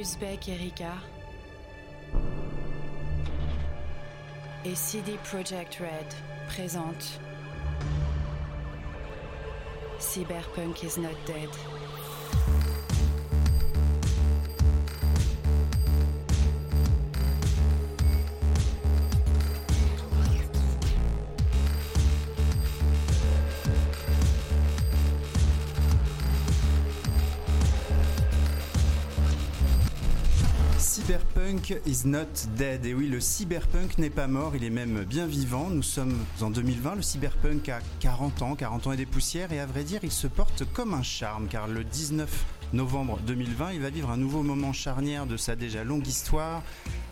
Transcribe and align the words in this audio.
Uzbek 0.00 0.48
Erika 0.48 0.94
et 4.64 4.74
CD 4.74 5.18
Projekt 5.24 5.74
Red 5.74 6.14
présente 6.48 7.20
Cyberpunk 9.98 10.84
is 10.84 10.96
not 10.96 11.14
dead. 11.26 11.50
Is 31.70 32.04
not 32.04 32.26
dead. 32.56 32.84
Et 32.84 32.94
oui, 32.94 33.06
le 33.06 33.20
cyberpunk 33.20 33.98
n'est 33.98 34.10
pas 34.10 34.26
mort, 34.26 34.56
il 34.56 34.64
est 34.64 34.70
même 34.70 35.04
bien 35.04 35.26
vivant. 35.26 35.70
Nous 35.70 35.84
sommes 35.84 36.16
en 36.40 36.50
2020, 36.50 36.96
le 36.96 37.02
cyberpunk 37.02 37.68
a 37.68 37.78
40 38.00 38.42
ans, 38.42 38.56
40 38.56 38.88
ans 38.88 38.92
et 38.92 38.96
des 38.96 39.06
poussières, 39.06 39.52
et 39.52 39.60
à 39.60 39.66
vrai 39.66 39.84
dire, 39.84 40.00
il 40.02 40.10
se 40.10 40.26
porte 40.26 40.64
comme 40.72 40.94
un 40.94 41.04
charme, 41.04 41.46
car 41.46 41.68
le 41.68 41.84
19 41.84 42.44
novembre 42.72 43.20
2020, 43.24 43.72
il 43.72 43.80
va 43.80 43.90
vivre 43.90 44.10
un 44.10 44.16
nouveau 44.16 44.42
moment 44.42 44.72
charnière 44.72 45.26
de 45.26 45.36
sa 45.36 45.54
déjà 45.54 45.84
longue 45.84 46.08
histoire. 46.08 46.64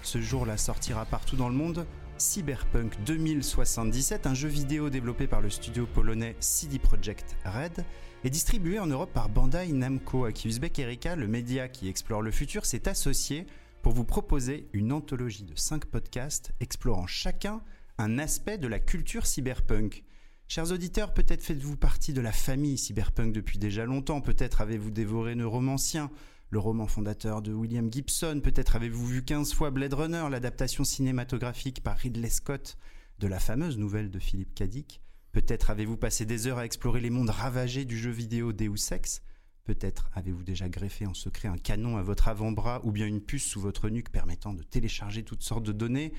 Ce 0.03 0.21
jour-là 0.21 0.57
sortira 0.57 1.05
partout 1.05 1.37
dans 1.37 1.49
le 1.49 1.55
monde. 1.55 1.87
Cyberpunk 2.17 2.95
2077, 3.07 4.27
un 4.27 4.35
jeu 4.35 4.49
vidéo 4.49 4.91
développé 4.91 5.29
par 5.29 5.41
le 5.41 5.51
studio 5.51 5.87
polonais 5.87 6.35
CD 6.41 6.81
Projekt 6.81 7.37
Red 7.45 7.85
et 8.25 8.31
distribué 8.31 8.81
en 8.81 8.89
Europe 8.89 9.13
par 9.13 9.29
Bandai 9.29 9.69
Namco, 9.69 10.25
à 10.25 10.33
qui 10.33 10.49
Uzbek 10.49 10.81
Erika, 10.81 11.15
le 11.15 11.29
média 11.29 11.69
qui 11.69 11.89
explore 11.89 12.23
le 12.23 12.33
futur, 12.33 12.67
s'est 12.67 12.89
associé 12.89 13.47
pour 13.89 13.95
vous 13.95 14.05
proposer 14.05 14.69
une 14.75 14.93
anthologie 14.93 15.45
de 15.45 15.55
5 15.57 15.87
podcasts 15.87 16.53
explorant 16.61 17.07
chacun 17.07 17.63
un 17.97 18.19
aspect 18.19 18.59
de 18.59 18.69
la 18.69 18.81
culture 18.81 19.25
cyberpunk. 19.25 20.05
Chers 20.47 20.73
auditeurs, 20.73 21.15
peut-être 21.15 21.43
faites-vous 21.43 21.79
partie 21.79 22.13
de 22.13 22.21
la 22.21 22.33
famille 22.33 22.77
cyberpunk 22.77 23.33
depuis 23.33 23.59
déjà 23.59 23.87
longtemps, 23.87 24.21
peut-être 24.21 24.61
avez-vous 24.61 24.91
dévoré 24.91 25.37
Neuromancien, 25.37 26.11
le 26.51 26.59
roman 26.59 26.87
fondateur 26.87 27.41
de 27.41 27.55
William 27.55 27.91
Gibson, 27.91 28.43
peut-être 28.45 28.77
avez-vous 28.77 29.07
vu 29.07 29.25
15 29.25 29.55
fois 29.55 29.71
Blade 29.71 29.95
Runner, 29.95 30.27
l'adaptation 30.31 30.85
cinématographique 30.85 31.83
par 31.83 31.97
Ridley 31.97 32.29
Scott 32.29 32.77
de 33.19 33.27
la 33.27 33.41
fameuse 33.41 33.79
nouvelle 33.79 34.11
de 34.11 34.19
Philippe 34.19 34.55
Cadic, 34.55 35.01
peut-être 35.33 35.71
avez-vous 35.71 35.97
passé 35.97 36.27
des 36.27 36.47
heures 36.47 36.59
à 36.59 36.67
explorer 36.67 37.01
les 37.01 37.09
mondes 37.09 37.31
ravagés 37.31 37.87
du 37.87 37.97
jeu 37.97 38.11
vidéo 38.11 38.53
Deus 38.53 38.93
Ex, 38.93 39.23
Peut-être 39.69 40.09
avez-vous 40.15 40.45
déjà 40.45 40.67
greffé 40.71 41.05
en 41.05 41.13
secret 41.13 41.47
un 41.47 41.59
canon 41.59 41.99
à 41.99 42.03
votre 42.03 42.29
avant-bras 42.29 42.81
ou 42.85 42.91
bien 42.91 43.07
une 43.07 43.21
puce 43.21 43.45
sous 43.45 43.61
votre 43.61 43.91
nuque 43.91 44.09
permettant 44.09 44.55
de 44.55 44.63
télécharger 44.63 45.25
toutes 45.25 45.43
sortes 45.43 45.63
de 45.63 45.73
données. 45.73 46.15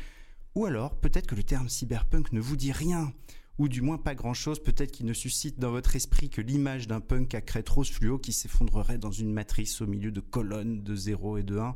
Ou 0.53 0.67
alors, 0.67 0.99
peut-être 0.99 1.25
que 1.25 1.33
le 1.33 1.41
terme 1.41 1.67
cyberpunk 1.67 2.31
ne 2.31 2.41
vous 2.41 2.55
dit 2.55 2.71
rien, 2.71 3.11
ou 3.57 3.67
du 3.67 3.81
moins 3.81 3.97
pas 3.97 4.13
grand-chose, 4.13 4.61
peut-être 4.61 4.91
qu'il 4.91 5.07
ne 5.07 5.13
suscite 5.13 5.57
dans 5.57 5.71
votre 5.71 5.95
esprit 5.95 6.29
que 6.29 6.41
l'image 6.41 6.87
d'un 6.87 6.99
punk 6.99 7.33
à 7.33 7.41
crête 7.41 7.67
rose 7.69 7.89
fluo 7.89 8.19
qui 8.19 8.33
s'effondrerait 8.33 8.99
dans 8.99 9.09
une 9.09 9.33
matrice 9.33 9.81
au 9.81 9.87
milieu 9.87 10.11
de 10.11 10.21
colonnes 10.21 10.83
de 10.83 10.95
0 10.95 11.37
et 11.39 11.43
de 11.43 11.57
1. 11.57 11.75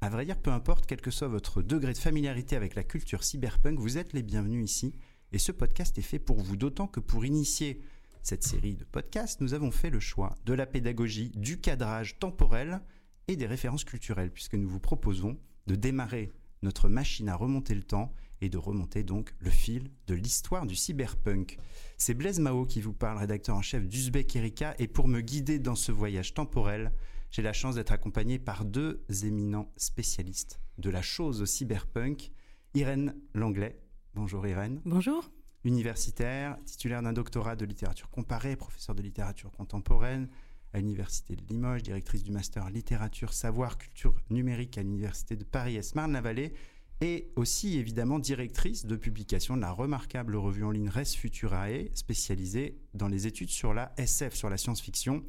À 0.00 0.08
vrai 0.08 0.24
dire, 0.24 0.38
peu 0.38 0.50
importe 0.50 0.84
quel 0.84 1.00
que 1.00 1.12
soit 1.12 1.28
votre 1.28 1.62
degré 1.62 1.92
de 1.92 1.98
familiarité 1.98 2.56
avec 2.56 2.74
la 2.74 2.82
culture 2.82 3.22
cyberpunk, 3.22 3.78
vous 3.78 3.98
êtes 3.98 4.14
les 4.14 4.24
bienvenus 4.24 4.68
ici. 4.68 4.96
Et 5.30 5.38
ce 5.38 5.52
podcast 5.52 5.96
est 5.96 6.02
fait 6.02 6.18
pour 6.18 6.40
vous, 6.40 6.56
d'autant 6.56 6.88
que 6.88 6.98
pour 6.98 7.24
initier 7.24 7.80
cette 8.24 8.42
série 8.42 8.74
de 8.74 8.84
podcasts, 8.84 9.42
nous 9.42 9.52
avons 9.52 9.70
fait 9.70 9.90
le 9.90 10.00
choix 10.00 10.34
de 10.46 10.54
la 10.54 10.64
pédagogie, 10.64 11.30
du 11.36 11.60
cadrage 11.60 12.18
temporel 12.18 12.80
et 13.28 13.36
des 13.36 13.46
références 13.46 13.84
culturelles, 13.84 14.30
puisque 14.30 14.54
nous 14.54 14.68
vous 14.68 14.80
proposons 14.80 15.38
de 15.66 15.74
démarrer 15.76 16.32
notre 16.62 16.88
machine 16.88 17.28
à 17.28 17.36
remonter 17.36 17.74
le 17.74 17.82
temps 17.82 18.14
et 18.40 18.48
de 18.48 18.56
remonter 18.56 19.02
donc 19.02 19.34
le 19.40 19.50
fil 19.50 19.90
de 20.06 20.14
l'histoire 20.14 20.64
du 20.64 20.74
cyberpunk. 20.74 21.58
C'est 21.98 22.14
Blaise 22.14 22.40
Mao 22.40 22.64
qui 22.64 22.80
vous 22.80 22.94
parle, 22.94 23.18
rédacteur 23.18 23.56
en 23.56 23.62
chef 23.62 23.86
d'Uzbek 23.86 24.34
Erika, 24.36 24.74
et 24.78 24.88
pour 24.88 25.06
me 25.06 25.20
guider 25.20 25.58
dans 25.58 25.76
ce 25.76 25.92
voyage 25.92 26.32
temporel, 26.32 26.92
j'ai 27.30 27.42
la 27.42 27.52
chance 27.52 27.74
d'être 27.74 27.92
accompagné 27.92 28.38
par 28.38 28.64
deux 28.64 29.04
éminents 29.22 29.70
spécialistes 29.76 30.60
de 30.78 30.88
la 30.88 31.02
chose 31.02 31.44
cyberpunk, 31.44 32.32
Irène 32.72 33.14
Langlais. 33.34 33.78
Bonjour 34.14 34.46
Irène. 34.46 34.80
Bonjour 34.86 35.30
universitaire, 35.64 36.56
titulaire 36.64 37.02
d'un 37.02 37.12
doctorat 37.12 37.56
de 37.56 37.64
littérature 37.64 38.10
comparée, 38.10 38.56
professeur 38.56 38.94
de 38.94 39.02
littérature 39.02 39.50
contemporaine 39.50 40.28
à 40.72 40.78
l'Université 40.78 41.36
de 41.36 41.42
Limoges, 41.46 41.82
directrice 41.82 42.24
du 42.24 42.32
master 42.32 42.68
littérature, 42.68 43.32
savoir, 43.32 43.78
culture 43.78 44.14
numérique 44.28 44.76
à 44.76 44.82
l'Université 44.82 45.36
de 45.36 45.44
Paris 45.44 45.78
Marne-la-Vallée, 45.94 46.52
et 47.00 47.32
aussi 47.36 47.78
évidemment 47.78 48.18
directrice 48.18 48.86
de 48.86 48.96
publication 48.96 49.56
de 49.56 49.60
la 49.62 49.70
remarquable 49.70 50.36
revue 50.36 50.64
en 50.64 50.70
ligne 50.70 50.88
Res 50.88 51.14
Futurae, 51.16 51.88
spécialisée 51.94 52.76
dans 52.94 53.08
les 53.08 53.26
études 53.26 53.50
sur 53.50 53.74
la 53.74 53.92
SF, 53.96 54.34
sur 54.34 54.50
la 54.50 54.56
science-fiction. 54.56 55.24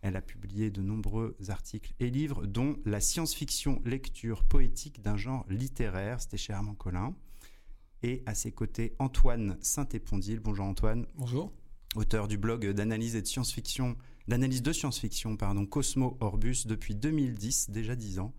Elle 0.00 0.16
a 0.16 0.22
publié 0.22 0.70
de 0.70 0.80
nombreux 0.80 1.36
articles 1.48 1.92
et 2.00 2.10
livres, 2.10 2.46
dont 2.46 2.76
La 2.84 3.00
science-fiction 3.00 3.82
lecture 3.84 4.44
poétique 4.44 5.00
d'un 5.02 5.16
genre 5.16 5.44
littéraire, 5.48 6.20
c'était 6.20 6.36
chez 6.36 6.52
Armand 6.52 6.74
Collin 6.74 7.14
et 8.02 8.22
à 8.26 8.34
ses 8.34 8.52
côtés 8.52 8.94
Antoine 8.98 9.56
Saint-Épondil. 9.60 10.40
Bonjour 10.40 10.66
Antoine. 10.66 11.06
Bonjour. 11.16 11.52
Auteur 11.96 12.28
du 12.28 12.38
blog 12.38 12.66
d'analyse 12.70 13.16
et 13.16 13.22
de 13.22 13.26
science-fiction, 13.26 13.96
d'analyse 14.28 14.62
de 14.62 14.72
science-fiction, 14.72 15.36
pardon, 15.36 15.64
Cosmo 15.66 16.16
Orbus 16.20 16.66
depuis 16.66 16.94
2010, 16.94 17.70
déjà 17.70 17.96
10 17.96 18.18
ans. 18.18 18.34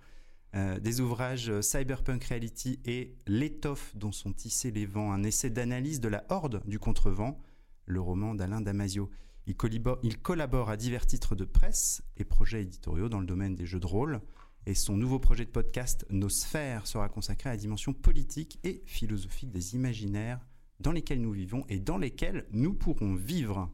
Euh, 0.55 0.79
des 0.79 0.99
ouvrages 0.99 1.61
Cyberpunk 1.61 2.23
Reality 2.23 2.79
et 2.85 3.15
L'étoffe 3.27 3.95
dont 3.95 4.11
sont 4.11 4.33
tissés 4.33 4.71
les 4.71 4.87
vents, 4.87 5.11
un 5.11 5.23
essai 5.23 5.51
d'analyse 5.51 5.99
de 5.99 6.07
la 6.07 6.25
horde 6.29 6.61
du 6.65 6.79
contrevent, 6.79 7.37
le 7.85 8.01
roman 8.01 8.33
d'Alain 8.33 8.61
Damasio. 8.61 9.09
Il 9.45 9.55
collabore, 9.55 9.99
il 10.03 10.19
collabore 10.19 10.69
à 10.69 10.77
divers 10.77 11.05
titres 11.05 11.35
de 11.35 11.45
presse 11.45 12.03
et 12.17 12.23
projets 12.23 12.61
éditoriaux 12.61 13.09
dans 13.09 13.19
le 13.19 13.25
domaine 13.25 13.55
des 13.55 13.65
jeux 13.65 13.79
de 13.79 13.85
rôle. 13.85 14.21
Et 14.69 14.75
son 14.75 14.95
nouveau 14.95 15.17
projet 15.17 15.45
de 15.45 15.49
podcast, 15.49 16.05
Nos 16.11 16.29
sphères, 16.29 16.85
sera 16.85 17.09
consacré 17.09 17.49
à 17.49 17.53
la 17.53 17.57
dimension 17.57 17.91
politique 17.91 18.59
et 18.63 18.83
philosophique 18.85 19.49
des 19.49 19.73
imaginaires 19.73 20.39
dans 20.79 20.91
lesquels 20.91 21.19
nous 21.19 21.31
vivons 21.31 21.65
et 21.69 21.79
dans 21.79 21.97
lesquels 21.97 22.45
nous 22.51 22.75
pourrons 22.75 23.15
vivre. 23.15 23.73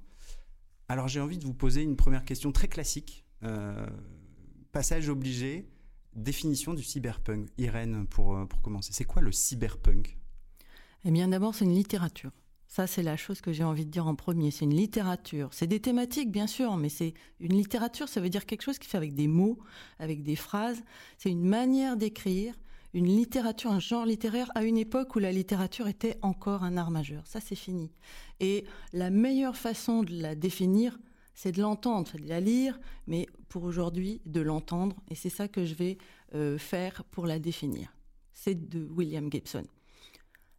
Alors 0.87 1.09
j'ai 1.09 1.19
envie 1.19 1.37
de 1.37 1.43
vous 1.43 1.53
poser 1.53 1.83
une 1.83 1.97
première 1.97 2.23
question 2.23 2.53
très 2.53 2.69
classique. 2.69 3.25
Euh, 3.43 3.85
passage 4.71 5.09
obligé, 5.09 5.69
définition 6.13 6.73
du 6.73 6.81
cyberpunk. 6.81 7.49
Irène, 7.57 8.07
pour, 8.07 8.37
euh, 8.37 8.45
pour 8.45 8.61
commencer, 8.61 8.93
c'est 8.93 9.03
quoi 9.03 9.21
le 9.21 9.33
cyberpunk? 9.33 10.17
Eh 11.03 11.11
bien 11.11 11.27
d'abord, 11.27 11.55
c'est 11.55 11.65
une 11.65 11.75
littérature. 11.75 12.31
Ça, 12.75 12.87
c'est 12.87 13.03
la 13.03 13.15
chose 13.15 13.39
que 13.39 13.53
j'ai 13.53 13.63
envie 13.63 13.85
de 13.85 13.89
dire 13.89 14.05
en 14.05 14.15
premier. 14.15 14.51
C'est 14.51 14.65
une 14.65 14.75
littérature. 14.75 15.47
C'est 15.53 15.65
des 15.65 15.79
thématiques, 15.79 16.29
bien 16.29 16.45
sûr, 16.45 16.75
mais 16.75 16.89
c'est 16.89 17.13
une 17.39 17.53
littérature, 17.53 18.09
ça 18.09 18.19
veut 18.19 18.27
dire 18.27 18.45
quelque 18.45 18.63
chose 18.63 18.79
qui 18.79 18.89
fait 18.89 18.97
avec 18.97 19.15
des 19.15 19.29
mots, 19.29 19.57
avec 19.97 20.23
des 20.23 20.35
phrases. 20.35 20.83
C'est 21.17 21.29
une 21.31 21.45
manière 21.45 21.95
d'écrire, 21.95 22.53
une 22.93 23.05
littérature, 23.05 23.71
un 23.71 23.79
genre 23.79 24.05
littéraire 24.05 24.51
à 24.55 24.65
une 24.65 24.77
époque 24.77 25.15
où 25.15 25.19
la 25.19 25.31
littérature 25.31 25.87
était 25.87 26.17
encore 26.21 26.65
un 26.65 26.75
art 26.75 26.91
majeur. 26.91 27.25
Ça, 27.25 27.39
c'est 27.39 27.55
fini. 27.55 27.93
Et 28.41 28.65
la 28.91 29.09
meilleure 29.09 29.55
façon 29.55 30.03
de 30.03 30.11
la 30.11 30.35
définir, 30.35 30.99
c'est 31.33 31.53
de 31.53 31.61
l'entendre, 31.61 32.09
c'est 32.11 32.21
de 32.21 32.27
la 32.27 32.41
lire, 32.41 32.77
mais 33.07 33.25
pour 33.47 33.63
aujourd'hui, 33.63 34.19
de 34.25 34.41
l'entendre. 34.41 34.97
Et 35.09 35.15
c'est 35.15 35.29
ça 35.29 35.47
que 35.47 35.63
je 35.63 35.75
vais 35.75 35.97
euh, 36.33 36.57
faire 36.57 37.05
pour 37.05 37.25
la 37.25 37.39
définir. 37.39 37.95
C'est 38.33 38.67
de 38.67 38.85
William 38.91 39.31
Gibson. 39.31 39.63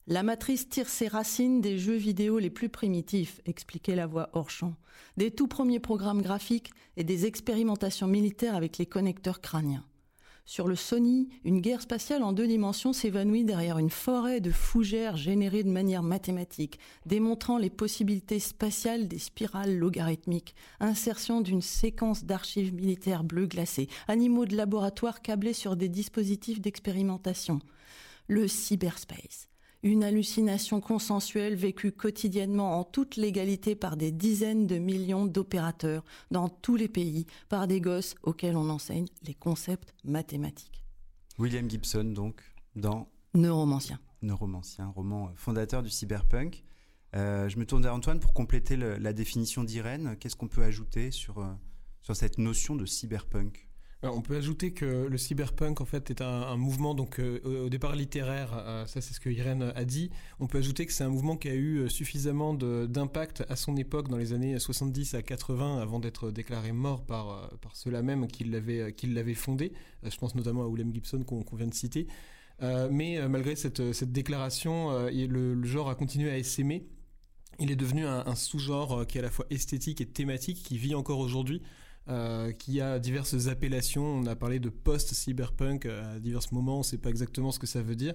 La 0.08 0.22
matrice 0.22 0.68
tire 0.68 0.88
ses 0.88 1.08
racines 1.08 1.60
des 1.60 1.78
jeux 1.78 1.96
vidéo 1.96 2.38
les 2.38 2.48
plus 2.48 2.68
primitifs, 2.68 3.40
expliquait 3.44 3.96
la 3.96 4.06
voix 4.06 4.30
hors 4.34 4.50
champ, 4.50 4.74
des 5.16 5.32
tout 5.32 5.48
premiers 5.48 5.80
programmes 5.80 6.22
graphiques 6.22 6.70
et 6.96 7.02
des 7.02 7.26
expérimentations 7.26 8.06
militaires 8.06 8.54
avec 8.54 8.78
les 8.78 8.86
connecteurs 8.86 9.40
crâniens. 9.40 9.84
Sur 10.44 10.68
le 10.68 10.76
Sony, 10.76 11.28
une 11.42 11.60
guerre 11.60 11.82
spatiale 11.82 12.22
en 12.22 12.32
deux 12.32 12.46
dimensions 12.46 12.92
s'évanouit 12.92 13.44
derrière 13.44 13.78
une 13.78 13.90
forêt 13.90 14.40
de 14.40 14.52
fougères 14.52 15.16
générées 15.16 15.64
de 15.64 15.72
manière 15.72 16.04
mathématique, 16.04 16.78
démontrant 17.04 17.58
les 17.58 17.68
possibilités 17.68 18.38
spatiales 18.38 19.08
des 19.08 19.18
spirales 19.18 19.76
logarithmiques, 19.76 20.54
insertion 20.78 21.40
d'une 21.40 21.62
séquence 21.62 22.24
d'archives 22.24 22.72
militaires 22.72 23.24
bleu 23.24 23.48
glacées, 23.48 23.88
animaux 24.06 24.46
de 24.46 24.54
laboratoire 24.54 25.20
câblés 25.20 25.52
sur 25.52 25.74
des 25.74 25.88
dispositifs 25.88 26.60
d'expérimentation. 26.60 27.58
Le 28.28 28.46
cyberspace 28.46 29.48
une 29.82 30.04
hallucination 30.04 30.80
consensuelle 30.80 31.54
vécue 31.54 31.92
quotidiennement 31.92 32.78
en 32.78 32.84
toute 32.84 33.16
légalité 33.16 33.74
par 33.74 33.96
des 33.96 34.10
dizaines 34.10 34.66
de 34.66 34.78
millions 34.78 35.26
d'opérateurs 35.26 36.04
dans 36.30 36.48
tous 36.48 36.76
les 36.76 36.88
pays, 36.88 37.26
par 37.48 37.66
des 37.66 37.80
gosses 37.80 38.14
auxquels 38.22 38.56
on 38.56 38.68
enseigne 38.70 39.06
les 39.22 39.34
concepts 39.34 39.94
mathématiques. 40.04 40.84
William 41.38 41.68
Gibson, 41.68 42.04
donc, 42.04 42.40
dans 42.74 43.08
Neuromancien. 43.34 44.00
Neuromancien, 44.22 44.88
roman 44.88 45.30
fondateur 45.36 45.82
du 45.82 45.90
cyberpunk. 45.90 46.64
Euh, 47.14 47.48
je 47.48 47.58
me 47.58 47.66
tourne 47.66 47.82
vers 47.82 47.94
Antoine 47.94 48.18
pour 48.18 48.32
compléter 48.32 48.76
la 48.76 49.12
définition 49.12 49.62
d'Irène. 49.62 50.16
Qu'est-ce 50.18 50.36
qu'on 50.36 50.48
peut 50.48 50.62
ajouter 50.62 51.10
sur, 51.10 51.38
euh, 51.38 51.52
sur 52.02 52.16
cette 52.16 52.38
notion 52.38 52.76
de 52.76 52.86
cyberpunk? 52.86 53.65
On 54.02 54.20
peut 54.20 54.36
ajouter 54.36 54.72
que 54.72 55.06
le 55.06 55.18
cyberpunk 55.18 55.80
en 55.80 55.84
fait 55.84 56.10
est 56.10 56.20
un, 56.20 56.56
mouvement 56.56 56.94
donc 56.94 57.18
euh, 57.18 57.64
au 57.64 57.68
départ 57.68 57.96
littéraire, 57.96 58.50
euh, 58.54 58.86
ça 58.86 59.00
c'est 59.00 59.14
ce 59.14 59.20
que 59.20 59.30
Irène 59.30 59.72
a 59.74 59.84
dit. 59.84 60.10
On 60.38 60.46
peut 60.46 60.58
ajouter 60.58 60.86
que 60.86 60.92
c'est 60.92 61.04
un 61.04 61.08
mouvement 61.08 61.36
qui 61.36 61.48
a 61.48 61.54
eu 61.54 61.78
euh, 61.78 61.88
suffisamment 61.88 62.54
d'impact 62.54 63.44
à 63.48 63.56
son 63.56 63.76
époque 63.76 64.08
dans 64.08 64.18
les 64.18 64.32
années 64.32 64.58
70 64.58 65.14
à 65.14 65.22
80 65.22 65.80
avant 65.80 65.98
d'être 65.98 66.30
déclaré 66.30 66.72
mort 66.72 67.04
par 67.04 67.50
par 67.60 67.74
ceux-là 67.76 68.02
même 68.02 68.26
qui 68.26 68.44
l'avaient 68.44 69.34
fondé. 69.34 69.72
je 70.02 70.16
pense 70.16 70.34
notamment 70.34 70.62
à 70.62 70.66
William 70.66 70.92
Gibson 70.92 71.22
qu'on 71.22 71.56
vient 71.56 71.66
de 71.66 71.74
citer. 71.74 72.06
mais 72.60 73.26
malgré 73.28 73.56
cette, 73.56 73.92
cette 73.92 74.12
déclaration, 74.12 75.08
le, 75.08 75.64
genre 75.64 75.88
a 75.88 75.94
continué 75.94 76.30
à 76.30 76.38
essaimer. 76.38 76.86
Il 77.58 77.70
est 77.70 77.76
devenu 77.76 78.06
un 78.06 78.34
sous-genre 78.34 79.06
qui 79.06 79.16
est 79.16 79.20
à 79.20 79.24
la 79.24 79.30
fois 79.30 79.46
esthétique 79.48 80.00
et 80.02 80.06
thématique, 80.06 80.62
qui 80.62 80.76
vit 80.76 80.94
encore 80.94 81.20
aujourd'hui. 81.20 81.62
Euh, 82.08 82.52
qui 82.52 82.80
a 82.80 83.00
diverses 83.00 83.48
appellations. 83.48 84.04
On 84.04 84.26
a 84.26 84.36
parlé 84.36 84.60
de 84.60 84.68
post-cyberpunk 84.68 85.86
à 85.86 86.20
divers 86.20 86.46
moments, 86.52 86.76
on 86.76 86.78
ne 86.78 86.84
sait 86.84 86.98
pas 86.98 87.10
exactement 87.10 87.50
ce 87.50 87.58
que 87.58 87.66
ça 87.66 87.82
veut 87.82 87.96
dire. 87.96 88.14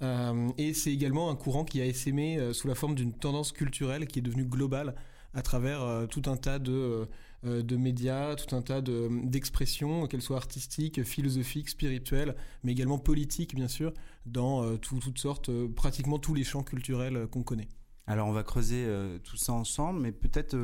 Euh, 0.00 0.48
et 0.56 0.72
c'est 0.72 0.90
également 0.90 1.30
un 1.30 1.36
courant 1.36 1.66
qui 1.66 1.82
a 1.82 1.84
essaimé 1.84 2.38
euh, 2.38 2.54
sous 2.54 2.66
la 2.66 2.74
forme 2.74 2.94
d'une 2.94 3.12
tendance 3.12 3.52
culturelle 3.52 4.06
qui 4.06 4.20
est 4.20 4.22
devenue 4.22 4.46
globale 4.46 4.94
à 5.34 5.42
travers 5.42 6.06
tout 6.08 6.22
un 6.30 6.38
tas 6.38 6.58
de, 6.58 7.06
de 7.42 7.76
médias, 7.76 8.36
tout 8.36 8.56
un 8.56 8.62
tas 8.62 8.80
d'expressions, 8.80 10.06
qu'elles 10.06 10.22
soient 10.22 10.38
artistiques, 10.38 11.02
philosophiques, 11.04 11.68
spirituelles, 11.68 12.34
mais 12.62 12.72
également 12.72 12.96
politiques, 12.96 13.54
bien 13.54 13.68
sûr, 13.68 13.92
dans 14.24 14.78
toutes 14.78 15.18
sortes, 15.18 15.50
pratiquement 15.74 16.18
tous 16.18 16.32
les 16.32 16.42
champs 16.42 16.62
culturels 16.62 17.26
qu'on 17.26 17.42
connaît. 17.42 17.68
Alors 18.06 18.28
on 18.28 18.32
va 18.32 18.44
creuser 18.44 18.88
tout 19.24 19.36
ça 19.36 19.52
ensemble, 19.52 20.00
mais 20.00 20.10
peut-être 20.10 20.56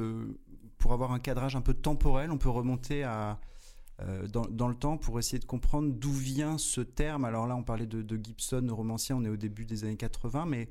pour 0.82 0.92
avoir 0.92 1.12
un 1.12 1.20
cadrage 1.20 1.54
un 1.54 1.60
peu 1.60 1.74
temporel, 1.74 2.32
on 2.32 2.38
peut 2.38 2.50
remonter 2.50 3.04
euh, 3.04 4.26
dans, 4.26 4.66
le 4.66 4.74
temps 4.74 4.96
pour 4.96 5.20
essayer 5.20 5.38
de 5.38 5.44
comprendre 5.44 5.92
d'où 5.92 6.10
vient 6.10 6.58
ce 6.58 6.80
terme. 6.80 7.24
Alors 7.24 7.46
là, 7.46 7.54
on 7.54 7.62
parlait 7.62 7.86
de, 7.86 8.20
Gibson, 8.20 8.66
romancier, 8.68 9.14
on 9.14 9.24
est 9.24 9.28
au 9.28 9.36
début 9.36 9.64
des 9.64 9.84
années 9.84 9.96
80, 9.96 10.44
mais 10.46 10.68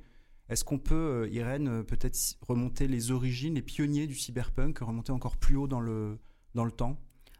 est-ce 0.49 0.65
qu'on 0.65 0.79
peut, 0.79 0.95
euh, 1.23 1.29
Irène, 1.29 1.69
euh, 1.69 1.83
peut-être 1.83 2.19
remonter 2.41 2.89
les 2.89 3.11
origines, 3.11 3.55
les 3.55 3.61
pionniers 3.61 4.05
du 4.05 4.15
cyberpunk, 4.15 4.79
remonter 4.79 5.13
encore 5.13 5.37
plus 5.37 5.55
haut 5.55 5.67
dans 5.67 5.79
le, 5.79 6.19
dans 6.55 6.65
le 6.65 6.71
temps? 6.71 6.97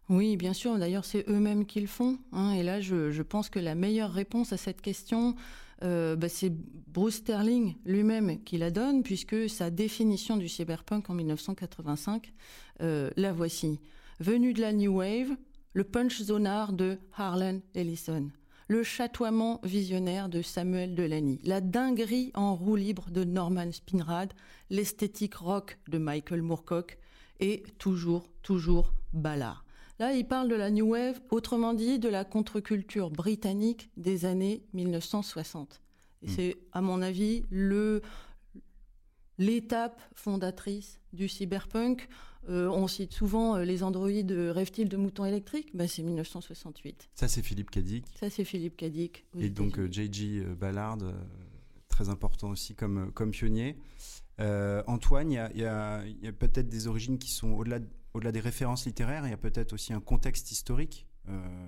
Oui, 0.08 0.38
bien 0.38 0.54
sûr. 0.54 0.80
D'ailleurs, 0.80 1.04
c'est 1.04 1.28
eux-mêmes 1.28 1.66
qui 1.66 1.82
le 1.82 1.88
font. 1.88 2.20
Hein. 2.32 2.54
et 2.54 2.64
là, 2.64 2.80
je, 2.80 3.22
pense 3.22 3.50
que 3.50 3.60
la 3.60 3.76
meilleure 3.76 4.14
réponse 4.14 4.54
à 4.54 4.58
cette 4.58 4.80
question, 4.80 5.36
euh, 5.84 6.16
bah, 6.16 6.30
c'est 6.30 6.52
Bruce 6.88 7.16
Sterling 7.16 7.76
lui-même 7.86 8.44
qui 8.44 8.58
la 8.58 8.72
donne, 8.72 9.04
puisque 9.04 9.50
sa 9.50 9.70
définition 9.70 10.38
du 10.38 10.48
cyberpunk 10.48 11.10
en 11.10 11.14
1985, 11.14 12.34
euh, 12.82 13.10
la 13.16 13.34
voici. 13.34 13.80
Venu 14.20 14.54
de 14.54 14.62
la 14.62 14.74
New 14.74 14.98
Wave, 14.98 15.36
le 15.74 15.84
punch 15.84 16.22
zonard 16.22 16.74
de 16.74 16.98
Harlan 17.16 17.60
Ellison, 17.74 18.30
le 18.68 18.84
chatoiement 18.84 19.60
visionnaire 19.64 20.30
de 20.30 20.42
Samuel 20.42 20.96
Delany, 20.96 21.40
la 21.44 21.62
dinguerie 21.62 22.32
en 22.36 22.56
roue 22.56 22.76
libre 22.76 23.10
de 23.10 23.24
Norman 23.24 23.72
Spinrad, 23.72 24.34
l'esthétique 24.70 25.36
rock 25.36 25.80
de 25.90 25.98
Michael 25.98 26.42
Moorcock, 26.42 26.98
et 27.40 27.64
toujours, 27.80 28.30
toujours 28.44 28.94
Ballard. 29.14 29.66
Là, 30.02 30.14
il 30.14 30.26
parle 30.26 30.50
de 30.50 30.56
la 30.56 30.72
New 30.72 30.94
Wave, 30.94 31.22
autrement 31.30 31.76
dit 31.76 32.00
de 32.00 32.10
la 32.10 32.26
contre-culture 32.26 33.12
britannique 33.12 33.92
des 33.98 34.26
années 34.26 34.64
1960. 34.74 35.80
Et 36.24 36.26
hmm. 36.26 36.30
c'est, 36.36 36.58
à 36.72 36.82
mon 36.82 37.04
avis, 37.04 37.44
le, 37.52 38.02
l'étape 39.38 40.02
fondatrice 40.16 41.00
du 41.14 41.28
cyberpunk. 41.28 42.10
Euh, 42.50 42.68
on 42.70 42.88
cite 42.88 43.14
souvent 43.14 43.58
euh, 43.58 43.64
les 43.64 43.84
androïdes 43.84 44.32
rêvent-ils 44.32 44.90
de 44.90 44.98
moutons 44.98 45.26
électriques? 45.26 45.70
Ben, 45.76 45.88
C'est 45.88 46.02
1968. 46.02 47.12
Ça, 47.14 47.28
c'est 47.28 47.44
Philippe 47.44 47.70
Cadic. 47.70 48.04
Ça, 48.20 48.32
c'est 48.32 48.44
Philippe 48.44 48.78
Cadic. 48.78 49.24
Et 49.38 49.52
donc, 49.52 49.80
J.G. 49.92 50.40
Euh, 50.40 50.56
Ballard, 50.56 50.98
très 51.90 52.10
important 52.10 52.50
aussi 52.50 52.74
comme, 52.74 53.12
comme 53.12 53.30
pionnier. 53.30 53.78
Antoine, 54.88 55.32
il 55.32 55.36
y 55.36 55.38
a, 55.38 55.52
y 55.54 56.28
a 56.28 56.32
peut-être 56.32 56.70
des 56.70 56.88
origines 56.88 57.20
qui 57.20 57.30
sont 57.30 57.52
au-delà 57.52 57.78
de 57.78 57.86
au-delà 58.14 58.32
des 58.32 58.40
références 58.40 58.86
littéraires, 58.86 59.26
il 59.26 59.30
y 59.30 59.34
a 59.34 59.38
peut-être 59.38 59.74
aussi 59.74 59.94
un 59.94 60.00
contexte 60.00 60.52
historique 60.52 61.08
euh, 61.30 61.68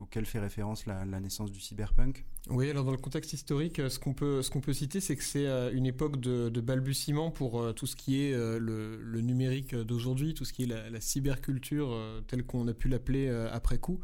auquel 0.00 0.26
fait 0.26 0.38
référence 0.38 0.86
la, 0.86 1.04
naissance 1.04 1.50
du 1.50 1.60
cyberpunk. 1.60 2.24
Oui, 2.50 2.68
alors 2.70 2.84
dans 2.84 2.90
le 2.90 2.98
contexte 2.98 3.32
historique, 3.32 3.80
ce 3.88 3.98
qu'on 3.98 4.14
peut, 4.14 4.42
ce 4.42 4.50
qu'on 4.50 4.60
peut 4.60 4.72
citer, 4.72 5.00
c'est 5.00 5.16
que 5.16 5.22
c'est 5.22 5.46
euh, 5.46 5.72
une 5.72 5.86
époque 5.86 6.20
de, 6.20 6.60
balbutiement 6.60 7.30
pour 7.30 7.60
euh, 7.60 7.72
tout 7.72 7.86
ce 7.86 7.96
qui 7.96 8.22
est 8.22 8.32
le, 8.32 9.20
numérique 9.20 9.74
d'aujourd'hui, 9.74 10.34
tout 10.34 10.44
ce 10.44 10.52
qui 10.52 10.64
est 10.64 10.90
la, 10.90 11.00
cyberculture 11.00 11.96
telle 12.26 12.44
qu'on 12.44 12.66
a 12.68 12.74
pu 12.74 12.88
l'appeler 12.88 13.28
après 13.28 13.78
coup 13.78 14.00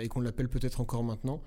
et 0.00 0.08
qu'on 0.08 0.20
l'appelle 0.20 0.48
peut-être 0.48 0.80
encore 0.80 1.04
maintenant. 1.04 1.42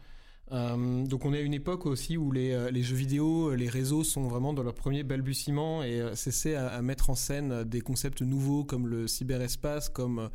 Euh, 0.52 1.06
donc 1.06 1.24
on 1.26 1.34
est 1.34 1.38
à 1.38 1.42
une 1.42 1.54
époque 1.54 1.86
aussi 1.86 2.18
où 2.18 2.32
les, 2.32 2.52
euh, 2.52 2.82
jeux 2.82 2.96
vidéo, 2.96 3.56
les 3.56 3.70
réseaux 3.70 4.04
sont 4.04 4.28
vraiment 4.28 4.54
dans 4.54 4.64
leur 4.64 4.74
premier 4.74 5.04
balbutiement 5.04 5.82
et 5.82 6.02
euh, 6.02 6.16
cessaient 6.16 6.56
à, 6.56 6.82
mettre 6.82 7.10
en 7.10 7.16
scène 7.16 7.64
des 7.64 7.80
concepts 7.82 8.22
nouveaux 8.22 8.66
comme 8.66 8.88
le 8.88 9.08
cyberespace, 9.08 9.90
comme 9.90 10.30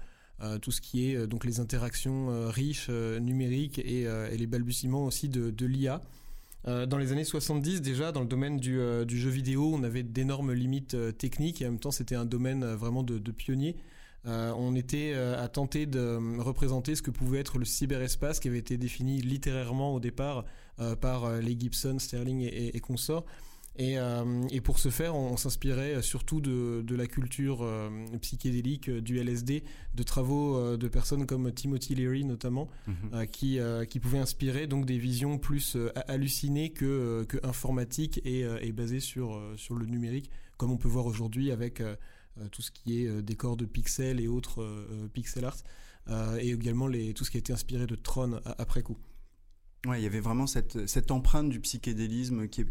tout 0.61 0.71
ce 0.71 0.83
qui 0.83 1.11
est 1.11 1.27
donc 1.27 1.47
les 1.47 1.61
interactions 1.61 2.29
riches 2.51 2.91
numériques 2.91 3.79
et, 3.79 4.07
les 4.37 4.47
balbutiements 4.47 5.07
aussi 5.07 5.31
de, 5.31 5.67
l'IA. 5.67 6.03
dans 6.67 6.99
les 6.99 7.13
années 7.13 7.25
70 7.25 7.81
déjà, 7.81 8.13
dans 8.13 8.21
le 8.21 8.27
domaine 8.27 8.59
du, 8.59 8.75
jeu 9.09 9.31
vidéo, 9.31 9.73
on 9.75 9.83
avait 9.83 10.03
d'énormes 10.03 10.53
limites 10.53 10.95
techniques 11.17 11.63
et 11.63 11.67
en 11.67 11.71
même 11.71 11.81
temps 11.81 11.91
c'était 11.91 12.17
un 12.17 12.27
domaine 12.27 12.67
vraiment 12.67 13.03
de, 13.03 13.17
de 13.19 13.31
pionnier. 13.33 13.77
Euh, 14.27 14.53
on 14.57 14.75
était 14.75 15.13
euh, 15.15 15.43
à 15.43 15.49
tenter 15.49 15.87
de 15.87 16.01
euh, 16.01 16.21
représenter 16.39 16.97
ce 16.97 17.03
que 17.03 17.11
pouvait 17.11 17.39
être 17.39 17.59
le 17.59 17.65
cyberespace 17.65 18.41
qui 18.41 18.49
avait 18.49 18.59
été 18.59 18.77
défini 18.77 19.21
littérairement 19.21 19.95
au 19.95 20.01
départ 20.01 20.45
par 21.01 21.41
les 21.41 21.59
Gibson, 21.59 21.99
Sterling 21.99 22.43
et, 22.53 22.79
consorts. 22.81 23.25
Et, 23.79 23.97
pour 24.63 24.79
ce 24.79 24.91
faire, 24.91 25.17
on, 25.17 25.39
s'inspirait 25.39 26.03
surtout 26.03 26.43
de, 26.43 26.95
la 26.95 27.07
culture 27.07 27.67
psychédélique 28.21 28.91
du 28.91 29.19
LSD, 29.19 29.65
de 29.95 30.03
travaux 30.03 30.77
de 30.77 30.89
personnes 30.89 31.25
comme 31.25 31.51
Timothy 31.51 31.95
Leary 31.95 32.25
notamment, 32.27 32.69
mhm. 32.87 33.27
qui, 33.29 33.59
qui 33.89 33.99
pouvaient 33.99 34.19
inspirer 34.19 34.67
donc 34.67 34.85
des 34.85 34.99
visions 34.99 35.39
plus 35.39 35.79
hallucinées 36.09 36.69
que, 36.75 37.25
que 37.27 37.39
informatiques 37.43 38.21
et, 38.27 38.45
et 38.61 38.73
basées 38.73 39.01
sur, 39.01 39.41
sur 39.57 39.77
le 39.77 39.87
numérique, 39.87 40.31
comme 40.59 40.73
on 40.73 40.77
peut 40.77 40.89
voir 40.89 41.07
aujourd'hui 41.07 41.53
avec 41.53 41.81
tout 42.51 42.63
ce 42.63 42.71
qui 42.71 43.03
est 43.03 43.09
euh, 43.09 43.23
décor 43.23 43.57
de 43.57 43.65
pixels 43.65 44.21
et 44.21 44.29
autres 44.29 44.63
euh, 44.63 45.09
pixel 45.13 45.45
art, 45.45 45.59
et 46.39 46.51
également 46.51 46.89
tout 47.17 47.25
ce 47.25 47.31
qui 47.33 47.37
a 47.37 47.41
été 47.41 47.53
inspiré 47.53 47.87
de 47.87 47.97
Tron 47.97 48.41
après 48.59 48.83
coup. 48.83 48.97
Ouais, 49.87 50.01
il 50.01 50.05
y 50.05 50.07
avait 50.07 50.21
vraiment 50.21 50.47
cette, 50.47 51.11
empreinte 51.11 51.49
du 51.49 51.59
psychédélisme 51.61 52.47
qui 52.47 52.63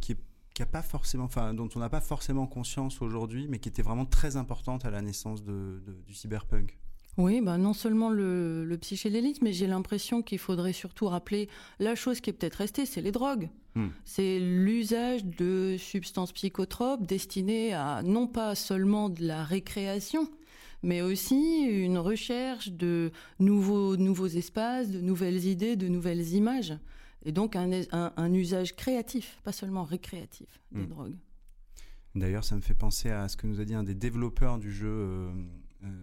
a 0.61 0.65
pas 0.65 0.81
forcément, 0.81 1.29
dont 1.53 1.67
on 1.75 1.79
n'a 1.79 1.89
pas 1.89 1.99
forcément 1.99 2.47
conscience 2.47 3.01
aujourd'hui, 3.01 3.47
mais 3.49 3.59
qui 3.59 3.67
était 3.67 3.81
vraiment 3.81 4.05
très 4.05 4.37
importante 4.37 4.85
à 4.85 4.89
la 4.89 5.01
naissance 5.01 5.43
du 5.43 6.13
cyberpunk. 6.13 6.77
Oui, 7.17 7.39
bah 7.41 7.57
non 7.57 7.73
seulement 7.73 8.09
le, 8.09 8.65
le 8.65 8.77
psychédélisme, 8.77 9.45
mais 9.45 9.53
j'ai 9.53 9.67
l'impression 9.67 10.21
qu'il 10.21 10.39
faudrait 10.39 10.73
surtout 10.73 11.07
rappeler 11.07 11.47
la 11.79 11.95
chose 11.95 12.19
qui 12.19 12.29
est 12.29 12.33
peut-être 12.33 12.55
restée, 12.55 12.85
c'est 12.85 13.01
les 13.01 13.11
drogues. 13.11 13.49
Hmm. 13.75 13.87
C'est 14.03 14.39
l'usage 14.39 15.25
de 15.25 15.75
substances 15.77 16.33
psychotropes 16.33 17.05
destinées 17.05 17.73
à 17.73 18.01
non 18.03 18.27
pas 18.27 18.55
seulement 18.55 19.09
de 19.09 19.25
la 19.25 19.43
récréation, 19.43 20.29
mais 20.83 21.01
aussi 21.01 21.63
une 21.63 21.97
recherche 21.97 22.71
de 22.71 23.11
nouveaux, 23.39 23.95
nouveaux 23.95 24.27
espaces, 24.27 24.89
de 24.89 24.99
nouvelles 24.99 25.45
idées, 25.45 25.75
de 25.75 25.87
nouvelles 25.87 26.33
images. 26.33 26.73
Et 27.23 27.31
donc 27.31 27.55
un, 27.55 27.69
un, 27.91 28.33
usage 28.33 28.75
créatif, 28.75 29.39
pas 29.43 29.51
seulement 29.51 29.83
récréatif 29.83 30.61
des 30.71 30.83
hmm. 30.83 30.87
drogues. 30.87 31.15
D'ailleurs, 32.13 32.45
ça 32.45 32.55
me 32.55 32.61
fait 32.61 32.75
penser 32.75 33.09
à 33.09 33.27
ce 33.27 33.35
que 33.35 33.45
nous 33.45 33.59
a 33.59 33.65
dit 33.65 33.73
un 33.73 33.83
des 33.83 33.95
développeurs 33.95 34.57
du 34.57 34.71
jeu 34.71 34.87
euh, 34.87 35.31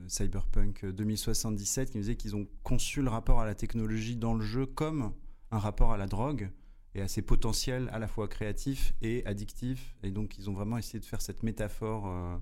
Cyberpunk 0.09 0.85
2077, 0.87 1.91
qui 1.91 1.97
nous 1.97 2.03
disait 2.03 2.17
qu'ils 2.17 2.37
ont 2.37 2.47
conçu 2.63 3.03
le 3.03 3.09
rapport 3.09 3.41
à 3.41 3.47
la 3.47 3.55
technologie 3.55 4.17
dans 4.17 4.35
le 4.35 4.45
jeu 4.45 4.67
comme 4.67 5.13
un 5.51 5.59
rapport 5.59 5.93
à 5.93 5.97
la 5.97 6.07
drogue 6.07 6.51
et 6.95 7.01
à 7.01 7.09
ses 7.09 7.23
potentiels 7.23 7.89
à 7.93 7.99
la 7.99 8.09
fois 8.09 8.29
créatifs 8.29 8.95
et 9.03 9.25
addictifs. 9.27 9.95
Et 10.03 10.11
donc, 10.11 10.39
ils 10.39 10.51
ont 10.51 10.53
vraiment 10.53 10.79
essayé 10.79 11.01
de 11.01 11.05
faire 11.05 11.23
cette 11.23 11.43
métaphore 11.43 12.07
euh, 12.07 12.37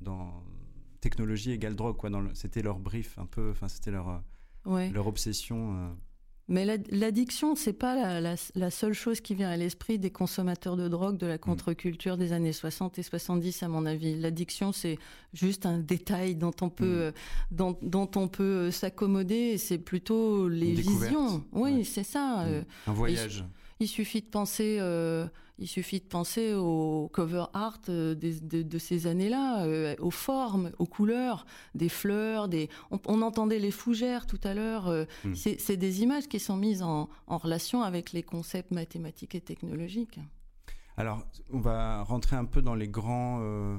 dans 0.00 0.42
technologie 1.00 1.52
égale 1.52 1.74
drogue. 1.74 1.96
Quoi. 1.96 2.10
C'était 2.34 2.62
leur 2.62 2.78
brief 2.78 3.18
un 3.18 3.26
peu, 3.26 3.50
enfin, 3.50 3.68
c'était 3.68 3.90
leur, 3.90 4.22
euh, 4.66 4.88
leur 4.90 5.06
obsession. 5.06 5.74
Euh. 5.74 5.92
Mais 6.50 6.66
l'addiction, 6.90 7.54
c'est 7.54 7.72
pas 7.72 8.20
la, 8.20 8.70
seule 8.70 8.92
chose 8.92 9.20
qui 9.20 9.36
vient 9.36 9.48
à 9.48 9.56
l'esprit 9.56 10.00
des 10.00 10.10
consommateurs 10.10 10.76
de 10.76 10.88
drogue 10.88 11.16
de 11.16 11.26
la 11.28 11.36
mm. 11.36 11.38
contre-culture 11.38 12.16
des 12.16 12.32
années 12.32 12.52
60 12.52 12.98
et 12.98 13.04
70, 13.04 13.62
à 13.62 13.68
mon 13.68 13.86
avis. 13.86 14.18
L'addiction, 14.18 14.72
c'est 14.72 14.98
juste 15.32 15.64
un 15.64 15.78
détail 15.78 16.34
dont 16.34 16.50
on 16.60 16.68
peut, 16.68 17.10
mm. 17.10 17.54
dont, 17.54 17.78
dont, 17.82 18.10
on 18.16 18.26
peut 18.26 18.72
s'accommoder. 18.72 19.58
C'est 19.58 19.78
plutôt 19.78 20.48
les 20.48 20.72
visions. 20.72 21.44
Oui, 21.52 21.84
c'est 21.84 22.02
ça. 22.02 22.44
Mm. 22.44 22.64
Un 22.88 22.92
voyage. 22.92 23.44
Il 23.78 23.86
suffit 23.88 24.20
de 24.20 24.26
penser, 24.26 24.78
euh, 24.80 25.26
Il 25.60 25.68
suffit 25.68 26.00
de 26.00 26.06
penser 26.06 26.54
au 26.54 27.08
cover 27.12 27.44
art 27.52 27.78
de, 27.86 28.14
de, 28.14 28.78
ces 28.78 29.06
années-là, 29.06 29.94
aux 30.00 30.10
formes, 30.10 30.72
aux 30.78 30.86
couleurs, 30.86 31.46
des 31.74 31.88
fleurs, 31.88 32.48
des. 32.48 32.68
On, 32.90 33.20
entendait 33.22 33.58
les 33.58 33.70
fougères 33.70 34.26
tout 34.26 34.40
à 34.42 34.54
l'heure. 34.54 35.06
Hmm. 35.24 35.34
C'est 35.34 35.76
des 35.76 36.02
images 36.02 36.28
qui 36.28 36.40
sont 36.40 36.56
mises 36.56 36.82
en, 36.82 37.08
en 37.26 37.38
relation 37.38 37.82
avec 37.82 38.12
les 38.12 38.22
concepts 38.22 38.70
mathématiques 38.70 39.34
et 39.34 39.40
technologiques. 39.40 40.18
Alors, 41.00 41.26
on 41.50 41.60
va 41.60 42.02
rentrer 42.02 42.36
un 42.36 42.44
peu 42.44 42.60
dans 42.60 42.74
les 42.74 42.88
grands, 42.88 43.38
euh, 43.40 43.78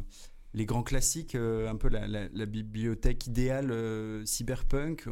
les 0.56 0.66
grands 0.66 0.82
classiques, 0.82 1.36
euh, 1.36 1.70
un 1.70 1.76
peu 1.76 1.88
la, 1.88 2.46
bibliothèque 2.48 3.28
idéale 3.28 3.72
euh, 3.72 4.26
cyberpunk. 4.26 5.06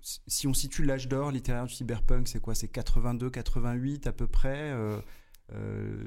Si 0.00 0.46
on 0.46 0.54
situe 0.54 0.84
l'âge 0.84 1.08
d'or 1.08 1.32
littéraire 1.32 1.66
du 1.66 1.74
cyberpunk, 1.74 2.28
c'est 2.28 2.40
quoi? 2.40 2.54
C'est 2.54 2.68
82, 2.68 3.30
88 3.30 4.06
à 4.06 4.12
peu 4.12 4.28
près 4.28 4.72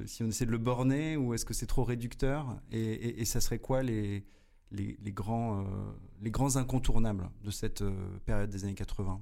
Si 0.05 0.23
on 0.23 0.27
essaie 0.27 0.45
de 0.45 0.51
le 0.51 0.57
borner, 0.57 1.15
ou 1.17 1.33
est-ce 1.33 1.45
que 1.45 1.53
c'est 1.53 1.67
trop 1.67 1.83
réducteur? 1.83 2.59
Et, 2.71 3.23
ça 3.25 3.39
serait 3.39 3.59
quoi 3.59 3.83
les, 3.83 4.25
les, 4.71 4.97
les 5.01 5.11
grands, 5.11 5.65
les 6.21 6.31
grands 6.31 6.55
incontournables 6.57 7.29
de 7.43 7.51
cette 7.51 7.83
période 8.25 8.49
des 8.49 8.63
années 8.63 8.75
80 8.75 9.21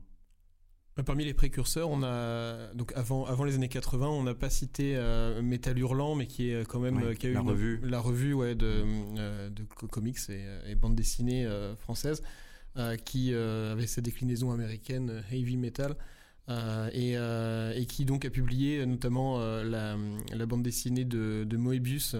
bah, 0.95 1.03
Parmi 1.03 1.25
les 1.25 1.33
précurseurs, 1.33 1.89
on 1.89 2.03
a 2.03 2.73
donc 2.73 2.93
avant 2.95 3.25
avant 3.25 3.43
les 3.43 3.55
années 3.55 3.67
80, 3.67 4.07
on 4.07 4.23
n'a 4.23 4.33
pas 4.33 4.49
cité 4.49 4.95
euh, 4.95 5.41
Metal 5.41 5.77
Hurlant, 5.77 6.15
mais 6.15 6.25
qui 6.25 6.49
est 6.49 6.65
quand 6.65 6.79
même 6.79 7.15
qui 7.15 7.27
a 7.27 7.29
eu 7.31 7.33
la 7.33 7.41
revue. 7.41 7.81
la 7.83 7.99
revue 7.99 8.33
ouais 8.33 8.55
de, 8.55 8.83
euh, 9.17 9.49
de 9.49 9.63
comics 9.87 10.17
et, 10.29 10.45
et 10.67 10.75
bande 10.75 10.95
dessinée 10.95 11.45
euh, 11.45 11.75
française 11.75 12.21
qui 13.05 13.33
avait 13.33 13.87
sa 13.87 14.01
déclinaison 14.01 14.51
américaine 14.51 15.23
heavy 15.31 15.55
metal. 15.55 15.95
Et, 16.47 17.13
et, 17.13 17.85
qui 17.87 18.05
donc 18.05 18.23
a 18.25 18.29
publié 18.29 18.85
notamment 18.85 19.39
la, 19.39 19.97
la, 20.33 20.45
bande 20.45 20.61
dessinée 20.61 21.03
de, 21.03 21.43
de 21.43 21.57
Moebius 21.57 22.15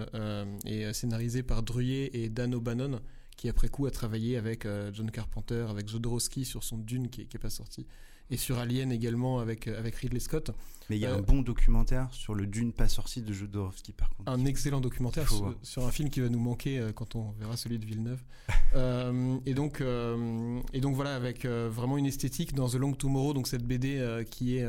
et 0.64 0.92
scénarisée 0.92 1.44
par 1.44 1.62
Druyer 1.62 2.24
et 2.24 2.28
Dan 2.28 2.54
O'Bannon 2.54 3.00
qui 3.36 3.48
après 3.48 3.68
coup 3.68 3.86
a 3.86 3.90
travaillé 3.90 4.36
avec 4.36 4.66
John 4.92 5.10
Carpenter, 5.10 5.66
avec 5.68 5.88
Jodorowsky 5.88 6.44
sur 6.44 6.64
son 6.64 6.78
Dune 6.78 7.08
qui, 7.08 7.26
qui 7.26 7.36
est 7.36 7.40
pas 7.40 7.50
sorti 7.50 7.86
et 8.30 8.36
sur 8.36 8.58
Alien 8.58 8.92
également 8.92 9.38
avec, 9.38 9.68
avec 9.68 9.94
Ridley 9.96 10.20
Scott. 10.20 10.50
Mais 10.88 10.96
il 10.96 11.00
y 11.00 11.06
a 11.06 11.12
un 11.12 11.18
euh, 11.18 11.22
bon 11.22 11.42
documentaire 11.42 12.08
sur 12.12 12.34
le 12.34 12.46
Dune 12.46 12.72
pas 12.72 12.88
sorti 12.88 13.22
de 13.22 13.32
Jodorowsky 13.32 13.92
par 13.92 14.10
contre. 14.10 14.30
Un 14.30 14.44
excellent 14.44 14.80
documentaire 14.80 15.28
sur, 15.62 15.84
un 15.84 15.90
film 15.90 16.10
qui 16.10 16.20
va 16.20 16.28
nous 16.28 16.38
manquer 16.38 16.78
euh, 16.78 16.92
quand 16.92 17.16
on 17.16 17.32
verra 17.32 17.56
celui 17.56 17.78
de 17.78 17.86
Villeneuve. 17.86 18.22
Euh, 18.74 19.38
et 19.46 19.54
donc 19.54 19.80
et 19.80 20.80
donc 20.80 20.96
voilà 20.96 21.14
avec 21.14 21.46
vraiment 21.46 21.96
une 21.96 22.04
esthétique 22.04 22.52
dans 22.52 22.68
The 22.68 22.74
Long 22.74 22.92
Tomorrow 22.92 23.32
donc 23.32 23.46
cette 23.46 23.64
BD 23.64 24.04
qui 24.30 24.58
est 24.58 24.66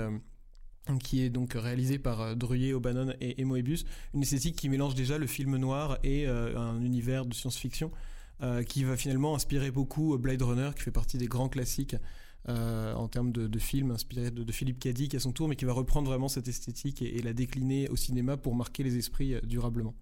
qui 1.03 1.23
est 1.23 1.29
donc 1.29 1.53
réalisée 1.53 1.99
par 1.99 2.35
Druyer, 2.35 2.73
O'Bannon 2.73 3.13
et, 3.19 3.41
et 3.41 3.43
Moebius, 3.43 3.85
une 4.13 4.21
esthétique 4.21 4.55
qui 4.55 4.69
mélange 4.69 4.95
déjà 4.95 5.17
le 5.17 5.27
film 5.27 5.57
noir 5.57 5.97
et 6.03 6.27
un 6.27 6.79
univers 6.81 7.25
de 7.25 7.33
science-fiction 7.33 7.91
qui 8.67 8.83
va 8.83 8.95
finalement 8.95 9.35
inspirer 9.35 9.71
beaucoup 9.71 10.17
Blade 10.17 10.41
Runner, 10.41 10.69
qui 10.75 10.83
fait 10.83 10.91
partie 10.91 11.17
des 11.17 11.27
grands 11.27 11.49
classiques 11.49 11.95
euh, 12.49 12.93
en 12.93 13.09
termes 13.09 13.33
de, 13.33 13.59
films 13.59 13.91
inspirés 13.91 14.31
de, 14.31 14.51
Philippe 14.53 14.79
Cadic 14.79 15.13
à 15.15 15.19
son 15.19 15.33
tour, 15.33 15.49
mais 15.49 15.57
qui 15.57 15.65
va 15.65 15.73
reprendre 15.73 16.09
vraiment 16.09 16.29
cette 16.29 16.47
esthétique 16.47 17.01
et, 17.01 17.21
la 17.21 17.33
décliner 17.33 17.89
au 17.89 17.97
cinéma 17.97 18.37
pour 18.37 18.55
marquer 18.55 18.83
les 18.83 18.97
esprits 18.97 19.33
euh, 19.33 19.41
durablement. 19.41 19.93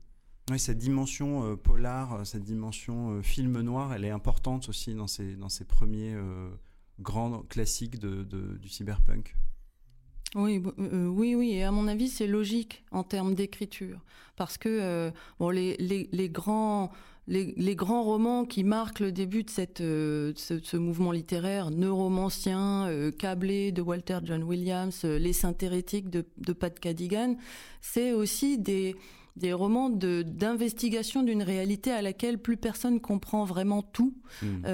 Oui, 0.52 0.60
cette 0.60 0.78
dimension 0.78 1.44
euh, 1.44 1.56
polar, 1.56 2.24
cette 2.24 2.44
dimension 2.44 3.20
film 3.24 3.60
noir, 3.62 3.94
elle 3.94 4.06
est 4.06 4.12
importante 4.12 4.70
aussi 4.70 4.94
dans 4.94 5.08
ces, 5.08 5.36
dans 5.36 5.50
ces 5.50 5.66
premiers 5.66 6.16
grands 7.00 7.42
classiques 7.50 7.98
de, 7.98 8.24
du 8.24 8.70
cyberpunk. 8.70 9.36
Oui, 10.36 10.62
oui, 10.78 11.34
oui, 11.34 11.54
et 11.54 11.64
à 11.64 11.72
mon 11.72 11.88
avis, 11.88 12.10
c'est 12.10 12.28
logique 12.28 12.84
en 12.92 13.04
termes 13.04 13.34
d'écriture, 13.34 14.02
parce 14.36 14.58
que 14.60 15.12
bon, 15.40 15.50
les, 15.50 15.78
les, 15.78 16.10
les 16.12 16.30
grands 16.30 16.92
les, 17.28 17.76
grands 17.76 18.04
romans 18.04 18.46
qui 18.46 18.64
marquent 18.64 19.00
le 19.00 19.12
début 19.12 19.44
de 19.44 19.50
cette, 19.50 19.82
euh, 19.82 20.34
ce, 20.36 20.78
mouvement 20.78 21.12
littéraire, 21.12 21.72
Neuromancien, 21.72 22.88
euh, 22.88 23.12
Câblé 23.12 23.72
de 23.72 23.82
Walter 23.82 24.20
John 24.24 24.44
Williams, 24.44 25.02
euh, 25.06 25.18
Les 25.18 25.34
Saints 25.34 25.58
hérétiques 25.62 26.10
de, 26.10 26.54
Pat 26.54 26.80
Cadigan, 26.80 27.36
c'est 27.82 28.14
aussi 28.14 28.60
des, 28.60 28.96
des 29.38 29.54
romans 29.54 29.90
d'investigation 29.90 31.24
d'une 31.24 31.42
réalité 31.42 31.92
à 31.92 32.04
laquelle 32.04 32.38
plus 32.38 32.58
personne 32.58 33.00
comprend 33.00 33.44
vraiment 33.44 33.82
tout. 33.82 34.14
Hmm. 34.42 34.66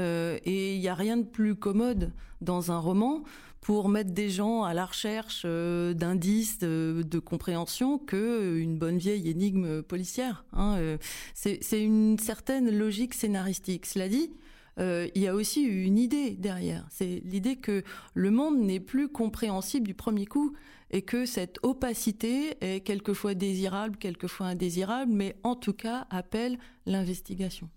et 0.45 0.75
il 0.75 0.79
n'y 0.79 0.87
a 0.87 0.95
rien 0.95 1.17
de 1.17 1.23
plus 1.23 1.55
commode 1.55 2.11
dans 2.41 2.71
un 2.71 2.79
roman 2.79 3.23
pour 3.61 3.89
mettre 3.89 4.11
des 4.11 4.29
gens 4.29 4.63
à 4.63 4.73
la 4.73 4.85
recherche 4.85 5.43
euh, 5.45 5.93
d'indices 5.93 6.57
de, 6.57 7.19
compréhension 7.23 7.99
que 7.99 8.17
euh, 8.17 8.61
une 8.61 8.77
bonne 8.77 8.97
vieille 8.97 9.29
énigme 9.29 9.83
policière. 9.83 10.43
Hein, 10.51 10.77
euh. 10.79 10.97
C'est 11.35 11.83
une 11.83 12.17
certaine 12.17 12.75
logique 12.75 13.13
scénaristique. 13.13 13.85
Cela 13.85 14.09
dit, 14.09 14.31
il 14.79 15.21
y 15.21 15.27
a 15.27 15.35
aussi 15.35 15.61
une 15.61 15.99
idée 15.99 16.31
derrière. 16.31 16.87
C'est 16.89 17.21
l'idée 17.23 17.57
que 17.57 17.83
le 18.15 18.31
monde 18.31 18.57
n'est 18.59 18.79
plus 18.79 19.09
compréhensible 19.09 19.85
du 19.85 19.93
premier 19.93 20.25
coup 20.25 20.53
et 20.89 21.03
que 21.03 21.27
cette 21.27 21.59
opacité 21.61 22.57
est 22.61 22.81
quelquefois 22.81 23.35
désirable, 23.35 23.97
quelquefois 23.97 24.47
indésirable, 24.47 25.11
mais 25.11 25.35
en 25.43 25.55
tout 25.55 25.73
cas 25.73 26.07
appelle 26.09 26.57
l'investigation. 26.87 27.69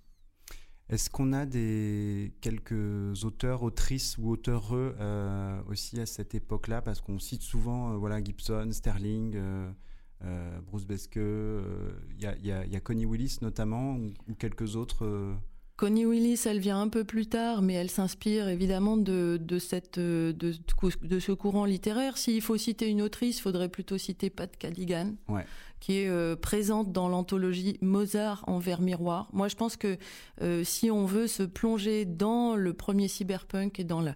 Est-ce 0.90 1.08
qu'on 1.08 1.32
a 1.32 1.46
des 1.46 2.32
quelques 2.42 3.24
auteurs, 3.24 3.62
autrices 3.62 4.18
ou 4.18 4.30
auteurs 4.30 4.68
euh, 4.72 5.58
aussi 5.68 5.98
à 5.98 6.06
cette 6.06 6.34
époque-là? 6.34 6.82
Parce 6.82 7.00
qu'on 7.00 7.18
cite 7.18 7.42
souvent 7.42 7.92
euh, 7.92 7.96
voilà, 7.96 8.22
Gibson, 8.22 8.68
Sterling, 8.70 9.34
euh, 9.34 10.60
Bruce 10.66 10.84
Beske, 10.84 11.16
il 11.16 12.20
y 12.20 12.52
a, 12.52 12.80
Connie 12.80 13.06
Willis 13.06 13.38
notamment, 13.40 13.96
ou, 13.96 14.34
quelques 14.38 14.76
autres 14.76 15.34
Connie 15.76 16.06
Willis, 16.06 16.40
elle 16.46 16.60
vient 16.60 16.80
un 16.80 16.88
peu 16.88 17.02
plus 17.02 17.26
tard, 17.26 17.60
mais 17.60 17.74
elle 17.74 17.90
s'inspire 17.90 18.46
évidemment 18.48 18.96
de, 18.96 19.38
cette, 19.58 19.98
de, 19.98 20.32
de, 20.32 21.18
ce 21.18 21.32
courant 21.32 21.64
littéraire. 21.64 22.16
S'il 22.16 22.42
faut 22.42 22.56
citer 22.56 22.88
une 22.88 23.02
autrice, 23.02 23.38
il 23.38 23.42
faudrait 23.42 23.68
plutôt 23.68 23.98
citer 23.98 24.30
Pat 24.30 24.54
Cadigan. 24.56 25.14
Ouais 25.28 25.44
qui 25.84 25.98
est 25.98 26.08
euh, 26.08 26.34
présente 26.34 26.92
dans 26.92 27.10
l'anthologie 27.10 27.76
Mozart 27.82 28.42
en 28.46 28.58
verre 28.58 28.80
miroir. 28.80 29.28
Moi, 29.34 29.48
je 29.48 29.54
pense 29.54 29.76
que 29.76 29.98
euh, 30.40 30.64
si 30.64 30.90
on 30.90 31.04
veut 31.04 31.26
se 31.26 31.42
plonger 31.42 32.06
dans 32.06 32.56
le 32.56 32.72
premier 32.72 33.06
cyberpunk 33.06 33.78
et 33.78 33.84
dans 33.84 34.00
la, 34.00 34.14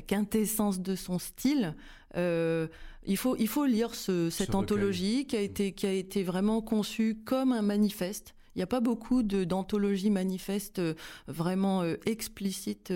quintessence 0.00 0.80
de 0.80 0.96
son 0.96 1.20
style, 1.20 1.76
euh, 2.16 2.66
il 3.06 3.16
faut 3.16 3.36
il 3.36 3.46
faut 3.46 3.64
lire 3.64 3.94
cette 3.94 4.56
anthologie 4.56 5.28
qui 5.28 5.36
a 5.36 5.40
été 5.40 5.70
qui 5.70 5.86
a 5.86 5.92
été 5.92 6.24
vraiment 6.24 6.60
conçue 6.62 7.16
comme 7.24 7.52
un 7.52 7.62
manifeste. 7.62 8.34
Il 8.56 8.58
n'y 8.58 8.64
a 8.64 8.66
pas 8.66 8.80
beaucoup 8.80 9.22
d'anthologies 9.22 10.10
manifestes 10.10 10.82
vraiment 11.28 11.84
explicites 12.06 12.92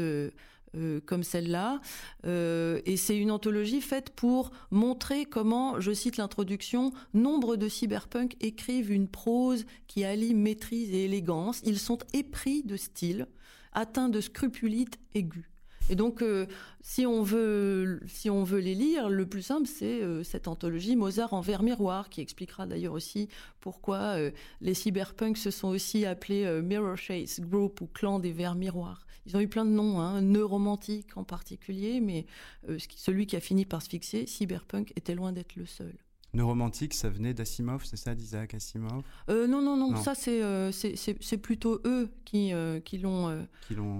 euh, 0.77 1.01
comme 1.07 1.23
celle-là. 1.23 1.81
Euh, 2.27 2.81
et 2.85 2.99
c'est 2.99 3.17
une 3.17 3.31
anthologie 3.31 3.81
faite 3.81 4.11
pour 4.11 4.51
montrer 4.71 5.25
comment, 5.25 5.81
je 5.81 5.93
cite 5.93 6.19
l'introduction, 6.19 6.93
nombre 7.15 7.57
de 7.57 7.69
cyberpunk 7.69 8.37
écrivent 8.41 8.93
une 8.93 9.09
prose 9.09 9.65
qui 9.87 10.05
allie 10.05 10.35
maîtrise 10.35 10.93
et 10.93 11.05
élégance. 11.05 11.63
Ils 11.65 11.79
sont 11.79 11.99
épris 12.13 12.63
de 12.65 12.77
style, 12.77 13.29
atteints 13.73 14.11
de 14.11 14.21
scrupulite 14.21 14.99
aiguë. 15.15 15.49
Et 15.89 15.97
donc, 15.97 16.21
euh, 16.21 16.45
si, 16.83 17.07
on 17.07 17.23
veut, 17.23 18.01
si 18.07 18.29
on 18.29 18.45
veut 18.45 18.61
les 18.61 18.75
lire, 18.75 19.09
le 19.09 19.25
plus 19.25 19.41
simple, 19.41 19.67
c'est 19.67 20.03
cette 20.23 20.49
anthologie 20.49 20.97
Mozart 20.97 21.33
en 21.33 21.41
verre 21.41 21.63
miroir, 21.63 22.11
qui 22.11 22.21
expliquera 22.21 22.67
d'ailleurs 22.67 22.93
aussi 22.93 23.31
pourquoi 23.61 24.17
les 24.61 24.75
cyberpunks 24.75 25.39
se 25.39 25.51
sont 25.51 25.69
aussi 25.69 26.05
appelés 26.05 26.61
Mirror 26.63 26.99
Chase 26.99 27.41
Group 27.41 27.81
ou 27.81 27.87
Clan 27.87 28.19
des 28.19 28.33
verres 28.33 28.55
miroirs. 28.55 29.07
Ils 29.29 29.37
ont 29.37 29.41
eu 29.41 29.49
plein 29.49 29.67
de 29.67 29.71
noms, 29.71 30.01
hein, 30.01 30.23
neuromantique 30.23 31.17
en 31.17 31.25
particulier, 31.25 32.01
mais 32.01 32.25
euh, 32.69 32.79
celui 32.97 33.27
qui 33.27 33.37
a 33.37 33.41
fini 33.41 33.67
par 33.67 33.83
se 33.83 33.89
fixer, 33.91 34.27
cyberpunk, 34.27 34.93
était 34.97 35.15
loin 35.15 35.33
d'être 35.33 35.55
le 35.57 35.67
seul. 35.67 35.93
Neuromantique, 36.33 36.95
ça 36.95 37.11
venait 37.11 37.35
d'Asimov, 37.35 37.85
c'est 37.85 37.97
ça, 37.97 38.15
d'Isaac 38.15 38.55
Asimov? 38.55 39.03
Euh, 39.29 39.47
non, 39.47 39.61
non, 39.61 39.77
non, 39.77 39.97
ça 39.97 40.15
euh, 40.29 40.73
c'est 40.73 40.95
c'est 40.97 41.39
plutôt 41.39 41.81
eux 41.85 42.11
qui 42.25 42.53
qui 42.85 42.99
l'ont 42.99 43.47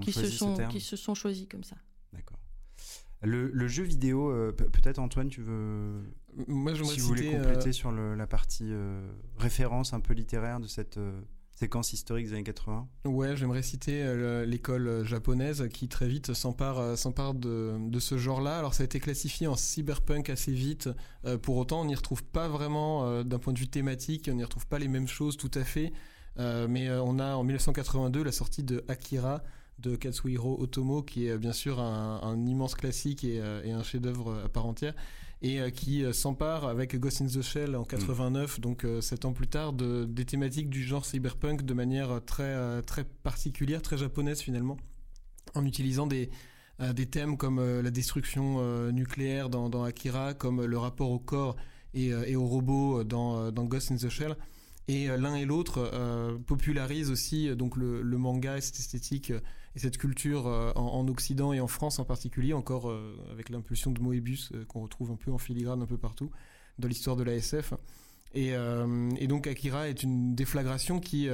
qui, 0.01 0.11
se 0.11 0.25
sont 0.25 0.57
qui 0.69 0.79
se 0.79 0.95
sont 0.95 1.13
choisis 1.13 1.47
comme 1.47 1.63
ça. 1.63 1.75
D'accord. 2.13 2.39
Le, 3.21 3.49
le, 3.51 3.67
jeu 3.67 3.83
vidéo, 3.83 4.31
peut-être 4.55 4.99
Antoine, 4.99 5.29
tu 5.29 5.41
veux 5.41 6.01
Moi, 6.47 6.73
je 6.73 6.83
si 6.83 6.99
vous 6.99 7.07
voulez 7.07 7.31
compléter 7.31 7.71
sur 7.71 7.91
le, 7.91 8.15
la 8.15 8.27
partie 8.27 8.71
référence 9.37 9.93
un 9.93 9.99
peu 9.99 10.13
littéraire 10.13 10.59
de 10.59 10.67
cette 10.67 10.99
séquence 11.59 11.91
historique 11.91 12.27
des 12.27 12.33
années 12.33 12.43
80 12.43 12.87
Ouais, 13.05 13.35
j'aimerais 13.35 13.61
citer 13.61 14.01
euh, 14.01 14.45
l'école 14.45 14.87
euh, 14.87 15.03
japonaise 15.03 15.67
qui 15.73 15.89
très 15.89 16.07
vite 16.07 16.33
s'empare 16.33 16.79
euh, 16.79 16.95
s'empare 16.95 17.33
de, 17.33 17.75
de, 17.79 17.99
ce 17.99 18.17
genre-là. 18.17 18.57
Alors 18.57 18.73
ça 18.73 18.83
a 18.83 18.85
été 18.85 19.01
classifié 19.01 19.47
en 19.47 19.55
cyberpunk 19.55 20.29
assez 20.29 20.53
vite. 20.53 20.89
pour 21.41 21.57
autant, 21.57 21.81
on 21.81 21.85
n'y 21.85 21.95
retrouve 21.95 22.23
pas 22.23 22.47
vraiment 22.47 23.23
d'un 23.23 23.39
point 23.39 23.53
de 23.53 23.59
vue 23.59 23.67
thématique, 23.67 24.29
on 24.31 24.35
n'y 24.35 24.43
retrouve 24.43 24.67
pas 24.67 24.79
les 24.79 24.87
mêmes 24.87 25.07
choses 25.07 25.35
tout 25.35 25.51
à 25.53 25.63
fait. 25.63 25.91
mais 26.37 26.89
on 26.89 27.19
a 27.19 27.35
en 27.35 27.43
1982 27.43 28.23
la 28.23 28.31
sortie 28.31 28.63
de 28.63 28.85
Akira 28.87 29.43
de 29.79 29.95
Katsuhiro 29.95 30.61
Otomo, 30.61 31.03
qui 31.03 31.27
est 31.27 31.37
bien 31.37 31.53
sûr 31.53 31.79
un, 31.79 32.45
immense 32.45 32.75
classique 32.75 33.23
et, 33.23 33.41
un 33.41 33.83
chef-d'œuvre 33.83 34.43
à 34.45 34.49
part 34.49 34.65
entière, 34.65 34.93
et 35.41 35.71
qui 35.71 36.03
s'empare 36.13 36.65
avec 36.65 36.99
Ghost 36.99 37.21
in 37.21 37.27
the 37.27 37.41
Shell 37.41 37.75
en 37.75 37.85
89, 37.85 38.57
mm. 38.57 38.61
donc 38.61 38.85
sept 38.99 39.23
ans 39.23 39.31
plus 39.31 39.47
tard, 39.47 39.71
de, 39.71 40.03
des 40.03 40.25
thématiques 40.25 40.69
du 40.69 40.83
genre 40.83 41.05
cyberpunk 41.05 41.63
de 41.63 41.73
manière 41.73 42.19
très, 42.25 42.81
très 42.83 43.05
particulière, 43.05 43.81
très 43.81 43.97
japonaise 43.97 44.41
finalement, 44.41 44.75
en 45.55 45.65
utilisant 45.65 46.07
des, 46.07 46.29
des 46.93 47.05
thèmes 47.05 47.37
comme 47.37 47.61
la 47.81 47.89
destruction 47.89 48.91
nucléaire 48.91 49.49
dans, 49.49 49.69
dans, 49.69 49.85
Akira, 49.85 50.33
comme 50.33 50.65
le 50.65 50.77
rapport 50.77 51.09
au 51.09 51.19
corps 51.19 51.55
et, 51.93 52.07
et 52.07 52.35
aux 52.35 52.45
robots 52.45 53.05
dans, 53.05 53.49
dans 53.51 53.63
Ghost 53.63 53.91
in 53.91 53.95
the 53.95 54.09
Shell. 54.09 54.35
Et 54.89 55.07
euh, 55.07 55.17
l'un 55.17 55.35
et 55.35 55.45
l'autre 55.45 55.91
euh, 55.93 56.35
popularisent 56.39 57.11
aussi 57.11 57.47
euh, 57.47 57.55
donc 57.55 57.77
le, 57.77 58.01
manga 58.17 58.57
et 58.57 58.61
cette 58.61 58.79
esthétique 58.79 59.31
et 59.75 59.79
cette 59.79 59.97
culture 59.97 60.45
en, 60.75 61.07
Occident 61.07 61.53
et 61.53 61.59
en 61.59 61.67
France 61.67 61.99
en 61.99 62.05
particulier, 62.05 62.53
encore 62.53 62.91
avec 63.31 63.49
l'impulsion 63.49 63.91
de 63.91 63.99
Moebius 63.99 64.51
qu'on 64.67 64.81
retrouve 64.81 65.11
un 65.11 65.15
peu 65.15 65.31
en 65.31 65.37
filigrane 65.37 65.81
un 65.81 65.85
peu 65.85 65.97
partout 65.97 66.31
dans 66.79 66.87
l'histoire 66.87 67.15
de 67.15 67.23
la 67.23 67.33
SF. 67.33 67.73
Et, 68.33 68.53
donc 69.27 69.47
Akira 69.47 69.87
est 69.87 70.01
une 70.01 70.33
déflagration 70.33 70.99
qui, 70.99 71.29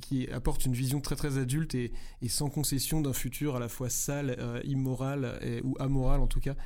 qui 0.00 0.28
apporte 0.30 0.64
une 0.64 0.74
vision 0.74 1.00
très 1.00 1.14
très 1.14 1.38
adulte 1.38 1.74
et, 1.76 1.92
sans 2.28 2.50
concession 2.50 3.00
d'un 3.00 3.12
futur 3.12 3.54
à 3.56 3.60
la 3.60 3.68
fois 3.68 3.88
sale, 3.88 4.36
immoral 4.64 5.38
ou 5.62 5.76
amoral 5.78 6.20
en 6.20 6.26
tout 6.26 6.40
cas, 6.40 6.56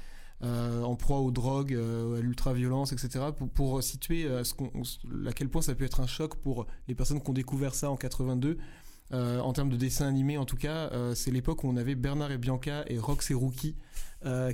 euh, 0.43 0.83
en 0.83 0.97
proie 0.97 1.19
aux 1.19 1.31
drogues, 1.31 1.75
euh, 1.75 2.17
à 2.17 2.21
l'ultra-violence, 2.23 2.95
etc. 2.95 3.27
Pour, 3.53 3.83
situer 3.83 4.25
euh, 4.25 4.43
ce 4.43 4.55
à 5.29 5.33
quel 5.33 5.51
point 5.51 5.61
ça 5.61 5.75
peut 5.75 5.85
être 5.85 6.01
un 6.01 6.07
choc 6.07 6.37
pour 6.37 6.67
les 6.89 6.95
personnes 6.95 7.21
qui 7.21 7.29
ont 7.29 7.35
découvert 7.35 7.75
ça 7.75 7.91
en 7.91 7.97
82. 7.97 8.57
En 9.13 9.53
termes 9.53 9.71
de 9.71 9.77
dessin 9.77 10.07
animé, 10.07 10.39
en 10.39 10.45
tout 10.45 10.57
cas, 10.57 10.91
c'est 11.15 11.31
l'époque 11.31 11.65
où 11.65 11.69
on 11.69 11.77
avait 11.77 11.95
Bernard 11.95 12.33
et 12.33 12.39
Bianca 12.39 12.85
et 12.87 12.99
Rox 12.99 13.31
et 13.31 13.35
Rookie 13.35 13.77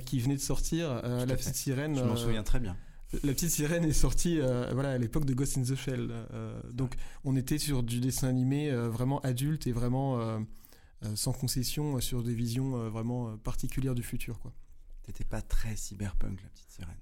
qui 0.05 0.19
venaient 0.19 0.35
de 0.35 0.41
sortir. 0.41 1.01
la 1.03 1.35
petite 1.35 1.55
sirène. 1.55 1.95
Je 1.95 2.03
m'en 2.03 2.15
souviens 2.15 2.43
très 2.43 2.59
bien. 2.59 2.75
La 3.23 3.31
petite 3.33 3.51
sirène 3.51 3.85
est 3.85 3.93
sortie 3.93 4.39
voilà, 4.39 4.91
à 4.91 4.97
l'époque 4.97 5.25
de 5.25 5.33
Ghost 5.33 5.57
in 5.57 5.63
the 5.63 5.75
Shell. 5.75 6.11
donc 6.73 6.95
on 7.23 7.35
était 7.35 7.57
sur 7.57 7.83
du 7.83 7.99
dessin 7.99 8.27
animé 8.27 8.71
vraiment 8.71 9.19
adulte 9.21 9.67
et 9.67 9.71
vraiment 9.71 10.39
sans 11.15 11.31
concession 11.31 11.99
sur 12.01 12.23
des 12.23 12.33
visions 12.33 12.89
vraiment 12.89 13.37
particulières 13.37 13.95
du 13.95 14.03
futur. 14.03 14.39
Quoi. 14.39 14.53
C'était 15.05 15.23
pas 15.23 15.41
très 15.41 15.75
cyberpunk, 15.75 16.41
la 16.43 16.49
petite 16.49 16.69
sirène. 16.69 16.95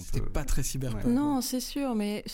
C'était 0.00 0.20
pas 0.20 0.44
très 0.44 0.62
cyberpunk. 0.62 1.04
Non, 1.04 1.40
c'est 1.40 1.60
sûr, 1.60 1.94
mais 1.94 2.24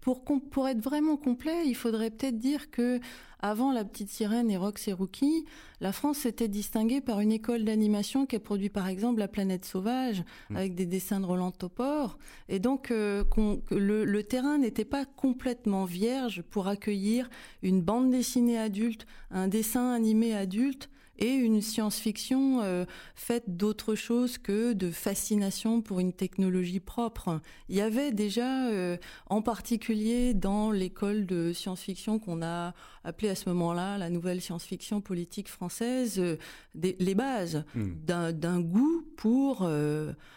pour, 0.00 0.22
pour 0.24 0.68
être 0.68 0.80
vraiment 0.80 1.16
complet, 1.16 1.66
il 1.66 1.74
faudrait 1.74 2.10
peut-être 2.10 2.38
dire 2.38 2.70
que 2.70 3.00
avant 3.44 3.72
La 3.72 3.84
Petite 3.84 4.08
Sirène 4.08 4.50
et 4.50 4.56
Rox 4.56 4.86
et 4.86 4.92
Rookie, 4.92 5.44
la 5.80 5.90
France 5.90 6.18
s'était 6.18 6.46
distinguée 6.46 7.00
par 7.00 7.18
une 7.18 7.32
école 7.32 7.64
d'animation 7.64 8.24
qui 8.24 8.36
a 8.36 8.40
produit 8.40 8.68
par 8.68 8.86
exemple 8.86 9.18
La 9.18 9.26
Planète 9.26 9.64
Sauvage, 9.64 10.22
mm. 10.50 10.56
avec 10.56 10.74
des 10.76 10.86
dessins 10.86 11.18
de 11.18 11.26
Roland 11.26 11.50
Topor. 11.50 12.18
Et 12.48 12.60
donc, 12.60 12.92
euh, 12.92 13.24
le, 13.72 14.04
le, 14.04 14.22
terrain 14.22 14.58
n'était 14.58 14.84
pas 14.84 15.04
complètement 15.04 15.84
vierge 15.84 16.42
pour 16.42 16.68
accueillir 16.68 17.28
une 17.62 17.82
bande 17.82 18.10
dessinée 18.10 18.58
adulte, 18.58 19.06
un 19.32 19.48
dessin 19.48 19.92
animé 19.92 20.34
adulte 20.34 20.88
et 21.22 21.34
une 21.34 21.62
science-fiction 21.62 22.62
euh, 22.62 22.84
faite 23.14 23.56
d'autre 23.56 23.94
chose 23.94 24.38
que 24.38 24.72
de 24.72 24.90
fascination 24.90 25.80
pour 25.80 26.00
une 26.00 26.12
technologie 26.12 26.80
propre. 26.80 27.40
Il 27.68 27.76
y 27.76 27.80
avait 27.80 28.10
déjà, 28.10 28.66
euh, 28.66 28.96
en 29.26 29.40
particulier 29.40 30.34
dans 30.34 30.72
l'école 30.72 31.24
de 31.24 31.52
science-fiction 31.52 32.18
qu'on 32.18 32.42
a 32.42 32.74
appelée 33.04 33.28
à 33.28 33.36
ce 33.36 33.48
moment-là 33.50 33.98
la 33.98 34.10
nouvelle 34.10 34.40
science-fiction 34.40 35.00
politique 35.00 35.48
française, 35.48 36.18
euh, 36.18 36.36
les 36.74 37.14
bases 37.14 37.64
hmm. 37.76 38.32
d'un 38.32 38.60
goût 38.60 39.06
pour 39.16 39.68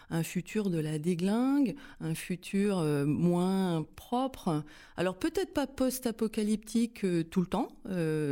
un 0.10 0.24
futur 0.24 0.70
de 0.70 0.80
la 0.80 1.00
déglingue, 1.00 1.76
un 2.00 2.16
futur 2.16 2.82
moins 3.06 3.86
propre. 3.96 4.64
Alors 4.98 5.18
peut-être 5.18 5.54
pas 5.54 5.68
post-apocalyptique 5.68 7.06
tout 7.30 7.42
le 7.42 7.48
temps. 7.48 7.70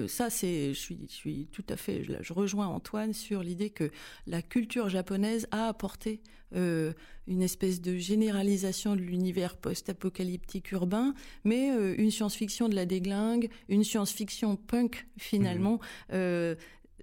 ça, 0.08 0.30
c'est, 0.30 0.74
je 0.74 0.80
suis, 0.80 1.00
je 1.10 1.14
suis 1.14 1.48
tout 1.52 1.66
à 1.70 1.76
fait, 1.76 2.04
je, 2.04 2.14
je 2.22 2.34
rejoins 2.34 2.68
Antoine 2.68 3.14
sur 3.14 3.44
l'idée 3.44 3.70
que 3.70 3.90
la 4.28 4.42
culture 4.42 4.90
japonaise 4.90 5.48
a 5.52 5.68
apporté 5.68 6.22
euh, 6.56 6.94
une 7.26 7.42
espèce 7.42 7.80
de 7.80 7.96
généralisation 7.96 8.98
de 8.98 9.02
l'univers 9.02 9.56
post-apocalyptique 9.56 10.74
urbain, 10.74 11.14
mais 11.46 11.72
euh, 11.72 11.96
une 11.98 12.12
science-fiction 12.12 12.68
de 12.68 12.76
la 12.76 12.86
déglingue, 12.86 13.50
une 13.70 13.86
science-fiction 13.86 14.58
punk 14.58 15.08
finalement. 15.18 15.76
Mhm. 15.76 15.80
Euh, 16.12 16.56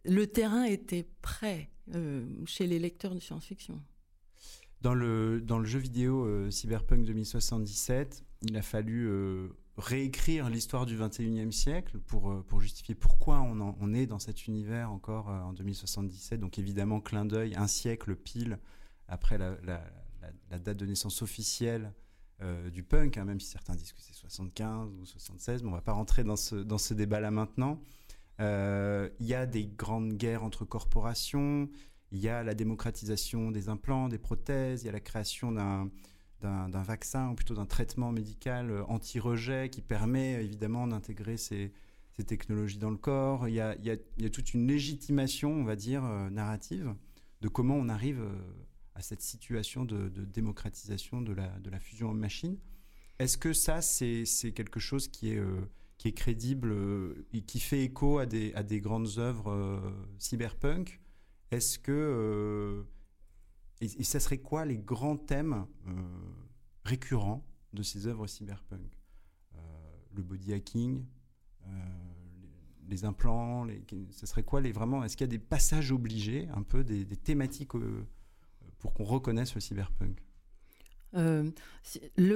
le 0.05 0.27
terrain 0.27 0.64
était 0.64 1.07
prêt 1.23 1.71
chez 2.47 2.68
les 2.68 2.79
lecteurs 2.79 3.14
de 3.14 3.21
science-fiction. 3.21 3.81
Dans 4.81 4.95
le, 4.95 5.40
dans 5.40 5.59
le 5.59 5.66
jeu 5.66 5.79
vidéo 5.79 6.51
Cyberpunk 6.51 7.05
2077, 7.05 8.25
il 8.43 8.57
a 8.57 8.62
fallu 8.62 9.09
réécrire 9.81 10.49
l'histoire 10.49 10.87
du 10.87 10.97
21e 10.97 11.51
siècle 11.51 11.99
pour, 11.99 12.31
euh, 12.31 12.45
pour 12.47 12.61
justifier 12.61 12.95
pourquoi 12.95 13.40
on, 13.40 13.95
est 13.95 14.07
dans 14.07 14.19
cet 14.19 14.47
univers 14.47 14.93
encore 14.93 15.31
euh, 15.31 15.40
en 15.40 15.53
2077. 15.53 16.38
Donc 16.38 16.59
évidemment, 16.59 17.01
clin 17.01 17.25
d'œil, 17.25 17.55
un 17.57 17.66
siècle 17.66 18.14
pile 18.14 18.59
après 19.09 19.38
la, 19.38 19.57
date 20.51 20.77
de 20.77 20.87
naissance 20.87 21.23
officielle 21.23 21.93
euh, 22.43 22.71
du 22.71 22.83
punk, 22.83 23.16
hein, 23.19 23.25
même 23.25 23.40
si 23.40 23.49
certains 23.49 23.75
disent 23.75 23.93
que 23.93 24.01
c'est 24.01 24.14
75 24.14 24.93
ou 25.01 25.05
76, 25.05 25.62
mais 25.62 25.69
on 25.69 25.73
va 25.73 25.81
pas 25.81 25.93
rentrer 25.93 26.23
dans 26.23 26.37
ce, 26.37 26.57
dans 26.57 26.79
ce 26.79 26.95
débat-là 26.95 27.31
maintenant. 27.31 27.81
Il 28.38 29.27
y 29.27 29.35
a 29.35 29.45
des 29.45 29.66
grandes 29.66 30.14
guerres 30.14 30.45
entre 30.45 30.64
corporations, 30.64 31.69
il 32.12 32.18
y 32.18 32.29
a 32.29 32.42
la 32.42 32.55
démocratisation 32.55 33.51
des 33.51 33.68
implants, 33.68 34.09
des 34.09 34.18
prothèses, 34.18 34.83
il 34.83 34.87
y 34.87 34.88
a 34.88 34.92
la 34.92 35.01
création 35.01 35.53
d'un 35.53 35.90
d'un 36.40 36.83
vaccin 36.83 37.31
ou 37.31 37.35
plutôt 37.35 37.55
d'un 37.55 37.66
traitement 37.66 38.12
médical 38.12 38.70
euh, 38.70 38.85
anti-rejet 38.85 39.68
qui 39.70 39.83
permet 39.83 40.42
évidemment 40.44 40.87
d'intégrer 40.87 41.37
ces, 41.37 41.73
technologies 42.27 42.77
dans 42.77 42.90
le 42.90 42.99
corps. 42.99 43.49
Il 43.49 43.55
y, 43.55 43.61
a, 43.61 43.96
toute 44.31 44.53
une 44.53 44.66
légitimation, 44.66 45.53
on 45.55 45.64
va 45.64 45.75
dire, 45.75 46.05
euh, 46.05 46.29
narrative 46.29 46.94
de 47.40 47.49
comment 47.49 47.77
on 47.77 47.88
arrive 47.88 48.20
euh, 48.20 48.37
à 48.94 49.01
cette 49.01 49.23
situation 49.23 49.87
de, 49.87 50.11
démocratisation 50.27 51.23
de 51.23 51.33
la, 51.33 51.49
de 51.61 51.70
la 51.70 51.81
fusion 51.81 52.11
homme-machine. 52.11 52.59
Est-ce 53.18 53.38
que 53.38 53.55
ça, 53.55 53.81
c'est 53.81 54.53
quelque 54.55 54.81
chose 54.81 55.09
qui 55.09 55.31
est, 55.31 55.42
qui 55.96 56.09
est 56.09 56.12
crédible 56.12 56.75
et 57.33 57.40
qui 57.40 57.59
fait 57.59 57.85
écho 57.85 58.18
à 58.18 58.27
des, 58.27 58.53
à 58.53 58.62
des 58.62 58.81
grandes 58.83 59.16
œuvres 59.16 59.83
cyberpunk? 60.18 61.01
Est-ce 61.51 61.79
que 61.79 62.87
et, 63.81 64.05
ça 64.05 64.21
serait 64.21 64.39
quoi 64.39 64.65
les 64.65 64.79
grands 64.79 65.17
thèmes 65.17 65.67
euh, 65.87 65.93
récurrents 66.85 67.47
de 67.73 67.83
ces 67.83 68.07
œuvres 68.07 68.27
cyberpunk? 68.27 68.99
Euh, 69.55 69.59
Le 70.15 70.23
body 70.23 70.53
hacking, 70.53 71.05
euh, 71.67 71.71
les, 72.89 73.05
implants, 73.05 73.65
les, 73.65 73.83
serait 74.13 74.43
quoi 74.43 74.61
les 74.61 74.73
vraiment 74.73 75.03
Est-ce 75.03 75.17
qu'il 75.17 75.25
y 75.25 75.31
a 75.31 75.31
des 75.31 75.39
passages 75.39 75.93
obligés, 75.93 76.49
un 76.55 76.63
peu 76.63 76.85
des, 76.85 77.07
thématiques 77.07 77.73
pour 78.79 78.93
qu'on 78.93 79.05
reconnaisse 79.05 79.55
le 79.55 79.61
cyberpunk? 79.61 80.23
Le, 81.12 81.53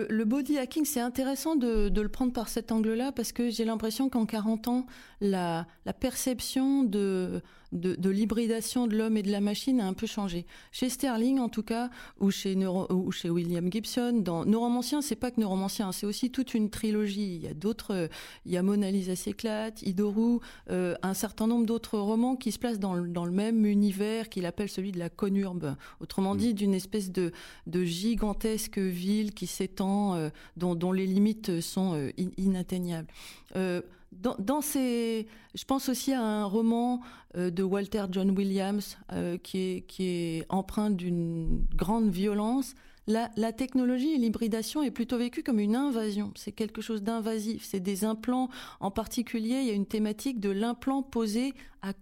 le, 0.08 0.24
body 0.24 0.58
hacking, 0.58 0.84
c'est 0.84 1.00
intéressant 1.00 1.56
de, 1.56 1.88
de, 1.88 2.00
le 2.00 2.08
prendre 2.08 2.32
par 2.32 2.48
cet 2.48 2.72
angle-là 2.72 3.12
parce 3.12 3.32
que 3.32 3.50
j'ai 3.50 3.64
l'impression 3.64 4.08
qu'en 4.08 4.26
40 4.26 4.68
ans, 4.68 4.87
la, 5.20 5.66
la 5.84 5.92
perception 5.92 6.82
de, 6.82 7.42
de, 7.74 8.10
l'hybridation 8.10 8.87
de 8.87 8.96
l'homme 8.96 9.16
et 9.16 9.22
de 9.22 9.30
la 9.30 9.40
machine 9.40 9.80
a 9.80 9.87
un 9.87 9.92
peu 9.92 10.06
changé. 10.06 10.46
Chez 10.72 10.88
Sterling, 10.88 11.38
en 11.38 11.48
tout 11.48 11.62
cas, 11.62 11.90
ou 12.20 12.30
chez, 12.30 12.56
ou 12.66 13.12
chez 13.12 13.30
William 13.30 13.70
Gibson, 13.70 14.20
dans 14.22 14.44
Neuromancien, 14.44 15.02
c'est 15.02 15.16
pas 15.16 15.30
que 15.30 15.40
Neuromancien, 15.40 15.92
c'est 15.92 16.06
aussi 16.06 16.30
toute 16.30 16.54
une 16.54 16.70
trilogie. 16.70 17.37
Il 17.37 17.42
y 17.42 17.48
a 17.48 17.54
d'autres, 17.54 18.08
il 18.46 18.52
y 18.52 18.56
a 18.56 18.62
Mona 18.62 18.90
Lisa 18.90 19.16
s'éclate, 19.16 19.82
Idoru, 19.82 20.38
euh, 20.70 20.94
un 21.02 21.14
certain 21.14 21.46
nombre 21.46 21.66
d'autres 21.66 21.98
romans 21.98 22.37
qui 22.37 22.52
se 22.52 22.58
placent 22.58 22.78
dans 22.78 22.94
le, 22.94 23.08
dans 23.08 23.24
le 23.24 23.32
même 23.32 23.66
univers 23.66 24.28
qu'il 24.28 24.46
appelle 24.46 24.68
celui 24.68 24.92
de 24.92 24.98
la 24.98 25.10
conurbe. 25.10 25.76
Autrement 26.00 26.34
dit, 26.34 26.50
mm. 26.50 26.54
d'une 26.54 26.74
espèce 26.74 27.10
de, 27.10 27.32
de 27.66 27.84
gigantesque 27.84 28.63
ville 28.77 29.33
qui 29.35 29.46
s'étend, 29.46 30.14
euh, 30.14 30.29
dont, 30.57 30.92
les 30.92 31.07
limites 31.07 31.61
sont 31.61 31.94
euh, 31.94 32.11
inatteignables. 32.37 33.09
Euh, 33.57 33.83
dans, 34.12 34.61
ces, 34.61 35.27
je 35.55 35.64
pense 35.64 35.88
aussi 35.88 36.12
à 36.12 36.22
un 36.22 36.44
roman 36.44 37.00
de 37.37 37.62
Walter 37.64 38.05
John 38.12 38.31
Williams 38.31 38.96
qui, 39.42 39.59
est, 39.59 39.81
qui 39.88 40.05
est 40.07 40.46
empreint 40.50 40.90
d'une 40.90 41.66
grande 41.74 42.11
violence. 42.11 42.77
La, 43.09 43.53
technologie 43.53 44.12
et 44.12 44.18
l'hybridation 44.18 44.85
est 44.85 44.92
plutôt 44.92 45.18
vécue 45.18 45.42
comme 45.42 45.59
une 45.59 45.74
invasion. 45.74 46.33
C'est 46.37 46.53
quelque 46.53 46.81
chose 46.81 47.03
d'invasif. 47.03 47.64
C'est 47.64 47.81
des 47.81 48.05
implants. 48.05 48.50
En 48.79 48.92
particulier, 48.92 49.59
il 49.62 49.66
y 49.66 49.70
a 49.70 49.74
une 49.74 49.85
thématique 49.85 50.38
de 50.38 50.50
l'implant 50.50 51.03
posé 51.03 51.53
à, 51.83 51.92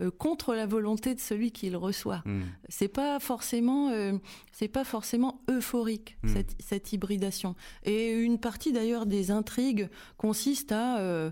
euh, 0.00 0.10
contre 0.10 0.54
la 0.54 0.66
volonté 0.66 1.14
de 1.14 1.20
celui 1.20 1.52
qui 1.52 1.70
le 1.70 1.78
reçoit. 1.78 2.22
Hmm. 2.24 2.42
C'est 2.68 2.88
pas 2.88 3.18
forcément, 3.20 3.90
euh, 3.90 4.12
c'est 4.52 4.68
pas 4.68 4.84
forcément 4.84 5.42
euphorique 5.50 6.18
hmm. 6.22 6.28
cette, 6.28 6.56
cette, 6.60 6.92
hybridation. 6.92 7.54
Et 7.84 8.10
une 8.10 8.38
partie 8.38 8.72
d'ailleurs 8.72 9.06
des 9.06 9.30
intrigues 9.30 9.88
consiste 10.16 10.72
à 10.72 11.30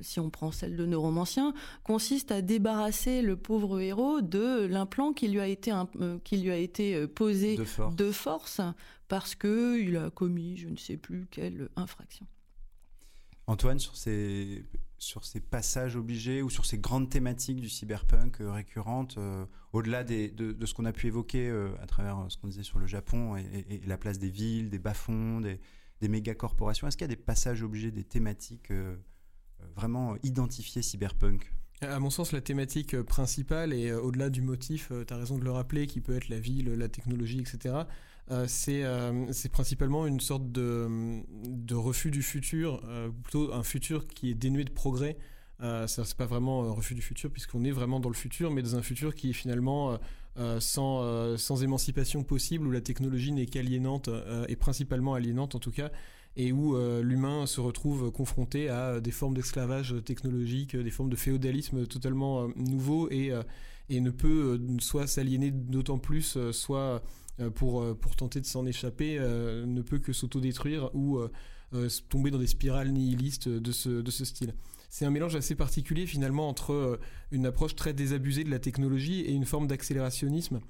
si 0.00 0.20
on 0.20 0.30
prend 0.30 0.52
celle 0.52 0.76
de 0.76 0.86
Neuromancien, 0.86 1.52
consiste 1.82 2.30
à 2.30 2.42
débarrasser 2.42 3.22
le 3.22 3.36
pauvre 3.36 3.80
héros 3.80 4.20
de 4.20 4.66
l'implant 4.66 5.12
qui 5.12 5.26
lui 5.28 5.40
a 5.40 5.48
été, 5.48 5.72
qui 6.22 6.36
lui 6.36 6.50
a 6.52 6.56
été 6.56 7.06
posé 7.08 7.56
de 7.56 7.64
force, 7.64 7.96
de 7.96 8.10
force 8.12 8.60
parce 9.08 9.34
qu'il 9.34 9.96
a 9.96 10.10
commis 10.10 10.56
je 10.56 10.68
ne 10.68 10.76
sais 10.76 10.96
plus 10.96 11.26
quelle 11.30 11.68
infraction. 11.76 12.26
Antoine, 13.46 13.78
sur 13.78 13.96
ces, 13.96 14.64
sur 15.04 15.24
ces 15.24 15.40
passages 15.40 15.96
obligés 15.96 16.42
ou 16.42 16.50
sur 16.50 16.66
ces 16.66 16.78
grandes 16.78 17.10
thématiques 17.10 17.60
du 17.60 17.68
cyberpunk 17.68 18.40
euh, 18.40 18.50
récurrentes, 18.50 19.16
euh, 19.18 19.44
au-delà 19.72 20.02
de, 20.02 20.56
ce 20.64 20.74
qu'on 20.74 20.84
a 20.84 20.92
pu 20.92 21.06
évoquer 21.06 21.48
euh, 21.48 21.70
à 21.80 21.86
travers 21.86 22.26
ce 22.28 22.36
qu'on 22.36 22.48
disait 22.48 22.62
sur 22.62 22.78
le 22.78 22.86
Japon 22.86 23.36
et, 23.36 23.80
la 23.86 23.98
place 23.98 24.18
des 24.18 24.30
villes, 24.30 24.70
des 24.70 24.78
bas-fonds, 24.78 25.40
des, 25.40 25.60
des 26.00 26.08
méga-corporations, 26.08 26.88
est-ce 26.88 26.96
qu'il 26.96 27.04
y 27.04 27.12
a 27.12 27.14
des 27.14 27.22
passages 27.22 27.62
obligés, 27.62 27.90
des 27.90 28.04
thématiques 28.04 28.72
vraiment 29.76 30.16
identifiées 30.22 30.82
cyberpunk? 30.82 31.52
À 31.80 31.98
mon 31.98 32.10
sens, 32.10 32.32
la 32.32 32.40
thématique 32.40 33.00
principale, 33.02 33.72
et 33.72 33.92
au-delà 33.92 34.30
du 34.30 34.42
motif, 34.42 34.90
tu 35.06 35.12
as 35.12 35.16
raison 35.16 35.38
de 35.38 35.44
le 35.44 35.50
rappeler, 35.50 35.86
qui 35.86 36.00
peut 36.00 36.16
être 36.16 36.28
la 36.28 36.38
ville, 36.38 36.72
la 36.72 36.88
technologie, 36.88 37.40
etc., 37.40 37.84
euh, 38.30 38.46
euh, 38.68 39.26
c'est 39.32 39.48
principalement 39.50 40.06
une 40.06 40.20
sorte 40.20 40.50
de, 40.50 41.74
refus 41.74 42.10
du 42.10 42.22
futur, 42.22 42.80
euh, 42.86 43.10
plutôt 43.22 43.52
un 43.52 43.62
futur 43.62 44.06
qui 44.06 44.30
est 44.30 44.34
dénué 44.34 44.64
de 44.64 44.70
progrès. 44.70 45.16
Euh, 45.60 45.86
c'est 45.86 46.16
pas 46.16 46.26
vraiment 46.26 46.64
un 46.64 46.72
refus 46.72 46.94
du 46.94 47.02
futur 47.02 47.30
puisqu'on 47.30 47.64
est 47.64 47.70
vraiment 47.70 48.00
dans 48.00 48.08
le 48.08 48.14
futur, 48.14 48.50
mais 48.50 48.62
dans 48.62 48.76
un 48.76 48.82
futur 48.82 49.14
qui 49.14 49.30
est 49.30 49.34
finalement 49.34 49.98
sans, 50.58 51.62
émancipation 51.62 52.24
possible, 52.24 52.66
où 52.66 52.70
la 52.70 52.80
technologie 52.80 53.32
n'est 53.32 53.46
qu'aliénante, 53.46 54.08
et 54.48 54.56
principalement 54.56 55.14
aliénante 55.14 55.54
en 55.54 55.60
tout 55.60 55.70
cas, 55.70 55.90
et 56.36 56.50
où 56.50 56.76
l'humain 57.02 57.46
se 57.46 57.60
retrouve 57.60 58.10
confronté 58.10 58.68
à 58.68 59.00
des 59.00 59.12
formes 59.12 59.34
d'esclavage 59.34 59.94
technologique, 60.04 60.76
des 60.76 60.90
formes 60.90 61.10
de 61.10 61.16
féodalisme 61.16 61.86
totalement 61.86 62.48
nouveaux, 62.56 63.08
et, 63.10 63.30
ne 63.90 64.10
peut 64.10 64.60
soit 64.80 65.06
s'aliéner 65.06 65.52
d'autant 65.52 65.98
plus, 65.98 66.36
soit 66.50 67.04
pour, 67.54 67.82
euh, 67.82 67.94
pour 67.94 68.16
tenter 68.16 68.40
de 68.40 68.46
s'en 68.46 68.66
échapper 68.66 69.16
euh, 69.18 69.66
ne 69.66 69.82
peut 69.82 69.98
que 69.98 70.12
s'autodétruire 70.12 70.90
ou 70.94 71.20
tomber 72.08 72.30
dans 72.30 72.38
des 72.38 72.46
spirales 72.46 72.92
nihilistes 72.92 73.48
de 73.48 73.72
ce, 73.72 73.88
de 73.88 74.10
ce 74.12 74.24
style. 74.24 74.54
C'est 74.90 75.06
un 75.06 75.10
mélange 75.10 75.34
assez 75.34 75.56
particulier 75.56 76.06
finalement 76.06 76.48
entre 76.48 77.00
une 77.32 77.46
approche 77.46 77.74
très 77.74 77.92
désabusée 77.92 78.44
de 78.44 78.50
la 78.50 78.60
technologie 78.60 79.22
et 79.22 79.32
une 79.32 79.44
forme 79.44 79.66
d'accélérationnisme 79.66 80.60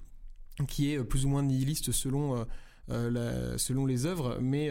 qui 0.66 0.92
est 0.92 1.04
plus 1.04 1.26
ou 1.26 1.28
moins 1.28 1.42
nihiliste 1.42 1.92
selon, 1.92 2.46
la, 2.88 3.58
selon 3.58 3.84
les 3.84 4.06
œuvres, 4.06 4.38
mais 4.40 4.70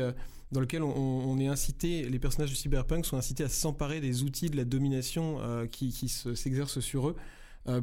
dans 0.52 0.60
lequel 0.60 0.82
on, 0.82 1.38
est 1.38 1.46
incité, 1.46 2.10
les 2.10 2.18
personnages 2.18 2.50
du 2.50 2.56
cyberpunk 2.56 3.06
sont 3.06 3.18
incités 3.18 3.44
à 3.44 3.50
s'emparer 3.50 4.02
des 4.02 4.24
outils 4.24 4.50
de 4.50 4.58
la 4.58 4.66
domination 4.66 5.38
qui, 5.72 5.92
qui 5.92 6.10
s'exercent 6.10 6.80
sur 6.80 7.10
eux 7.10 7.16
euh, 7.16 7.20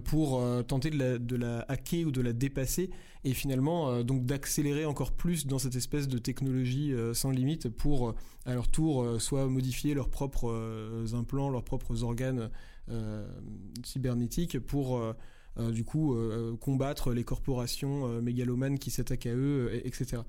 pour 0.05 0.41
euh, 0.41 0.63
tenter 0.63 0.91
de 0.91 1.37
la, 1.37 1.65
hacker 1.69 2.07
ou 2.07 2.11
de 2.11 2.21
la 2.21 2.33
dépasser 2.33 2.91
et 3.25 3.33
finalement 3.33 3.91
euh, 3.91 4.03
donc 4.03 4.25
d'accélérer 4.25 4.85
encore 4.85 5.13
plus 5.13 5.47
dans 5.47 5.59
cette 5.59 5.75
espèce 5.75 6.09
de 6.09 6.19
technologie 6.19 6.93
sans 7.15 7.31
limite 7.31 7.69
pour 7.69 8.15
à 8.45 8.55
leur 8.55 8.69
tour 8.69 9.21
soit 9.21 9.47
modifier 9.47 9.95
leurs 9.95 10.11
propres 10.11 11.05
implants, 11.15 11.51
leurs 11.51 11.65
propres 11.65 12.03
organes 12.03 12.51
cybernétiques 13.85 14.59
pour 14.59 15.01
du 15.59 15.85
coup 15.85 16.17
combattre 16.61 17.13
les 17.13 17.25
corporations 17.25 18.21
mégalomanes 18.21 18.79
qui 18.79 18.91
s'attaquent 18.91 19.27
à 19.27 19.35
eux, 19.35 19.71
etc. 19.85 20.23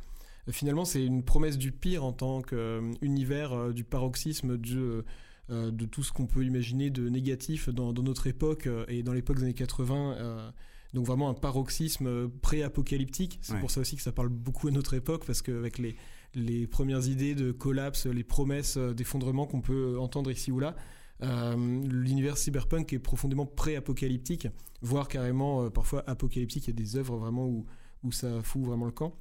Finalement, 0.49 0.85
c'est 0.85 1.05
une 1.05 1.23
promesse 1.23 1.57
du 1.57 1.71
pire 1.71 2.03
en 2.03 2.13
tant 2.13 2.41
qu'univers 2.41 3.73
du 3.73 3.83
paroxysme 3.83 4.57
du 4.57 4.77
euh, 4.77 5.03
de 5.51 5.85
tout 5.85 6.03
ce 6.03 6.11
qu'on 6.11 6.27
peut 6.27 6.45
imaginer 6.45 6.89
de 6.89 7.09
négatif 7.09 7.69
dans, 7.69 7.93
notre 7.93 8.27
époque 8.27 8.67
euh, 8.67 8.85
et 8.87 9.03
dans 9.03 9.13
l'époque 9.13 9.37
des 9.37 9.43
années 9.43 9.53
80 9.53 10.15
euh, 10.17 10.51
donc 10.93 11.05
vraiment 11.05 11.29
un 11.29 11.33
paroxysme 11.33 12.29
pré-apocalyptique. 12.41 13.39
C'est 13.41 13.57
pour 13.59 13.71
ça 13.71 13.79
aussi 13.79 13.95
que 13.95 14.01
ça 14.01 14.11
parle 14.11 14.27
beaucoup 14.27 14.67
à 14.67 14.71
notre 14.71 14.93
époque, 14.93 15.23
parce 15.25 15.41
qu'avec 15.41 15.77
les, 15.77 15.95
les 16.35 16.67
premières 16.67 17.07
idées 17.07 17.33
de 17.33 17.53
collapse, 17.53 18.07
les 18.07 18.25
promesses 18.25 18.77
d'effondrement 18.77 19.47
qu'on 19.47 19.61
peut 19.61 19.97
entendre 19.97 20.29
ici 20.31 20.51
ou 20.51 20.59
là, 20.59 20.75
l'univers 21.21 22.37
cyberpunk 22.37 22.91
est 22.91 22.99
profondément 22.99 23.45
pré-apocalyptique, 23.45 24.49
voire 24.81 25.07
carrément 25.07 25.69
parfois 25.69 26.03
apocalyptique. 26.07 26.67
Il 26.67 26.71
y 26.71 26.73
a 26.73 26.83
des 26.83 26.97
œuvres 26.97 27.15
vraiment 27.15 27.47
où, 27.47 27.65
où 28.03 28.11
ça 28.11 28.41
fout 28.43 28.65
vraiment 28.65 28.85
le 28.85 28.91
camp. 28.91 29.15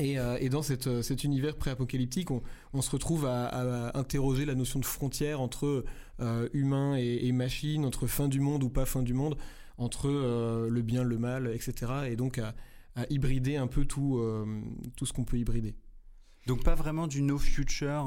Euh, 0.00 0.38
et, 0.40 0.48
dans 0.48 0.62
cette, 0.62 1.02
cet 1.02 1.24
univers 1.24 1.56
pré-apocalyptique, 1.56 2.30
on, 2.30 2.82
se 2.82 2.90
retrouve 2.90 3.26
à, 3.26 3.96
interroger 3.96 4.44
la 4.44 4.54
notion 4.54 4.80
de 4.80 4.84
frontière 4.84 5.40
entre 5.40 5.84
euh, 6.20 6.48
humain 6.52 6.96
et, 6.96 7.32
machine, 7.32 7.84
entre 7.84 8.06
fin 8.06 8.28
du 8.28 8.40
monde 8.40 8.62
ou 8.62 8.68
pas 8.68 8.86
fin 8.86 9.02
du 9.02 9.14
monde, 9.14 9.36
entre 9.78 10.08
euh, 10.08 10.68
le 10.68 10.82
bien, 10.82 11.02
le 11.02 11.18
mal, 11.18 11.48
etc. 11.48 11.92
Et 12.08 12.16
donc 12.16 12.38
à, 12.38 12.54
hybrider 13.10 13.56
un 13.56 13.66
peu 13.66 13.84
tout, 13.84 14.18
ce 15.02 15.12
qu'on 15.12 15.24
peut 15.24 15.38
hybrider. 15.38 15.74
Donc 16.46 16.64
pas 16.64 16.74
vraiment 16.74 17.06
du 17.06 17.20
no 17.20 17.36
future 17.38 18.06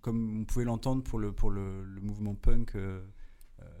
comme 0.00 0.40
on 0.40 0.44
pouvait 0.44 0.64
l'entendre 0.64 1.04
pour 1.04 1.18
le, 1.20 2.00
mouvement 2.02 2.34
punk 2.34 2.76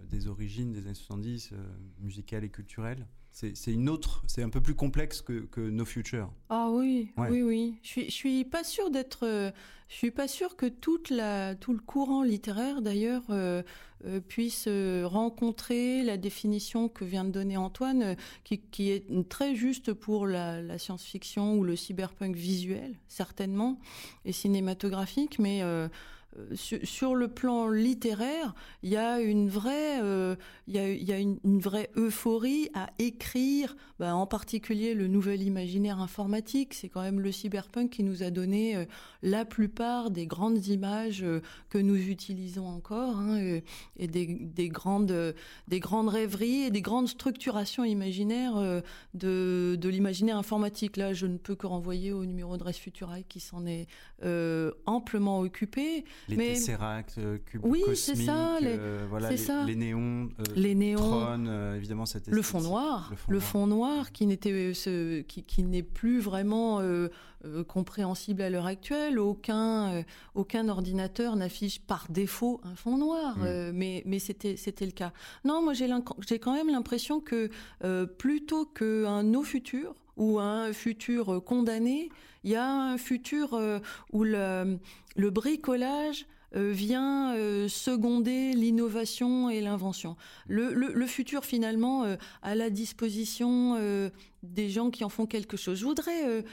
des 0.08 0.28
origines 0.28 0.72
des 0.72 0.86
années 0.86 0.94
70, 0.94 1.54
musical 1.98 2.44
et 2.44 2.50
culturel 2.50 3.08
c'est 3.32 3.72
une 3.72 3.88
autre, 3.88 4.22
c'est 4.26 4.42
un 4.42 4.50
peu 4.50 4.60
plus 4.60 4.74
complexe 4.74 5.22
que, 5.22 5.46
que 5.46 5.60
No 5.60 5.84
Future. 5.84 6.30
Ah 6.48 6.68
oui, 6.70 7.12
oui, 7.16 7.42
oui. 7.42 7.74
Je 7.82 7.88
suis, 7.88 8.04
je 8.06 8.14
suis 8.14 8.44
pas 8.44 8.64
sûr 8.64 8.90
d'être, 8.90 9.52
je 9.90 9.96
suis 9.96 10.12
pas 10.12 10.28
sûr 10.28 10.56
que 10.56 10.66
toute 10.66 11.10
la, 11.10 11.56
tout 11.56 11.72
le 11.72 11.80
courant 11.80 12.22
littéraire 12.22 12.80
d'ailleurs 12.80 13.24
euh, 13.30 13.62
euh, 14.06 14.20
puisse 14.20 14.66
euh, 14.68 15.02
rencontrer 15.04 16.04
la 16.04 16.16
définition 16.16 16.88
que 16.88 17.04
vient 17.04 17.24
de 17.24 17.30
donner 17.30 17.56
Antoine, 17.56 18.14
qui, 18.44 18.58
qui, 18.58 18.90
est 18.90 19.28
très 19.28 19.56
juste 19.56 19.92
pour 19.92 20.28
la, 20.28 20.62
la 20.62 20.78
science-fiction 20.78 21.54
ou 21.54 21.64
le 21.64 21.74
cyberpunk 21.74 22.36
visuel, 22.36 22.94
certainement, 23.08 23.80
et 24.24 24.30
cinématographique, 24.30 25.40
mais 25.40 25.60
euh, 26.40 26.56
sur, 26.84 27.14
le 27.14 27.28
plan 27.28 27.68
littéraire, 27.68 28.54
il 28.82 28.90
y 28.90 28.96
a 28.96 29.20
une 29.20 29.48
vraie, 29.48 30.00
euh, 30.02 30.36
il 30.66 30.74
y 30.74 31.12
a, 31.12 31.18
une, 31.18 31.38
vraie 31.60 31.90
euphorie 31.96 32.68
à 32.74 32.88
écrire, 32.98 33.76
bah, 33.98 34.14
en 34.14 34.26
particulier 34.26 34.94
le 34.94 35.06
nouvel 35.08 35.42
imaginaire 35.42 36.00
informatique. 36.00 36.74
C'est 36.74 36.88
quand 36.88 37.02
même 37.02 37.20
le 37.20 37.32
cyberpunk 37.32 37.90
qui 37.90 38.02
nous 38.02 38.22
a 38.22 38.30
donné 38.30 38.76
euh, 38.76 38.84
la 39.22 39.44
plupart 39.44 40.10
des 40.10 40.26
grandes 40.26 40.66
images 40.66 41.24
que 41.68 41.78
nous 41.78 41.96
utilisons 41.96 42.66
encore, 42.66 43.16
hein, 43.16 43.60
et, 43.96 44.06
des, 44.06 44.68
grandes, 44.68 45.34
des 45.68 45.80
grandes 45.80 46.08
rêveries 46.08 46.62
et 46.62 46.70
des 46.70 46.82
grandes 46.82 47.08
structurations 47.08 47.84
imaginaires 47.84 48.82
de, 49.14 49.78
l'imaginaire 49.82 50.38
informatique. 50.38 50.96
Là, 50.96 51.12
je 51.12 51.26
ne 51.26 51.36
peux 51.36 51.54
que 51.54 51.66
renvoyer 51.66 52.12
au 52.12 52.24
numéro 52.24 52.56
de 52.56 52.64
Res 52.64 52.72
Futurae 52.72 53.22
qui 53.28 53.40
s'en 53.40 53.66
est 53.66 53.86
amplement 54.86 55.40
occupé. 55.40 56.04
Les 56.30 56.36
mais... 56.36 56.48
Tesseract, 56.54 57.16
euh, 57.18 57.38
cubes 57.44 57.60
oui, 57.64 57.82
c'est 57.94 58.14
ça, 58.14 58.58
les, 58.60 58.68
euh, 58.68 59.04
voilà, 59.08 59.30
les, 59.30 59.36
ça. 59.36 59.64
les, 59.64 59.74
néons, 59.74 60.28
euh, 60.38 60.44
les 60.54 60.74
néons, 60.74 60.98
Tron, 60.98 61.74
évidemment 61.74 62.06
cette 62.06 62.28
le 62.28 62.42
fond 62.42 62.60
noir, 62.60 63.12
le 63.28 63.40
fond, 63.40 63.66
noir. 63.66 64.12
qui 64.12 64.26
n'était 64.26 64.72
ce, 64.74 65.20
qui, 65.22 65.42
qui 65.42 65.64
n'est 65.64 65.82
plus 65.82 66.20
vraiment 66.20 66.80
compréhensible 67.68 68.42
à 68.42 68.50
l'heure 68.50 68.66
actuelle. 68.66 69.18
Aucun 69.18 70.04
aucun 70.34 70.68
ordinateur 70.68 71.36
n'affiche 71.36 71.80
par 71.80 72.06
défaut 72.10 72.60
un 72.64 72.74
fond 72.74 72.96
noir, 72.96 73.38
mm. 73.38 73.72
mais 73.72 74.02
mais 74.06 74.18
c'était 74.18 74.56
c'était 74.56 74.86
le 74.86 74.92
cas. 74.92 75.12
Non, 75.44 75.62
moi 75.62 75.72
j'ai 75.72 75.88
j'ai 76.28 76.38
quand 76.38 76.54
même 76.54 76.68
l'impression 76.68 77.20
que 77.20 77.50
plutôt 78.18 78.66
qu'un 78.66 79.22
no 79.24 79.42
futur 79.42 79.94
ou 80.16 80.38
un 80.38 80.72
futur 80.72 81.42
condamné, 81.44 82.10
il 82.44 82.50
y 82.50 82.56
a 82.56 82.66
un 82.66 82.98
futur 82.98 83.60
où 84.12 84.24
le 84.24 84.78
bricolage 85.16 86.24
euh, 86.24 86.39
vient 86.52 87.34
euh, 87.34 87.68
seconder 87.68 88.52
l'innovation 88.52 89.50
et 89.50 89.60
l'invention. 89.60 90.16
Le, 90.48 91.06
futur, 91.06 91.44
finalement, 91.44 92.04
euh, 92.04 92.16
à 92.42 92.54
la 92.54 92.70
disposition 92.70 93.78
des 94.42 94.70
gens 94.70 94.90
qui 94.90 95.04
en 95.04 95.08
font 95.08 95.26
quelque 95.26 95.56
chose. 95.56 95.78
Je 95.78 95.84
voudrais 95.84 96.44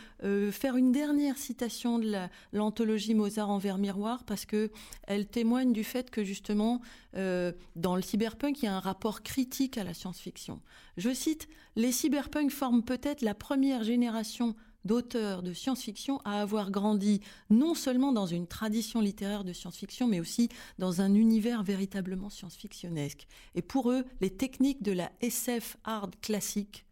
faire 0.52 0.76
une 0.76 0.92
dernière 0.92 1.38
citation 1.38 2.00
de 2.00 2.14
l'anthologie 2.52 3.14
Mozart 3.14 3.50
envers 3.50 3.78
miroir 3.78 4.24
parce 4.26 4.46
que 4.46 4.72
elle 5.04 5.26
témoigne 5.28 5.72
du 5.72 5.84
fait 5.84 6.10
que 6.10 6.24
justement, 6.24 6.82
dans 7.14 7.96
le 7.96 8.02
cyberpunk, 8.02 8.62
il 8.62 8.66
y 8.66 8.68
a 8.68 8.76
un 8.76 8.80
rapport 8.80 9.24
critique 9.24 9.78
à 9.78 9.84
la 9.84 9.94
science-fiction. 9.94 10.60
Je 10.98 11.14
cite 11.14 11.48
Les 11.76 11.92
cyberpunks 11.92 12.52
forment 12.52 12.84
peut-être 12.84 13.22
la 13.22 13.34
première 13.34 13.84
génération 13.84 14.56
d'auteurs 14.86 15.44
de 15.44 15.54
science-fiction 15.54 16.20
à 16.24 16.42
avoir 16.42 16.72
grandi 16.72 17.22
non 17.50 17.74
seulement 17.74 18.12
dans 18.12 18.26
une 18.26 18.48
tradition 18.48 19.02
littéraire 19.02 19.44
de 19.44 19.54
science-fiction, 19.54 20.08
mais 20.08 20.20
aussi 20.20 20.50
dans 20.80 21.02
un 21.02 21.14
univers 21.14 21.64
véritablement 21.64 22.30
science-fictionnesque. 22.30 23.28
Et 23.56 23.62
pour 23.62 23.92
eux, 23.92 24.06
les 24.22 24.30
techniques 24.30 24.84
de 24.84 24.92
la 24.92 25.12
SF 25.22 25.78
hard 25.84 26.16
classique 26.22 26.86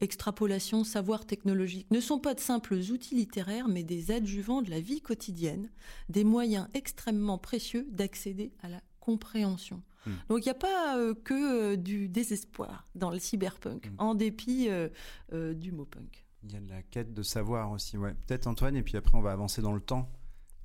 extrapolation, 0.00 0.84
savoir 0.84 1.26
technologique, 1.26 1.90
ne 1.90 2.00
sont 2.00 2.18
pas 2.18 2.34
de 2.34 2.40
simples 2.40 2.74
outils 2.74 3.14
littéraires, 3.14 3.68
mais 3.68 3.82
des 3.82 4.10
adjuvants 4.10 4.62
de 4.62 4.70
la 4.70 4.80
vie 4.80 5.00
quotidienne, 5.00 5.70
des 6.08 6.24
moyens 6.24 6.68
extrêmement 6.74 7.38
précieux 7.38 7.86
d'accéder 7.90 8.52
à 8.62 8.68
la 8.68 8.80
compréhension. 9.00 9.82
Hmm. 10.06 10.12
Donc 10.28 10.40
il 10.40 10.44
n'y 10.44 10.50
a 10.50 10.54
pas 10.54 10.98
euh, 10.98 11.14
que 11.14 11.72
euh, 11.72 11.76
du 11.76 12.08
désespoir 12.08 12.84
dans 12.94 13.10
le 13.10 13.18
cyberpunk, 13.18 13.86
Hmm. 13.86 13.94
en 13.98 14.14
dépit 14.14 14.68
euh, 14.68 14.88
euh, 15.32 15.54
du 15.54 15.72
mot 15.72 15.84
punk. 15.84 16.23
Il 16.44 16.52
y 16.52 16.56
a 16.56 16.60
de 16.60 16.68
la 16.68 16.82
quête 16.82 17.14
de 17.14 17.22
savoir 17.22 17.70
aussi, 17.72 17.96
ouais. 17.96 18.14
Peut-être 18.26 18.46
Antoine, 18.46 18.76
et 18.76 18.82
puis 18.82 18.96
après 18.96 19.16
on 19.16 19.22
va 19.22 19.32
avancer 19.32 19.62
dans 19.62 19.72
le 19.72 19.80
temps 19.80 20.10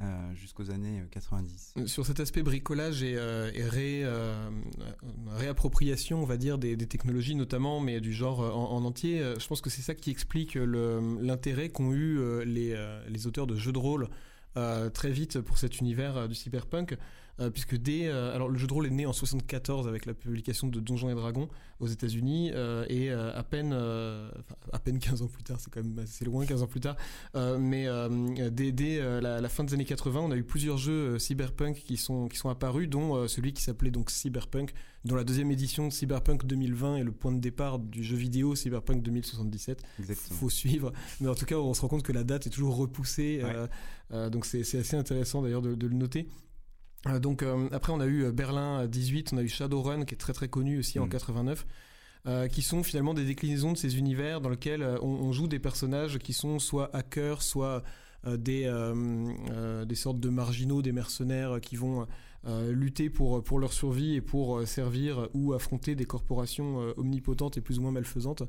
euh, 0.02 0.34
jusqu'aux 0.34 0.72
années 0.72 1.02
euh, 1.02 1.08
90. 1.12 1.74
Sur 1.86 2.06
cet 2.06 2.20
aspect 2.20 2.42
bricolage 2.42 3.04
et, 3.04 3.16
euh, 3.18 3.52
et 3.54 3.64
ré, 3.64 4.02
euh, 4.04 4.50
réappropriation, 5.28 6.22
on 6.22 6.26
va 6.26 6.38
dire, 6.38 6.58
des, 6.58 6.78
technologies 6.78 7.36
notamment, 7.36 7.80
mais 7.80 8.00
du 8.00 8.14
genre 8.14 8.42
euh, 8.42 8.52
en, 8.52 8.72
en 8.72 8.86
entier, 8.86 9.22
euh, 9.22 9.38
je 9.40 9.48
pense 9.48 9.62
que 9.62 9.70
c'est 9.70 9.82
ça 9.82 9.96
qui 9.96 10.10
explique 10.10 10.56
l'intérêt 10.56 11.70
qu'ont 11.70 11.92
eu 11.92 12.18
euh, 12.20 12.44
les, 12.46 12.74
euh, 12.74 13.02
auteurs 13.26 13.48
de 13.48 13.56
jeux 13.56 13.74
de 13.74 13.78
rôle 13.78 14.08
euh, 14.58 14.90
très 14.90 15.12
vite 15.12 15.42
pour 15.42 15.58
cet 15.58 15.80
univers 15.80 16.18
euh, 16.18 16.28
du 16.28 16.36
cyberpunk, 16.36 16.98
euh, 17.40 17.50
puisque 17.50 17.78
dès 17.78 18.08
euh, 18.08 18.34
alors 18.36 18.50
le 18.50 18.58
jeu 18.58 18.68
de 18.68 18.74
rôle 18.74 18.86
est 18.86 18.92
né 18.92 19.06
en 19.06 19.14
74 19.14 19.88
avec 19.88 20.06
la 20.06 20.14
publication 20.14 20.68
de 20.68 20.80
Donjons 20.80 21.10
et 21.10 21.16
Dragons 21.16 21.48
aux 21.80 21.88
États-Unis 21.88 22.52
euh, 22.54 22.86
et 22.90 23.12
à 23.12 23.44
peine 23.44 23.74
enfin, 23.74 24.56
à 24.74 24.80
peine 24.80 25.00
15 25.00 25.22
ans 25.22 25.28
plus 25.28 25.44
tard, 25.44 25.58
c'est 25.60 25.72
quand 25.72 25.82
même 25.82 25.98
assez 26.00 26.26
loin 26.26 26.46
15 26.46 26.64
ans 26.64 26.68
plus 26.68 26.82
tard, 26.82 26.98
mais 27.60 27.88
dès, 28.52 28.72
dès, 28.72 29.22
la, 29.22 29.40
la 29.40 29.50
fin 29.50 29.64
des 29.64 29.74
années 29.74 29.86
80, 29.86 30.20
on 30.20 30.32
a 30.32 30.36
eu 30.36 30.44
plusieurs 30.44 30.78
jeux 30.78 31.18
cyberpunk 31.18 31.78
qui 31.78 31.98
sont 31.98 32.28
qui 32.28 32.38
sont 32.38 32.50
apparus, 32.50 32.90
dont 32.90 33.28
celui 33.28 33.54
qui 33.54 33.62
s'appelait 33.62 33.92
donc 33.92 34.12
Cyberpunk, 34.12 34.74
dont 35.06 35.16
la 35.16 35.24
deuxième 35.24 35.52
édition 35.52 35.88
de 35.88 35.94
Cyberpunk 35.94 36.46
2020 36.46 36.98
est 36.98 37.04
le 37.04 37.12
point 37.12 37.32
de 37.32 37.40
départ 37.40 37.80
du 37.80 38.04
jeu 38.04 38.18
vidéo 38.18 38.56
Cyberpunk 38.56 39.02
2077 39.02 39.82
Exactement. 40.00 40.40
faut 40.40 40.50
suivre. 40.50 40.92
Mais 41.22 41.30
en 41.30 41.36
tout 41.36 41.46
cas, 41.46 41.56
on 41.56 41.74
se 41.74 41.82
rend 41.82 41.88
compte 41.88 42.04
que 42.04 42.12
la 42.12 42.24
date 42.24 42.48
est 42.48 42.52
toujours 42.52 42.76
repoussée. 42.76 43.42
Ouais. 43.44 44.30
donc 44.30 44.46
c'est 44.46 44.64
c'est 44.64 44.80
assez 44.80 44.98
intéressant 44.98 45.42
d'ailleurs 45.42 45.62
de, 45.62 45.76
de 45.76 45.88
le 45.88 45.96
noter. 45.96 46.28
Euh, 47.08 47.20
donc 47.20 47.44
euh, 47.44 47.68
après, 47.72 47.94
on 47.94 48.00
a 48.02 48.06
eu 48.06 48.24
euh, 48.26 48.32
Berlin 48.32 48.86
18, 48.88 49.32
on 49.34 49.38
a 49.38 49.42
eu 49.42 49.48
Shadowrun 49.48 50.04
qui 50.06 50.16
est 50.16 50.18
très 50.18 50.34
très 50.34 50.50
connu 50.50 50.80
aussi 50.80 51.00
en 51.00 51.06
Mm. 51.06 51.10
89. 51.10 51.66
euh, 52.28 52.48
qui 52.50 52.62
sont 52.62 52.84
finalement 52.84 53.14
des 53.14 53.24
déclinaisons 53.24 53.72
de 53.72 53.78
ces 53.78 53.98
univers 53.98 54.42
dans 54.42 54.50
lesquels 54.50 54.84
on, 55.02 55.08
on 55.08 55.32
joue 55.32 55.48
des 55.48 55.60
personnages 55.60 56.18
qui 56.20 56.34
sont 56.34 56.60
soit 56.60 56.94
hackers, 56.94 57.42
soit 57.42 57.82
euh, 58.28 58.36
des, 58.36 58.64
euh, 58.66 59.86
des 59.86 59.96
sortes 59.96 60.20
de 60.20 60.28
marginaux, 60.28 60.82
des 60.82 60.92
mercenaires 60.92 61.62
qui 61.62 61.78
vont 61.78 62.06
lutter 62.70 63.10
pour, 63.10 63.44
pour 63.44 63.60
leur 63.60 63.74
survie 63.74 64.16
et 64.16 64.22
pour 64.22 64.66
servir 64.66 65.28
ou 65.34 65.52
affronter 65.54 65.96
des 65.96 66.06
corporations 66.06 66.94
omnipotentes 66.98 67.58
et 67.58 67.62
plus 67.62 67.80
ou 67.80 67.82
moins 67.82 67.92
malfaisantes. 67.92 68.44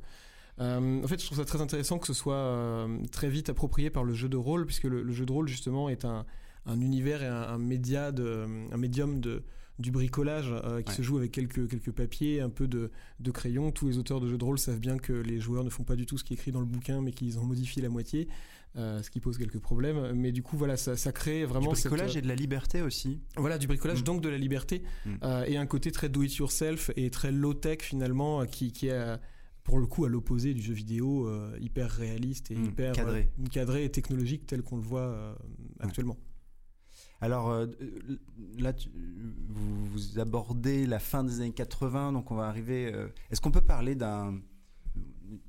En 0.61 1.07
fait, 1.09 1.21
je 1.21 1.27
trouve 1.27 1.39
ça 1.39 1.45
très 1.45 1.61
intéressant 1.61 1.99
que 1.99 2.07
ce 2.07 2.13
soit 2.15 2.87
très 3.11 3.29
vite 3.29 3.49
approprié 3.51 3.91
par 3.91 4.05
le 4.05 4.15
jeu 4.15 4.29
de 4.29 4.37
rôle, 4.37 4.65
puisque 4.67 4.85
le, 4.85 5.03
le 5.03 5.13
jeu 5.13 5.27
de 5.27 5.33
rôle, 5.33 5.49
justement, 5.49 5.89
est 5.89 6.05
un, 6.05 6.25
un 6.66 6.81
univers 6.81 7.23
et 7.23 7.27
un, 7.27 7.42
un 7.42 7.59
média 7.59 8.12
de, 8.12 8.46
un 8.73 8.77
médium 8.77 9.20
de, 9.20 9.42
du 9.79 9.90
bricolage 9.90 10.51
euh, 10.53 10.83
qui 10.83 10.90
Ouais. 10.90 10.96
se 10.96 11.03
joue 11.03 11.16
avec 11.18 11.33
quelques, 11.33 11.68
quelques 11.68 11.90
papiers, 11.92 12.40
un 12.40 12.51
peu 12.51 12.68
de, 12.68 12.90
de 13.18 13.31
crayon. 13.31 13.70
Tous 13.73 13.88
les 13.88 13.99
auteurs 13.99 14.20
de 14.20 14.29
jeux 14.29 14.37
de 14.38 14.44
rôle 14.44 14.59
savent 14.59 14.79
bien 14.81 14.99
que 14.99 15.12
les 15.12 15.40
joueurs 15.40 15.64
ne 15.64 15.70
font 15.70 15.85
pas 15.85 15.96
du 15.96 16.07
tout 16.07 16.18
ce 16.18 16.25
qui 16.25 16.35
est 16.35 16.37
écrit 16.37 16.53
dans 16.53 16.61
le 16.61 16.66
bouquin, 16.66 17.01
mais 17.01 17.12
qu'ils 17.12 17.38
en 17.38 17.44
modifient 17.44 17.81
la 17.81 17.88
moitié, 17.88 18.29
euh, 18.77 19.03
ce 19.03 19.11
qui 19.11 19.20
pose 19.20 19.38
quelques 19.38 19.59
problèmes. 19.59 20.12
Mais 20.12 20.33
du 20.33 20.42
coup, 20.42 20.57
voilà, 20.59 20.77
ça, 20.77 20.96
ça 20.96 21.12
crée 21.12 21.40
Du 21.40 21.46
vraiment 21.46 21.75
cette, 21.75 21.90
bricolage 21.90 22.16
et 22.16 22.20
de 22.20 22.29
la 22.29 22.35
liberté 22.35 22.83
aussi. 22.83 23.20
voilà, 23.37 23.57
du 23.59 23.66
bricolage, 23.66 24.01
Mm. 24.03 24.05
donc 24.05 24.20
de 24.20 24.29
la 24.29 24.37
liberté, 24.38 24.83
Mm. 25.07 25.11
euh, 25.23 25.44
et 25.46 25.57
un 25.57 25.66
côté 25.66 25.90
très 25.90 26.09
do-it-yourself 26.11 26.90
et 26.96 27.11
très 27.11 27.33
low-tech 27.33 27.79
finalement, 27.81 28.42
euh, 28.42 28.44
qui, 28.44 28.73
qui 28.73 28.88
est 28.88 29.16
pour 29.64 29.79
le 29.79 29.87
coup 29.87 30.05
à 30.05 30.09
l'opposé 30.09 30.53
du 30.55 30.61
jeu 30.62 30.73
vidéo 30.75 31.27
euh, 31.27 31.57
hyper 31.61 31.90
réaliste 31.90 32.51
et 32.51 32.55
Mm, 32.57 32.64
hyper 32.66 32.92
cadré. 32.94 33.29
euh, 33.40 33.46
cadré 33.51 33.85
et 33.85 33.90
technologique 33.90 34.46
tel 34.46 34.62
qu'on 34.62 34.77
le 34.77 34.83
voit 34.83 35.01
euh, 35.03 35.33
actuellement. 35.81 36.16
Alors 37.20 37.50
euh, 37.50 37.66
là, 38.59 38.72
tu- 38.72 38.88
vous, 39.48 40.18
abordez 40.18 40.87
la 40.87 40.98
fin 40.98 41.22
des 41.22 41.40
années 41.40 41.52
80, 41.52 42.12
donc 42.12 42.30
on 42.30 42.35
va 42.35 42.46
arriver. 42.46 42.90
euh, 42.94 43.09
Est-ce 43.30 43.40
qu'on 43.40 43.50
peut 43.50 43.61
parler 43.61 43.94
d'un 43.94 44.40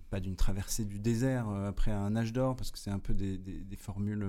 pas 0.10 0.20
d'une 0.20 0.36
traversée 0.36 0.84
du 0.84 1.00
désert 1.00 1.48
euh, 1.50 1.70
après 1.70 1.92
un 1.92 2.16
âge 2.18 2.34
d'or 2.34 2.58
parce 2.58 2.72
que 2.72 2.78
c'est 2.78 2.90
un 2.92 3.00
peu 3.00 3.14
des, 3.14 3.40
formules 3.78 4.28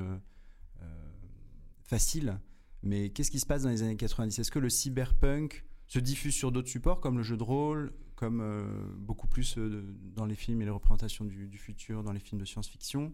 faciles. 1.85 2.38
Mais 2.85 3.11
qu'est-ce 3.11 3.31
qui 3.31 3.40
se 3.40 3.46
passe 3.46 3.62
dans 3.64 3.68
les 3.68 3.83
années 3.83 3.96
90 3.96 4.38
Est-ce 4.38 4.50
que 4.50 4.59
le 4.59 4.70
cyberpunk 4.70 5.64
se 5.87 5.98
diffuse 5.98 6.35
sur 6.35 6.52
d'autres 6.52 6.68
supports 6.70 7.00
comme 7.00 7.18
le 7.18 7.22
jeu 7.22 7.37
de 7.37 7.42
rôle, 7.42 7.92
comme 8.16 8.42
beaucoup 8.96 9.26
plus 9.26 9.59
dans 9.59 10.24
les 10.24 10.35
films 10.35 10.62
et 10.62 10.64
les 10.64 10.70
représentations 10.70 11.24
du 11.24 11.59
futur, 11.59 12.02
dans 12.02 12.12
les 12.12 12.20
films 12.20 12.40
de 12.40 12.46
science-fiction? 12.46 13.12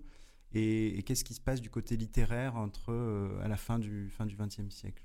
Et, 0.54 1.02
qu'est-ce 1.04 1.24
qui 1.24 1.34
se 1.34 1.40
passe 1.40 1.60
du 1.60 1.70
côté 1.70 1.96
littéraire 1.96 2.56
entre 2.56 2.92
euh, 2.92 3.40
à 3.42 3.48
la 3.48 3.56
fin 3.56 3.78
du 3.78 4.08
fin 4.10 4.26
du 4.26 4.36
XXe 4.36 4.70
siècle? 4.70 5.02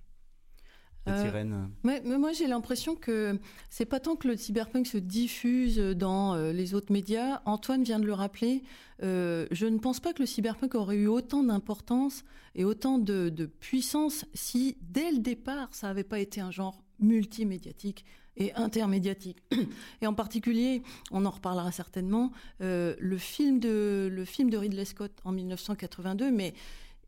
Euh. 1.08 1.66
Mais, 1.84 2.02
mais 2.06 2.18
moi, 2.18 2.32
j'ai 2.32 2.48
l'impression 2.48 2.96
que 2.96 3.40
c'est 3.70 3.86
pas 3.86 4.00
tant 4.00 4.16
que 4.16 4.28
le 4.28 4.38
cyberpunk 4.38 4.88
se 4.88 4.98
diffuse 4.98 5.78
dans 5.78 6.36
euh, 6.36 6.54
les 6.54 6.74
autres 6.76 6.94
médias. 6.94 7.42
Antoine 7.46 7.84
vient 7.84 8.00
de 8.00 8.06
le 8.06 8.14
rappeler. 8.14 8.64
euh, 9.02 9.46
je 9.52 9.66
ne 9.66 9.80
pense 9.80 10.00
pas 10.00 10.14
que 10.14 10.22
le 10.22 10.26
cyberpunk 10.26 10.76
aurait 10.76 10.96
eu 10.96 11.08
autant 11.08 11.44
d'importance 11.44 12.24
et 12.56 12.64
autant 12.64 13.00
de, 13.00 13.30
de 13.30 13.46
puissance 13.46 14.26
si, 14.34 14.78
dès 14.82 15.12
le 15.12 15.20
départ, 15.20 15.70
ça 15.72 15.88
n'avait 15.88 16.04
pas 16.04 16.20
été 16.20 16.40
un 16.40 16.52
genre 16.52 16.84
multimédiatique 17.00 18.06
et 18.38 18.54
intermédiatique. 18.54 19.44
Et 20.02 20.08
en 20.08 20.14
particulier, 20.14 20.82
on 21.12 21.26
en 21.26 21.30
reparlera 21.30 21.72
certainement, 21.72 22.32
le, 22.60 23.18
film 23.20 23.60
de, 23.60 24.10
le 24.12 24.26
film 24.26 24.50
de 24.50 24.58
Ridley 24.58 24.86
Scott 24.86 25.12
en 25.24 25.32
1982, 25.32 26.32
mais 26.32 26.56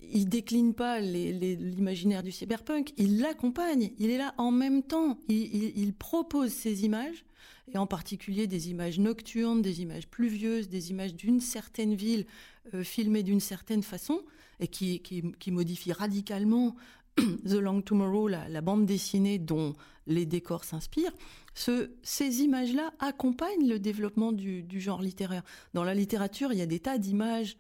il 0.02 0.28
décline 0.30 0.74
pas 0.74 1.00
l'imaginaire 1.00 2.24
du 2.24 2.32
cyberpunk, 2.32 2.94
il 2.98 3.20
l'accompagne, 3.20 3.92
il 3.98 4.10
est 4.10 4.18
là 4.18 4.34
en 4.38 4.52
même 4.52 4.84
temps, 4.84 5.20
il, 5.28 5.94
propose 5.94 6.52
ces 6.52 6.86
images, 6.86 7.26
et 7.74 7.78
en 7.78 7.88
particulier 7.88 8.48
des 8.48 8.70
images 8.70 9.00
nocturnes, 9.00 9.62
des 9.62 9.82
images 9.82 10.08
pluvieuses, 10.08 10.70
des 10.70 10.92
images 10.92 11.16
d'une 11.16 11.40
certaine 11.40 11.96
ville 11.96 12.26
euh, 12.74 12.84
filmées 12.84 13.24
d'une 13.24 13.40
certaine 13.40 13.84
façon, 13.84 14.22
et 14.60 14.68
qui, 14.68 15.02
qui, 15.02 15.52
modifie 15.52 15.92
radicalement 15.92 16.76
The 17.18 17.54
Long 17.54 17.82
Tomorrow, 17.82 18.28
la, 18.28 18.62
bande 18.62 18.86
dessinée 18.86 19.40
dont 19.40 19.74
les 20.08 20.26
décors 20.26 20.64
s'inspirent. 20.64 21.14
Ce- 21.56 21.92
ces 22.04 22.42
images-là 22.42 22.94
accompagnent 23.00 23.68
le 23.68 23.80
développement 23.80 24.32
du 24.32 24.80
genre 24.80 25.02
littéraire. 25.02 25.44
Dans 25.74 25.84
la 25.84 25.96
littérature, 25.96 26.54
il 26.54 26.60
y 26.60 26.62
a 26.62 26.68
des 26.68 26.80
tas 26.80 26.98
d'images 26.98 27.58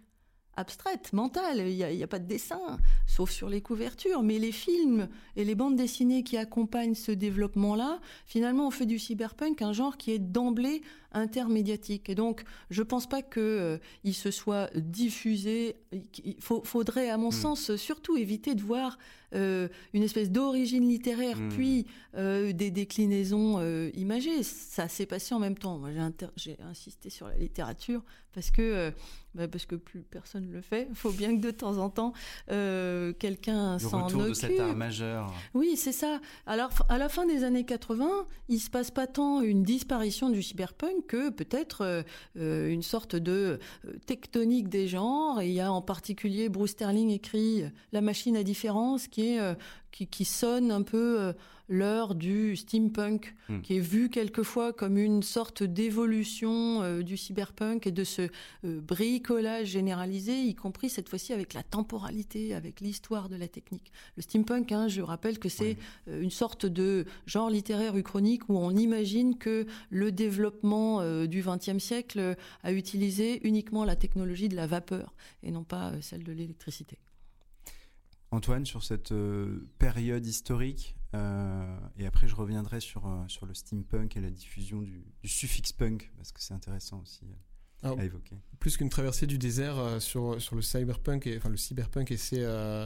abstraites, 0.58 1.14
mentales, 1.14 1.68
il 1.68 1.76
n'y 1.76 2.04
a 2.04 2.08
pas 2.08 2.20
de 2.20 2.28
dessin, 2.28 2.60
sauf 3.08 3.32
sur 3.32 3.50
les 3.50 3.62
couvertures. 3.62 4.24
Mais 4.24 4.40
les 4.40 4.52
films 4.52 5.08
et 5.36 5.46
les 5.46 5.56
bandes 5.56 5.76
dessinées 5.76 6.24
qui 6.24 6.38
accompagnent 6.38 6.96
ce 6.96 7.12
développement-là, 7.12 8.00
finalement, 8.26 8.68
on 8.68 8.72
fait 8.72 8.86
du 8.86 9.00
cyberpunk 9.00 9.62
un 9.62 9.74
genre 9.74 9.98
qui 9.98 10.12
est 10.12 10.20
d'emblée 10.20 10.82
intermédiatique. 11.16 12.10
Et 12.10 12.16
donc, 12.16 12.44
je 12.70 12.82
ne 12.82 12.86
pense 12.86 13.08
pas 13.08 13.22
qu'il 13.22 14.14
se 14.14 14.32
soit 14.32 14.70
diffusé. 14.76 15.76
Il 16.24 16.36
faut- 16.40 16.64
faudrait, 16.64 17.10
à 17.10 17.18
mon 17.18 17.30
Mm. 17.30 17.32
sens, 17.32 17.76
surtout 17.76 18.18
éviter 18.18 18.54
de 18.56 18.62
voir 18.62 18.98
euh, 19.34 19.68
une 19.94 20.04
espèce 20.04 20.32
d'origine 20.32 20.88
littéraire, 20.88 21.38
Mm. 21.38 21.50
puis 21.50 21.86
euh, 22.16 22.54
des 22.54 22.72
déclinaisons 22.72 23.56
euh, 23.60 23.90
imagées. 23.96 24.44
Ça 24.44 24.88
s'est 24.88 25.08
passé 25.08 25.34
en 25.36 25.40
même 25.40 25.58
temps. 25.58 25.78
Moi, 25.78 25.90
j'ai 26.38 26.56
insisté 26.62 27.10
sur 27.10 27.28
la 27.28 27.36
littérature 27.36 28.02
parce 28.34 28.50
que, 28.52 28.62
euh, 28.62 28.92
bah, 29.34 29.50
parce 29.50 29.66
que 29.66 29.76
plus 29.76 30.04
personne 30.04 30.50
le 30.52 30.62
fait. 30.62 30.88
Il 30.90 30.96
faut 30.96 31.12
bien 31.12 31.36
que 31.36 31.42
de 31.42 31.52
temps 31.52 31.78
en 31.80 31.90
temps, 31.90 32.14
euh, 32.52 33.12
quelqu'un 33.14 33.74
Le 33.74 33.80
s'en 33.80 34.06
retour 34.06 34.24
de 34.24 34.34
cet 34.34 34.58
art 34.58 34.68
occupe. 34.68 34.78
majeur. 34.78 35.34
Oui, 35.54 35.76
c'est 35.76 35.92
ça. 35.92 36.22
Alors, 36.46 36.70
à 36.88 36.98
la 36.98 37.10
fin 37.10 37.26
des 37.26 37.44
années 37.44 37.66
80, 37.66 38.28
il 38.48 38.60
se 38.60 38.70
passe 38.70 38.92
pas 38.92 39.08
tant 39.08 39.42
une 39.42 39.64
disparition 39.64 40.30
du 40.30 40.44
cyberpunk 40.44 41.05
que 41.06 41.30
peut-être 41.30 41.82
euh, 41.82 42.04
euh, 42.38 42.70
une 42.70 42.82
sorte 42.82 43.16
de 43.16 43.60
euh, 43.86 43.94
tectonique 44.06 44.70
des 44.70 44.88
genres. 44.88 45.42
Et 45.42 45.48
il 45.48 45.54
y 45.54 45.62
a 45.62 45.72
en 45.72 45.82
particulier 45.82 46.50
Bruce 46.50 46.72
Sterling 46.72 47.10
écrit 47.10 47.64
La 47.92 48.02
machine 48.02 48.36
à 48.38 48.44
différence, 48.44 49.08
qui 49.08 49.36
est 49.36 49.40
qui, 49.96 50.08
qui 50.08 50.26
sonne 50.26 50.72
un 50.72 50.82
peu 50.82 51.22
euh, 51.22 51.34
l'heure 51.70 52.16
du 52.16 52.58
steampunk, 52.58 53.34
Hmm. 53.48 53.62
qui 53.62 53.78
est 53.78 53.80
vu 53.80 54.10
quelquefois 54.10 54.74
comme 54.74 54.98
une 54.98 55.22
sorte 55.22 55.62
d'évolution 55.62 56.82
euh, 56.82 57.04
du 57.04 57.16
cyberpunk 57.16 57.86
et 57.86 57.92
de 57.92 58.04
ce 58.04 58.24
euh, 58.64 58.82
bricolage 58.82 59.68
généralisé, 59.68 60.42
y 60.42 60.56
compris 60.56 60.90
cette 60.90 61.08
fois-ci 61.08 61.32
avec 61.32 61.54
la 61.54 61.64
temporalité, 61.64 62.54
avec 62.56 62.82
l'histoire 62.82 63.30
de 63.30 63.36
la 63.36 63.48
technique. 63.48 63.92
Le 64.18 64.24
steampunk, 64.24 64.72
hein, 64.72 64.88
je 64.88 65.02
rappelle 65.02 65.40
que 65.40 65.48
c'est 65.48 65.78
une 66.08 66.32
sorte 66.32 66.66
de 66.66 67.06
genre 67.26 67.50
littéraire 67.50 67.96
uchronique 67.96 68.50
où 68.50 68.58
on 68.58 68.72
imagine 68.72 69.38
que 69.38 69.66
le 69.90 70.12
développement 70.12 71.26
du 71.26 71.44
XXe 71.44 71.78
siècle 71.78 72.36
a 72.64 72.72
utilisé 72.72 73.46
uniquement 73.48 73.86
la 73.86 73.96
technologie 73.96 74.50
de 74.50 74.56
la 74.56 74.68
vapeur 74.68 75.14
et 75.44 75.52
non 75.52 75.64
pas 75.64 75.94
celle 76.02 76.24
de 76.24 76.32
l'électricité. 76.32 76.98
Antoine, 78.36 78.66
sur 78.66 78.84
cette 78.84 79.12
euh, 79.12 79.68
période 79.80 80.26
historique, 80.26 80.96
euh, 81.14 81.78
et 81.98 82.06
après 82.06 82.28
je 82.28 82.36
reviendrai 82.36 82.80
sur, 82.82 83.08
euh, 83.08 83.24
sur 83.28 83.46
le 83.46 83.54
steampunk 83.54 84.18
et 84.18 84.22
la 84.22 84.30
diffusion 84.30 84.82
du, 84.82 85.06
du 85.24 85.30
suffixe 85.30 85.72
punk, 85.72 86.12
parce 86.18 86.32
que 86.32 86.42
c'est 86.42 86.54
intéressant 86.54 87.02
aussi 87.02 87.22
euh, 87.26 87.88
Alors, 87.88 88.00
à 88.00 88.06
évoquer. 88.06 88.36
plus 88.60 88.78
qu'une 88.78 88.90
traversée 88.90 89.28
du 89.28 89.38
désert 89.38 89.78
euh, 89.78 90.00
sur, 90.00 90.42
sur 90.42 90.56
le 90.56 90.62
cyberpunk 90.62 91.28
et 91.28 91.38
enfin 91.38 91.50
le 91.50 91.58
cyberpunk 91.58 92.12
et 92.12 92.18
ses, 92.18 92.44
euh, 92.44 92.86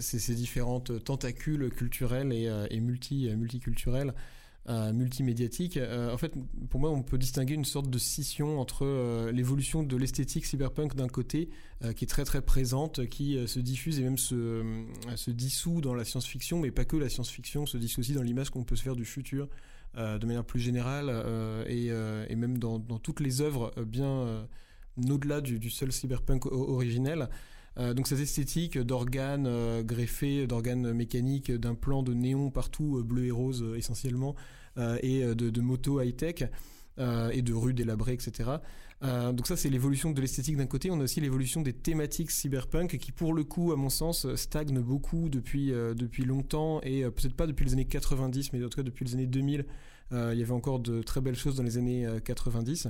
ces, 0.00 0.34
différentes 0.34 1.04
tentacules 1.04 1.70
culturelles 1.70 2.32
et, 2.32 2.80
multi, 2.80 3.28
multiculturelles. 3.34 4.14
Multimédiatiques. 4.92 5.78
en 5.78 6.18
fait, 6.18 6.34
pour 6.68 6.80
moi, 6.80 6.90
on 6.90 7.02
peut 7.02 7.18
distinguer 7.18 7.54
une 7.54 7.64
sorte 7.64 7.88
de 7.88 7.98
scission 7.98 8.60
entre 8.60 9.30
l'évolution 9.30 9.82
de 9.82 9.96
l'esthétique 9.96 10.44
cyberpunk 10.44 10.94
d'un 10.94 11.08
côté, 11.08 11.48
qui 11.96 12.04
est 12.04 12.08
très 12.08 12.24
très 12.24 12.42
présente, 12.42 13.06
qui 13.06 13.38
se 13.46 13.60
diffuse 13.60 13.98
et 13.98 14.02
même 14.02 14.18
se, 14.18 14.84
se 15.16 15.30
dissout 15.30 15.80
dans 15.80 15.94
la 15.94 16.04
science-fiction, 16.04 16.58
mais 16.58 16.70
pas 16.70 16.84
que 16.84 16.96
la 16.96 17.08
science-fiction, 17.08 17.66
se 17.66 17.78
dissocie 17.78 18.14
dans 18.14 18.22
l'image 18.22 18.50
qu'on 18.50 18.64
peut 18.64 18.76
se 18.76 18.82
faire 18.82 18.96
du 18.96 19.04
futur 19.04 19.48
de 19.96 20.26
manière 20.26 20.44
plus 20.44 20.60
générale 20.60 21.10
et, 21.66 21.86
et, 21.86 22.36
même 22.36 22.58
dans, 22.58 22.78
dans, 22.78 22.98
toutes 22.98 23.20
les 23.20 23.40
œuvres 23.40 23.72
bien 23.86 24.46
au-delà 25.10 25.40
du, 25.40 25.70
seul 25.70 25.92
cyberpunk 25.92 26.46
originel. 26.46 27.28
Euh, 27.78 27.94
donc 27.94 28.08
cette 28.08 28.20
esthétique 28.20 28.78
d'organes 28.78 29.46
euh, 29.46 29.82
greffés, 29.82 30.46
d'organes 30.46 30.92
mécaniques, 30.92 31.52
d'un 31.52 31.74
plan 31.74 32.02
de 32.02 32.12
néon 32.12 32.50
partout, 32.50 32.98
euh, 32.98 33.02
bleu 33.02 33.26
et 33.26 33.30
rose 33.30 33.64
essentiellement, 33.76 34.34
et 35.02 35.24
de, 35.34 35.60
motos 35.60 36.00
high-tech, 36.00 36.44
et 37.32 37.42
de 37.42 37.52
rues 37.52 37.74
délabrées, 37.74 38.12
etc. 38.12 38.48
donc 39.02 39.48
ça 39.48 39.56
c'est 39.56 39.70
l'évolution 39.70 40.12
de 40.12 40.20
l'esthétique 40.20 40.56
d'un 40.56 40.66
côté, 40.66 40.92
on 40.92 41.00
a 41.00 41.02
aussi 41.02 41.20
l'évolution 41.20 41.62
des 41.62 41.72
thématiques 41.72 42.30
cyberpunk 42.30 42.96
qui 42.98 43.10
pour 43.10 43.34
le 43.34 43.42
coup 43.42 43.72
à 43.72 43.76
mon 43.76 43.88
sens 43.88 44.32
stagnent 44.36 44.78
beaucoup 44.78 45.28
depuis, 45.28 45.72
depuis 45.72 46.24
longtemps, 46.24 46.80
et 46.82 47.02
peut-être 47.10 47.34
pas 47.34 47.48
depuis 47.48 47.64
les 47.64 47.72
années 47.72 47.86
90, 47.86 48.52
mais 48.52 48.64
en 48.64 48.68
tout 48.68 48.76
cas 48.76 48.84
depuis 48.84 49.04
les 49.04 49.14
années 49.14 49.26
2000, 49.26 49.66
il 50.12 50.16
y 50.38 50.42
avait 50.42 50.52
encore 50.52 50.78
de 50.78 51.02
très 51.02 51.20
belles 51.20 51.34
choses 51.34 51.56
dans 51.56 51.64
les 51.64 51.76
années 51.76 52.06
90. 52.24 52.86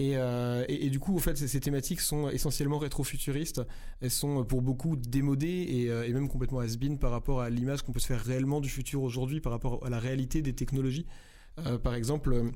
Euh, 0.00 0.64
et, 0.68 0.90
du 0.90 0.98
coup, 0.98 1.14
en 1.14 1.20
fait, 1.20 1.36
ces, 1.36 1.60
thématiques 1.60 2.00
sont 2.00 2.28
essentiellement 2.28 2.78
rétrofuturistes. 2.78 3.62
Elles 4.00 4.10
sont 4.10 4.44
pour 4.44 4.62
beaucoup 4.62 4.96
démodées 4.96 5.66
et, 5.68 5.90
euh, 5.90 6.12
même 6.12 6.28
complètement 6.28 6.60
has-been 6.60 6.98
par 6.98 7.10
rapport 7.10 7.40
à 7.40 7.50
l'image 7.50 7.82
qu'on 7.82 7.92
peut 7.92 8.00
se 8.00 8.06
faire 8.06 8.22
réellement 8.22 8.60
du 8.60 8.68
futur 8.68 9.02
aujourd'hui, 9.02 9.40
par 9.40 9.52
rapport 9.52 9.84
à 9.84 9.90
la 9.90 9.98
réalité 9.98 10.42
des 10.42 10.54
technologies. 10.54 11.06
Euh, 11.66 11.78
par 11.78 11.94
exemple, 11.94 12.50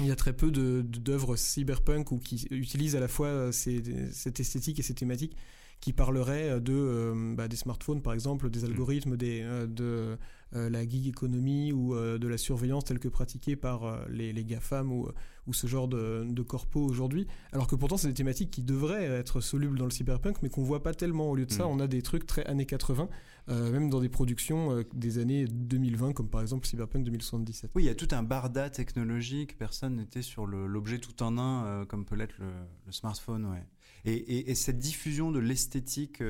il 0.00 0.06
y 0.06 0.10
a 0.10 0.16
très 0.16 0.32
peu 0.32 0.50
d'œuvres 0.50 1.36
cyberpunk 1.36 2.12
ou 2.12 2.18
qui 2.18 2.46
utilisent 2.50 2.96
à 2.96 3.00
la 3.00 3.08
fois 3.08 3.52
cette 3.52 4.40
esthétique 4.40 4.78
et 4.78 4.82
ces 4.82 4.94
thématiques 4.94 5.36
qui 5.80 5.92
parleraient 5.92 6.60
de 6.60 7.34
bah, 7.36 7.48
des 7.48 7.56
smartphones 7.56 8.02
par 8.02 8.12
exemple, 8.12 8.50
des 8.50 8.64
algorithmes, 8.64 9.16
des, 9.16 9.42
de 9.68 10.18
la 10.52 10.88
gig 10.88 11.08
economy 11.08 11.72
ou 11.72 11.94
de 11.94 12.28
la 12.28 12.38
surveillance 12.38 12.84
telle 12.84 12.98
que 12.98 13.08
pratiquée 13.08 13.56
par 13.56 14.08
les, 14.08 14.32
les 14.32 14.44
GAFAM 14.44 14.90
ou 14.90 15.08
ou 15.46 15.52
ce 15.52 15.66
genre 15.66 15.88
de, 15.88 16.26
de 16.28 16.42
corpo 16.42 16.80
aujourd'hui, 16.80 17.26
alors 17.52 17.66
que 17.66 17.76
pourtant 17.76 17.96
c'est 17.96 18.08
des 18.08 18.14
thématiques 18.14 18.50
qui 18.50 18.62
devraient 18.62 19.04
être 19.04 19.40
solubles 19.40 19.78
dans 19.78 19.84
le 19.84 19.90
cyberpunk, 19.90 20.42
mais 20.42 20.48
qu'on 20.48 20.62
voit 20.62 20.82
pas 20.82 20.94
tellement. 20.94 21.30
Au 21.30 21.36
lieu 21.36 21.46
de 21.46 21.52
ça, 21.52 21.64
mm. 21.64 21.70
on 21.70 21.80
a 21.80 21.86
des 21.86 22.02
trucs 22.02 22.26
très 22.26 22.44
années 22.46 22.66
80, 22.66 23.08
euh, 23.48 23.70
même 23.70 23.90
dans 23.90 24.00
des 24.00 24.08
productions 24.08 24.72
euh, 24.72 24.82
des 24.94 25.18
années 25.18 25.46
2020, 25.46 26.12
comme 26.12 26.28
par 26.28 26.40
exemple 26.40 26.66
Cyberpunk 26.66 27.04
2077. 27.04 27.70
Oui, 27.74 27.84
il 27.84 27.86
y 27.86 27.90
a 27.90 27.94
tout 27.94 28.08
un 28.10 28.22
barda 28.22 28.70
technologique, 28.70 29.56
personne 29.56 29.96
n'était 29.96 30.22
sur 30.22 30.46
l'objet 30.46 30.98
tout 30.98 31.22
en 31.22 31.38
un, 31.38 31.64
euh, 31.64 31.84
comme 31.84 32.04
peut 32.04 32.16
l'être 32.16 32.34
le, 32.38 32.46
le, 32.86 32.92
smartphone. 32.92 33.46
Ouais. 33.46 33.64
Et, 34.06 34.50
et, 34.50 34.54
cette 34.54 34.78
diffusion 34.78 35.32
de 35.32 35.40
l'esthétique 35.40 36.22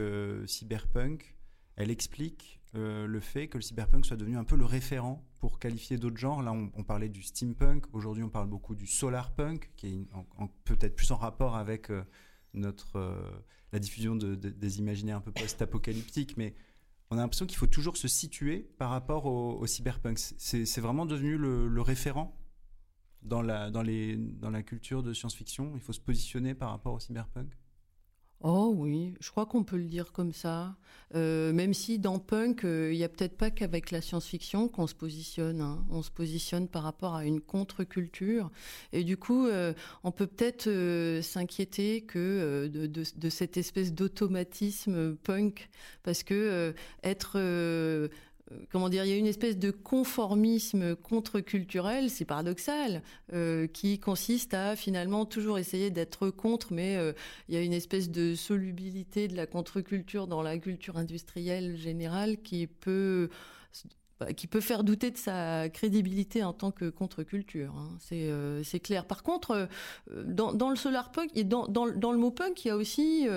cyberpunk, 0.47 1.37
elle 1.77 1.91
explique 1.91 2.61
le 2.75 3.21
fait 3.21 3.49
que 3.49 3.59
le 3.59 3.63
cyberpunk 3.63 4.05
soit 4.05 4.17
devenu 4.17 4.37
un 4.37 4.45
peu 4.45 4.57
le 4.57 4.65
référent 4.65 5.27
pour 5.39 5.59
qualifier 5.59 5.97
d'autres 5.97 6.17
genres. 6.17 6.43
Là, 6.43 6.53
on, 6.53 6.83
parlait 6.85 7.09
du 7.09 7.23
steampunk. 7.23 7.85
Aujourd'hui, 7.93 8.25
on 8.25 8.29
parle 8.29 8.49
beaucoup 8.49 8.75
du 8.75 8.87
solarpunk, 8.87 9.71
qui 9.77 9.87
est 9.87 10.09
peut-être 10.65 10.97
plus 10.97 11.11
en 11.13 11.17
rapport 11.17 11.57
avec 11.57 11.91
euh, 11.91 12.03
notre 12.55 12.97
euh, 12.97 13.31
la 13.73 13.79
diffusion 13.79 14.17
de, 14.17 14.35
des 14.35 14.79
imaginaires 14.79 15.19
un 15.19 15.21
peu 15.21 15.33
post-apocalyptiques, 15.33 16.37
mais 16.37 16.55
on 17.11 17.19
a 17.19 17.21
l'impression 17.21 17.47
qu'il 17.47 17.59
faut 17.59 17.67
toujours 17.67 17.97
se 17.97 18.09
situer 18.09 18.69
par 18.79 18.91
rapport 18.91 19.27
au, 19.27 19.65
cyberpunk. 19.67 20.19
C'est 20.19 20.81
vraiment 20.81 21.07
devenu 21.07 21.37
le, 21.37 21.81
référent 21.81 22.37
dans 23.23 23.43
la, 23.43 23.71
dans, 23.71 23.83
les, 23.83 24.17
dans 24.17 24.51
la 24.51 24.63
culture 24.63 25.03
de 25.03 25.13
science-fiction. 25.13 25.73
Il 25.75 25.81
faut 25.81 25.93
se 25.93 26.01
positionner 26.01 26.55
par 26.55 26.71
rapport 26.71 26.95
au 26.95 27.01
cyberpunk. 27.01 27.53
Oh 28.43 28.73
oui, 28.77 29.15
je 29.21 29.31
crois 29.31 29.47
qu'on 29.47 29.65
peut 29.65 29.77
le 29.77 29.87
dire 29.87 30.13
comme 30.13 30.33
ça. 30.33 30.77
Euh, 31.15 31.53
même 31.53 31.73
si 31.73 31.99
dans 31.99 32.19
punk, 32.19 32.65
euh, 32.65 32.93
il 32.93 32.99
n'y 32.99 33.05
a 33.05 33.09
peut-être 33.09 33.37
pas 33.37 33.51
qu'avec 33.51 33.91
la 33.91 34.01
science-fiction 34.01 34.69
qu'on 34.69 34.87
se 34.87 34.95
positionne. 34.95 35.61
Hein. 35.61 35.85
On 35.91 36.03
se 36.03 36.11
positionne 36.11 36.69
par 36.69 36.83
rapport 36.83 37.15
à 37.15 37.25
une 37.25 37.41
contre-culture. 37.41 38.51
Et 38.93 39.05
du 39.05 39.17
coup, 39.17 39.47
euh, 39.47 39.73
on 40.05 40.11
peut 40.11 40.27
peut-être 40.27 40.69
s'inquiéter 41.23 42.03
que 42.03 42.69
de, 42.73 42.87
de, 42.87 43.31
cette 43.31 43.57
espèce 43.57 43.95
d'automatisme 43.95 45.17
punk. 45.17 45.71
Parce 46.03 46.23
que 46.23 46.75
être 47.03 47.37
euh, 47.37 48.09
comment 48.71 48.89
dire, 48.89 49.05
il 49.05 49.11
y 49.11 49.15
a 49.15 49.17
une 49.17 49.27
espèce 49.27 49.59
de 49.59 49.71
conformisme 49.71 50.95
contre-culturel, 50.97 52.11
c'est 52.11 52.25
paradoxal, 52.25 53.03
euh, 53.33 53.67
qui 53.67 53.99
consiste 53.99 54.55
à 54.55 54.77
finalement 54.77 55.27
toujours 55.27 55.59
essayer 55.59 55.91
d'être 55.91 56.31
contre, 56.31 56.73
mais 56.73 56.97
euh, 56.97 57.13
il 57.49 57.55
y 57.55 57.59
a 57.59 57.63
une 57.63 57.73
espèce 57.73 58.11
de 58.11 58.35
solubilité 58.35 59.29
de 59.29 59.37
la 59.37 59.47
contre-culture 59.47 60.27
dans 60.27 60.43
la 60.43 60.59
culture 60.59 60.97
industrielle 60.97 61.77
générale 61.77 62.39
qui 62.39 62.67
peut 62.67 63.29
bah, 64.19 64.33
qui 64.33 64.47
peut 64.47 64.63
faire 64.63 64.83
douter 64.83 65.11
de 65.11 65.19
sa 65.19 65.69
crédibilité 65.69 66.43
en 66.43 66.55
tant 66.55 66.71
que 66.71 66.89
contre-culture. 66.89 67.75
Hein. 67.77 67.99
C'est 68.01 68.81
clair. 68.81 69.05
Par 69.05 69.23
contre, 69.23 69.69
dans, 70.25 70.55
dans, 70.55 70.71
le 70.71 70.77
solar 70.77 71.13
punk 71.13 71.31
et 71.35 71.45
dans, 71.45 71.67
dans, 71.67 71.87
dans, 71.87 72.13
le 72.13 72.19
mot 72.19 72.31
punk, 72.31 72.65
il 72.65 72.69
y 72.69 72.71
a 72.71 72.77
aussi 72.77 73.29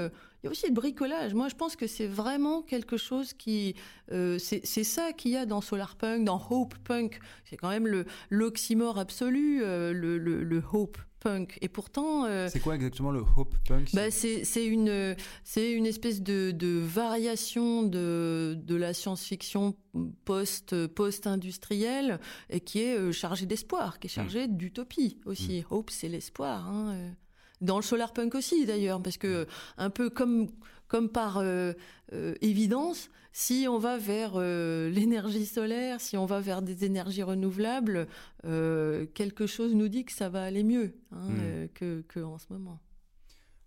il 0.41 0.45
y 0.45 0.47
a 0.47 0.51
aussi 0.51 0.67
le 0.67 0.73
bricolage. 0.73 1.33
Moi, 1.33 1.49
je 1.49 1.55
pense 1.55 1.75
que 1.75 1.85
c'est 1.87 2.07
vraiment 2.07 2.61
quelque 2.61 2.95
chose 2.97 3.33
qui, 3.33 3.75
euh, 4.11 4.37
c'est 4.39 4.83
ça 4.83 5.11
qu'il 5.11 5.31
y 5.31 5.35
a 5.35 5.45
dans 5.45 5.61
Solar 5.61 5.95
Punk, 5.95 6.23
dans 6.23 6.41
Hope 6.49 6.75
Punk. 6.83 7.19
C'est 7.43 7.57
quand 7.57 7.69
même 7.69 7.87
le 7.87 8.05
l'oxymore 8.29 8.97
absolu, 8.99 9.61
euh, 9.63 9.91
le, 9.91 10.17
le, 10.17 10.63
Hope 10.71 10.97
Punk. 11.19 11.57
Et 11.61 11.67
pourtant, 11.67 12.23
euh, 12.25 12.47
c'est 12.49 12.61
quoi 12.61 12.75
exactement 12.75 13.11
le 13.11 13.21
Hope 13.35 13.53
Punk 13.67 13.93
bah, 13.93 14.11
c'est 14.11 14.65
une 14.65 15.15
c'est 15.43 15.73
une 15.73 15.85
espèce 15.85 16.21
de, 16.21 16.51
de 16.51 16.79
variation 16.79 17.83
de 17.83 18.57
de 18.57 18.75
la 18.75 18.93
science-fiction 18.93 19.75
post 20.23 20.87
post 20.87 21.27
industrielle 21.27 22.21
et 22.49 22.61
qui 22.61 22.79
est 22.79 23.11
chargée 23.11 23.45
d'espoir, 23.45 23.99
qui 23.99 24.07
est 24.07 24.09
chargée 24.09 24.47
mm. 24.47 24.55
d'utopie 24.55 25.17
aussi. 25.25 25.59
Mm. 25.59 25.73
Hope, 25.73 25.89
c'est 25.89 26.07
l'espoir. 26.07 26.69
Hein, 26.69 27.13
dans 27.61 27.77
le 27.77 27.83
solar 27.83 28.13
punk 28.13 28.35
aussi 28.35 28.65
d'ailleurs, 28.65 29.01
parce 29.01 29.17
que 29.17 29.47
un 29.77 29.89
peu 29.89 30.09
comme 30.09 30.47
comme 30.89 31.07
par 31.07 31.37
euh, 31.37 31.71
euh, 32.13 32.35
évidence, 32.41 33.09
si 33.31 33.67
on 33.69 33.77
va 33.77 33.97
vers 33.97 34.33
euh, 34.35 34.89
l'énergie 34.89 35.45
solaire, 35.45 36.01
si 36.01 36.17
on 36.17 36.25
va 36.25 36.41
vers 36.41 36.61
des 36.61 36.83
énergies 36.83 37.23
renouvelables, 37.23 38.07
quelque 38.43 39.47
chose 39.47 39.73
nous 39.73 39.87
dit 39.87 40.03
que 40.03 40.11
ça 40.11 40.27
va 40.27 40.43
aller 40.43 40.63
mieux 40.63 40.95
hein, 41.11 41.29
hmm. 41.29 41.67
que, 41.75 42.01
que, 42.01 42.19
en 42.19 42.37
ce 42.37 42.51
moment. 42.51 42.79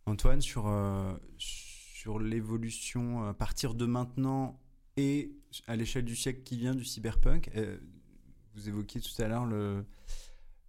Antoine, 0.05 0.43
sur, 0.43 0.69
sur 1.39 2.19
l'évolution 2.19 3.25
à 3.25 3.35
partir 3.35 3.75
de 3.75 3.87
maintenant 3.87 4.61
et 4.97 5.33
à 5.69 5.77
l'échelle 5.77 6.05
du 6.05 6.17
siècle 6.17 6.43
qui 6.43 6.57
vient 6.57 6.75
du 6.75 6.85
cyberpunk, 6.85 7.51
vous 8.55 8.69
évoquiez 8.69 9.01
tout 9.01 9.23
à 9.23 9.29
l'heure 9.29 9.47
le, 9.47 9.85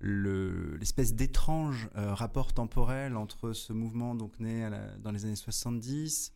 l'espèce 0.04 1.16
d'étrange 1.16 1.90
euh, 1.96 2.14
rapport 2.14 2.54
temporel 2.54 3.16
entre 3.16 3.54
ce 3.54 3.72
mouvement 3.72 4.16
donc 4.16 4.40
né 4.40 4.70
dans 5.00 5.12
les 5.12 5.24
années 5.26 5.36
70, 5.36 6.34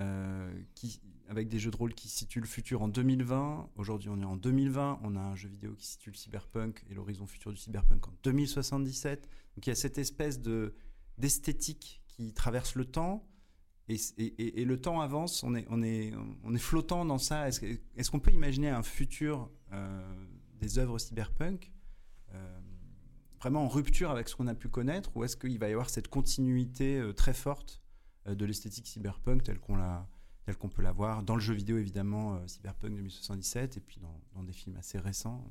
euh, 0.00 0.62
qui, 0.74 1.00
avec 1.28 1.48
des 1.48 1.58
jeux 1.58 1.70
de 1.70 1.76
rôle 1.76 1.94
qui 1.94 2.08
situent 2.08 2.40
le 2.40 2.46
futur 2.46 2.82
en 2.82 2.88
2020. 2.88 3.70
Aujourd'hui, 3.76 4.08
on 4.08 4.20
est 4.20 4.24
en 4.24 4.36
2020. 4.36 5.00
On 5.04 5.16
a 5.16 5.20
un 5.20 5.36
jeu 5.36 5.48
vidéo 5.48 5.74
qui 5.74 5.86
situe 5.86 6.10
le 6.10 6.16
cyberpunk 6.16 6.84
et 6.90 6.94
l'horizon 6.94 7.26
futur 7.26 7.52
du 7.52 7.56
cyberpunk 7.56 8.08
en 8.08 8.12
2077. 8.24 9.22
Donc 9.54 9.66
il 9.66 9.70
y 9.70 9.72
a 9.72 9.76
cette 9.76 9.98
espèce 9.98 10.40
de 10.40 10.74
d'esthétique 11.16 12.02
qui 12.08 12.34
traverse 12.34 12.74
le 12.74 12.84
temps. 12.84 13.26
Et, 13.88 13.96
et, 14.18 14.64
le 14.64 14.80
temps 14.80 15.00
avance, 15.00 15.44
on 15.44 15.54
est, 15.54 15.64
on 15.70 15.80
est, 15.80 16.12
on 16.42 16.54
est 16.54 16.58
flottant 16.58 17.04
dans 17.04 17.18
ça. 17.18 17.48
Est-ce 17.48 18.10
qu'on 18.10 18.18
peut 18.18 18.32
imaginer 18.32 18.68
un 18.68 18.82
futur 18.82 19.48
euh, 19.72 20.26
des 20.58 20.78
œuvres 20.78 20.98
cyberpunk? 20.98 21.72
Vraiment 23.46 23.64
en 23.64 23.68
rupture 23.68 24.10
avec 24.10 24.28
ce 24.28 24.34
qu'on 24.34 24.48
a 24.48 24.54
pu 24.54 24.68
connaître 24.68 25.16
ou 25.16 25.22
est-ce 25.22 25.36
qu'il 25.36 25.56
va 25.60 25.68
y 25.68 25.72
avoir 25.72 25.88
cette 25.88 26.08
continuité 26.08 26.98
euh, 26.98 27.12
très 27.12 27.32
forte 27.32 27.80
euh, 28.26 28.34
de 28.34 28.44
l'esthétique 28.44 28.88
cyberpunk 28.88 29.44
telle 29.44 29.60
qu'on 29.60 29.76
l'a 29.76 30.08
telle 30.44 30.56
qu'on 30.56 30.68
peut 30.68 30.82
la 30.82 30.90
voir 30.90 31.22
dans 31.22 31.36
le 31.36 31.40
jeu 31.40 31.54
vidéo 31.54 31.78
évidemment 31.78 32.34
euh, 32.34 32.46
Cyberpunk 32.48 32.96
2077 32.96 33.76
et 33.76 33.80
puis 33.80 34.00
dans, 34.00 34.42
des 34.42 34.52
films 34.52 34.76
assez 34.76 34.98
récents? 34.98 35.44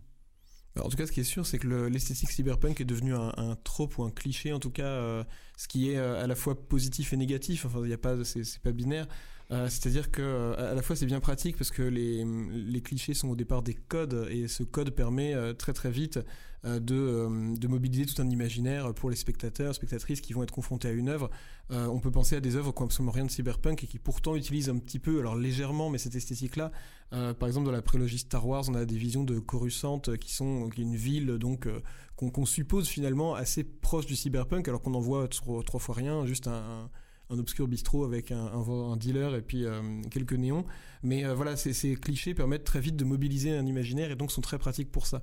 En 0.78 0.90
tout 0.90 0.98
cas, 0.98 1.08
ce 1.08 1.14
qui 1.14 1.22
est 1.22 1.24
sûr, 1.24 1.46
c'est 1.46 1.58
que 1.58 1.70
l'esthétique 1.88 2.32
cyberpunk 2.32 2.82
est 2.82 2.86
devenu 2.86 3.16
un, 3.16 3.32
un, 3.38 3.56
trope 3.56 3.98
ou 3.98 4.04
un 4.04 4.12
cliché, 4.12 4.52
en 4.52 4.60
tout 4.60 4.72
cas, 4.72 5.26
ce 5.56 5.70
qui 5.70 5.90
est 5.90 5.96
à 5.96 6.28
la 6.28 6.36
fois 6.36 6.68
positif 6.68 7.14
et 7.14 7.18
négatif. 7.18 7.66
Enfin, 7.66 7.80
il 7.84 7.88
n'y 7.88 7.94
a 7.94 7.98
pas, 7.98 8.26
c'est 8.26 8.60
pas 8.60 8.74
binaire. 8.74 9.08
Euh, 9.52 9.70
c'est-à-dire 9.70 10.10
que 10.10 10.56
à 10.58 10.74
la 10.74 10.82
fois 10.82 10.96
c'est 10.96 11.06
bien 11.06 11.20
pratique 11.20 11.56
parce 11.56 11.70
que 11.70 11.84
les, 11.84 12.82
clichés 12.82 13.14
sont 13.14 13.30
au 13.30 13.36
départ 13.36 13.62
des 13.62 13.76
codes 13.76 14.28
et 14.32 14.48
ce 14.48 14.64
code 14.64 14.90
permet 14.90 15.36
très 15.56 15.74
très 15.74 15.92
vite 15.92 16.20
de, 16.64 17.28
mobiliser 17.68 18.06
tout 18.08 18.20
un 18.22 18.30
imaginaire 18.30 18.94
pour 18.96 19.10
les 19.10 19.16
spectateurs, 19.16 19.76
spectatrices 19.76 20.22
qui 20.22 20.34
vont 20.34 20.42
être 20.42 20.52
confrontés 20.52 20.88
à 20.88 20.92
une 20.92 21.10
œuvre. 21.10 21.30
on 21.70 22.00
peut 22.00 22.12
penser 22.12 22.36
à 22.36 22.40
des 22.40 22.56
œuvres 22.56 22.74
qui 22.74 22.80
n'ont 22.80 22.86
absolument 22.88 23.12
rien 23.12 23.26
de 23.26 23.32
cyberpunk 23.32 23.84
et 23.84 23.88
qui 23.88 24.00
pourtant 24.00 24.36
utilisent 24.36 24.70
un 24.70 24.78
petit 24.78 25.00
peu, 25.00 25.20
alors 25.20 25.36
légèrement, 25.36 25.90
mais 25.90 26.00
cette 26.00 26.16
esthétique-là. 26.16 26.72
par 27.12 27.48
exemple, 27.48 27.66
dans 27.66 27.72
la 27.72 27.84
prélogie 27.84 28.18
Star 28.18 28.48
Wars, 28.48 28.66
on 28.68 28.74
a 28.74 28.86
des 28.86 28.98
visions 28.98 29.24
de 29.24 29.38
Coruscant 29.40 30.00
qui 30.00 30.34
sont 30.34 30.70
une 30.78 30.96
ville 30.96 31.38
donc 31.38 31.68
qu'on 32.16 32.46
suppose 32.46 32.88
finalement 32.88 33.36
assez 33.36 33.64
proche 33.64 34.06
du 34.06 34.16
cyberpunk, 34.16 34.68
alors 34.68 34.82
qu'on 34.82 34.94
en 34.94 35.00
voit 35.00 35.28
trois, 35.28 35.80
fois 35.80 35.96
rien, 35.96 36.26
juste 36.26 36.48
un, 36.48 36.90
obscur 37.30 37.68
bistrot 37.68 38.06
avec 38.06 38.32
un, 38.32 38.46
un, 38.46 38.98
dealer 38.98 39.36
et 39.36 39.42
puis 39.42 39.66
euh, 39.66 39.82
quelques 40.12 40.34
néons. 40.34 40.66
Mais 41.04 41.26
euh, 41.26 41.34
voilà, 41.34 41.56
ces 41.56 41.96
clichés 41.96 42.34
permettent 42.34 42.64
très 42.64 42.80
vite 42.80 42.96
de 42.96 43.06
mobiliser 43.06 43.56
un 43.56 43.66
imaginaire 43.66 44.12
et 44.12 44.16
donc 44.16 44.32
sont 44.32 44.42
très 44.42 44.58
pratiques 44.58 44.92
pour 44.92 45.08
ça. 45.08 45.22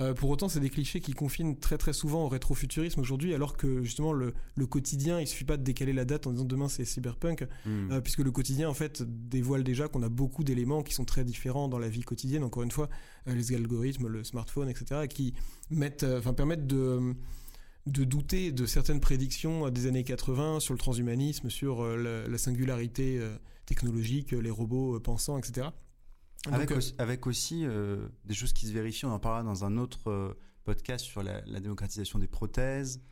Euh, 0.00 0.14
pour 0.14 0.30
autant, 0.30 0.48
c'est 0.48 0.60
des 0.60 0.70
clichés 0.70 1.00
qui 1.00 1.12
confinent 1.12 1.58
très 1.58 1.76
très 1.76 1.92
souvent 1.92 2.24
au 2.24 2.28
rétrofuturisme 2.28 3.00
aujourd'hui, 3.00 3.34
alors 3.34 3.58
que 3.58 3.82
justement 3.82 4.14
le, 4.14 4.32
quotidien, 4.66 5.20
il 5.20 5.26
suffit 5.26 5.44
pas 5.44 5.58
de 5.58 5.62
décaler 5.62 5.92
la 5.92 6.06
date 6.06 6.26
en 6.26 6.32
disant 6.32 6.44
demain 6.44 6.68
c'est 6.68 6.86
cyberpunk, 6.86 7.46
hmm. 7.66 8.00
puisque 8.00 8.20
le 8.20 8.30
quotidien 8.30 8.70
en 8.70 8.74
fait 8.74 9.02
dévoile 9.02 9.62
déjà 9.62 9.88
qu'on 9.88 10.02
a 10.02 10.08
beaucoup 10.08 10.42
d'éléments 10.42 10.82
qui 10.82 10.94
sont 10.94 11.04
très 11.04 11.22
différents 11.22 11.68
dans 11.68 11.78
la 11.78 11.90
vie 11.90 12.00
quotidienne. 12.00 12.44
Encore 12.44 12.62
une 12.62 12.70
fois, 12.70 12.88
les 13.26 13.52
algorithmes, 13.52 14.06
le 14.06 14.24
smartphone, 14.24 14.70
etc., 14.70 15.06
qui 15.06 15.34
mettent, 15.68 16.04
enfin 16.04 16.32
permettent 16.32 16.66
de 16.66 17.14
de 17.86 18.04
douter 18.04 18.52
de 18.52 18.66
certaines 18.66 19.00
prédictions 19.00 19.70
des 19.70 19.86
années 19.86 20.04
80 20.04 20.60
sur 20.60 20.74
le 20.74 20.78
transhumanisme, 20.78 21.50
sur 21.50 21.84
la, 21.84 22.38
singularité 22.38 23.20
technologique, 23.66 24.32
les 24.32 24.50
robots 24.50 25.00
pensants, 25.00 25.38
etc. 25.38 25.68
Avec, 26.46 26.70
aussi, 26.70 26.94
avec 26.98 27.26
aussi 27.26 27.66
euh, 27.66 28.08
des 28.24 28.34
choses 28.34 28.52
qui 28.52 28.66
se 28.66 28.72
vérifient, 28.72 29.04
on 29.04 29.12
en 29.12 29.18
parlera 29.18 29.42
dans 29.42 29.64
un 29.64 29.76
autre 29.76 30.10
euh, 30.10 30.32
podcast 30.64 31.04
sur 31.04 31.22
la, 31.22 31.42
démocratisation 31.42 32.18
des 32.18 32.28
prothèses, 32.28 33.02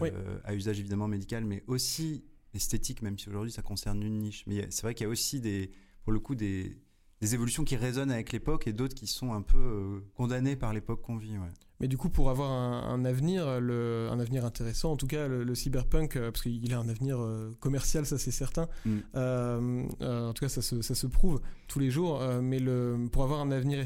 euh, 0.00 0.38
à 0.44 0.54
usage 0.54 0.80
évidemment 0.80 1.08
médical, 1.08 1.44
mais 1.44 1.62
aussi 1.66 2.24
esthétique, 2.54 3.02
même 3.02 3.18
si 3.18 3.28
aujourd'hui 3.28 3.52
ça 3.52 3.62
concerne 3.62 4.02
une 4.02 4.18
niche. 4.18 4.44
Mais 4.46 4.66
c'est 4.70 4.82
vrai 4.82 4.94
qu'il 4.94 5.04
y 5.04 5.06
a 5.06 5.10
aussi 5.10 5.40
des, 5.40 5.70
pour 6.02 6.12
le 6.12 6.20
coup 6.20 6.34
des, 6.34 6.78
des 7.20 7.34
évolutions 7.34 7.64
qui 7.64 7.76
résonnent 7.76 8.10
avec 8.10 8.32
l'époque 8.32 8.66
et 8.66 8.72
d'autres 8.72 8.94
qui 8.94 9.06
sont 9.06 9.34
un 9.34 9.42
peu 9.42 10.02
condamnées 10.14 10.56
par 10.56 10.72
l'époque 10.72 11.02
qu'on 11.02 11.18
vit. 11.18 11.36
Ouais. 11.36 11.52
Mais 11.80 11.86
du 11.86 11.96
coup, 11.96 12.08
pour 12.08 12.28
avoir 12.28 12.50
un, 12.50 13.04
avenir, 13.04 13.60
le, 13.60 14.08
un 14.10 14.18
avenir 14.18 14.44
intéressant, 14.44 14.92
en 14.92 14.96
tout 14.96 15.06
cas, 15.06 15.28
le, 15.28 15.54
cyberpunk, 15.54 16.16
euh, 16.16 16.32
parce 16.32 16.42
qu'il 16.42 16.72
a 16.74 16.78
un 16.78 16.88
avenir 16.88 17.20
euh, 17.20 17.56
commercial, 17.60 18.04
ça 18.04 18.18
c'est 18.18 18.32
certain. 18.32 18.68
Mm. 18.84 18.98
Euh, 19.14 19.86
en 20.00 20.32
tout 20.32 20.44
cas, 20.44 20.48
ça 20.48 20.60
se, 20.60 20.82
ça 20.82 20.94
se 20.94 21.06
prouve 21.06 21.40
tous 21.68 21.78
les 21.78 21.90
jours. 21.90 22.20
mais 22.42 22.58
le, 22.58 23.08
pour 23.12 23.22
avoir 23.22 23.40
un 23.40 23.50
avenir 23.50 23.84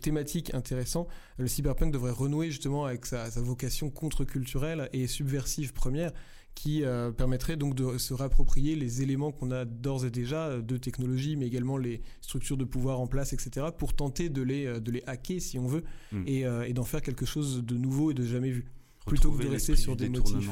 thématique 0.00 0.54
intéressant, 0.54 1.08
le 1.36 1.46
cyberpunk 1.46 1.92
devrait 1.92 2.10
renouer 2.10 2.50
justement 2.50 2.86
avec 2.86 3.04
sa, 3.04 3.30
sa 3.30 3.40
vocation 3.40 3.90
contre-culturelle 3.90 4.88
et 4.92 5.06
subversive 5.06 5.72
première 5.72 6.12
qui 6.54 6.84
euh, 6.84 7.10
permettrait 7.10 7.56
donc 7.56 7.74
de 7.74 7.98
se 7.98 8.12
réapproprier 8.12 8.76
les 8.76 9.02
éléments 9.02 9.32
qu'on 9.32 9.50
a 9.50 9.64
d'ores 9.64 10.04
et 10.04 10.10
déjà 10.10 10.48
euh, 10.48 10.60
de 10.60 10.76
technologie, 10.76 11.36
mais 11.36 11.46
également 11.46 11.78
les 11.78 12.02
structures 12.20 12.56
de 12.56 12.64
pouvoir 12.64 13.00
en 13.00 13.06
place, 13.06 13.32
etc., 13.32 13.68
pour 13.76 13.94
tenter 13.94 14.28
de 14.28 14.42
les, 14.42 14.66
euh, 14.66 14.80
de 14.80 14.90
les 14.90 15.02
hacker, 15.06 15.40
si 15.40 15.58
on 15.58 15.66
veut, 15.66 15.84
hmm. 16.12 16.24
et, 16.26 16.72
d'en 16.72 16.84
faire 16.84 17.02
quelque 17.02 17.26
chose 17.26 17.64
de 17.64 17.76
nouveau 17.76 18.10
et 18.10 18.14
de 18.14 18.24
jamais 18.24 18.50
vu, 18.50 18.66
plutôt 19.06 19.32
que 19.32 19.42
de 19.42 19.48
rester 19.48 19.76
sur 19.76 19.96
des 19.96 20.08
motifs. 20.08 20.50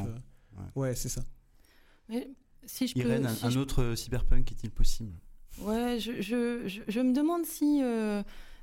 ouais, 0.75 0.95
c'est 0.95 1.09
ça. 1.09 1.23
Mais 2.09 2.31
si 2.65 2.87
je 2.89 2.99
Irène, 2.99 3.29
un, 3.43 3.57
autre 3.57 3.95
cyberpunk 3.95 4.51
est-il 4.53 4.71
possible? 4.71 5.13
Ouais, 5.61 5.99
je, 5.99 6.23
je, 6.23 6.81
je, 6.87 7.01
me 7.01 7.13
demande 7.13 7.45
si 7.45 7.83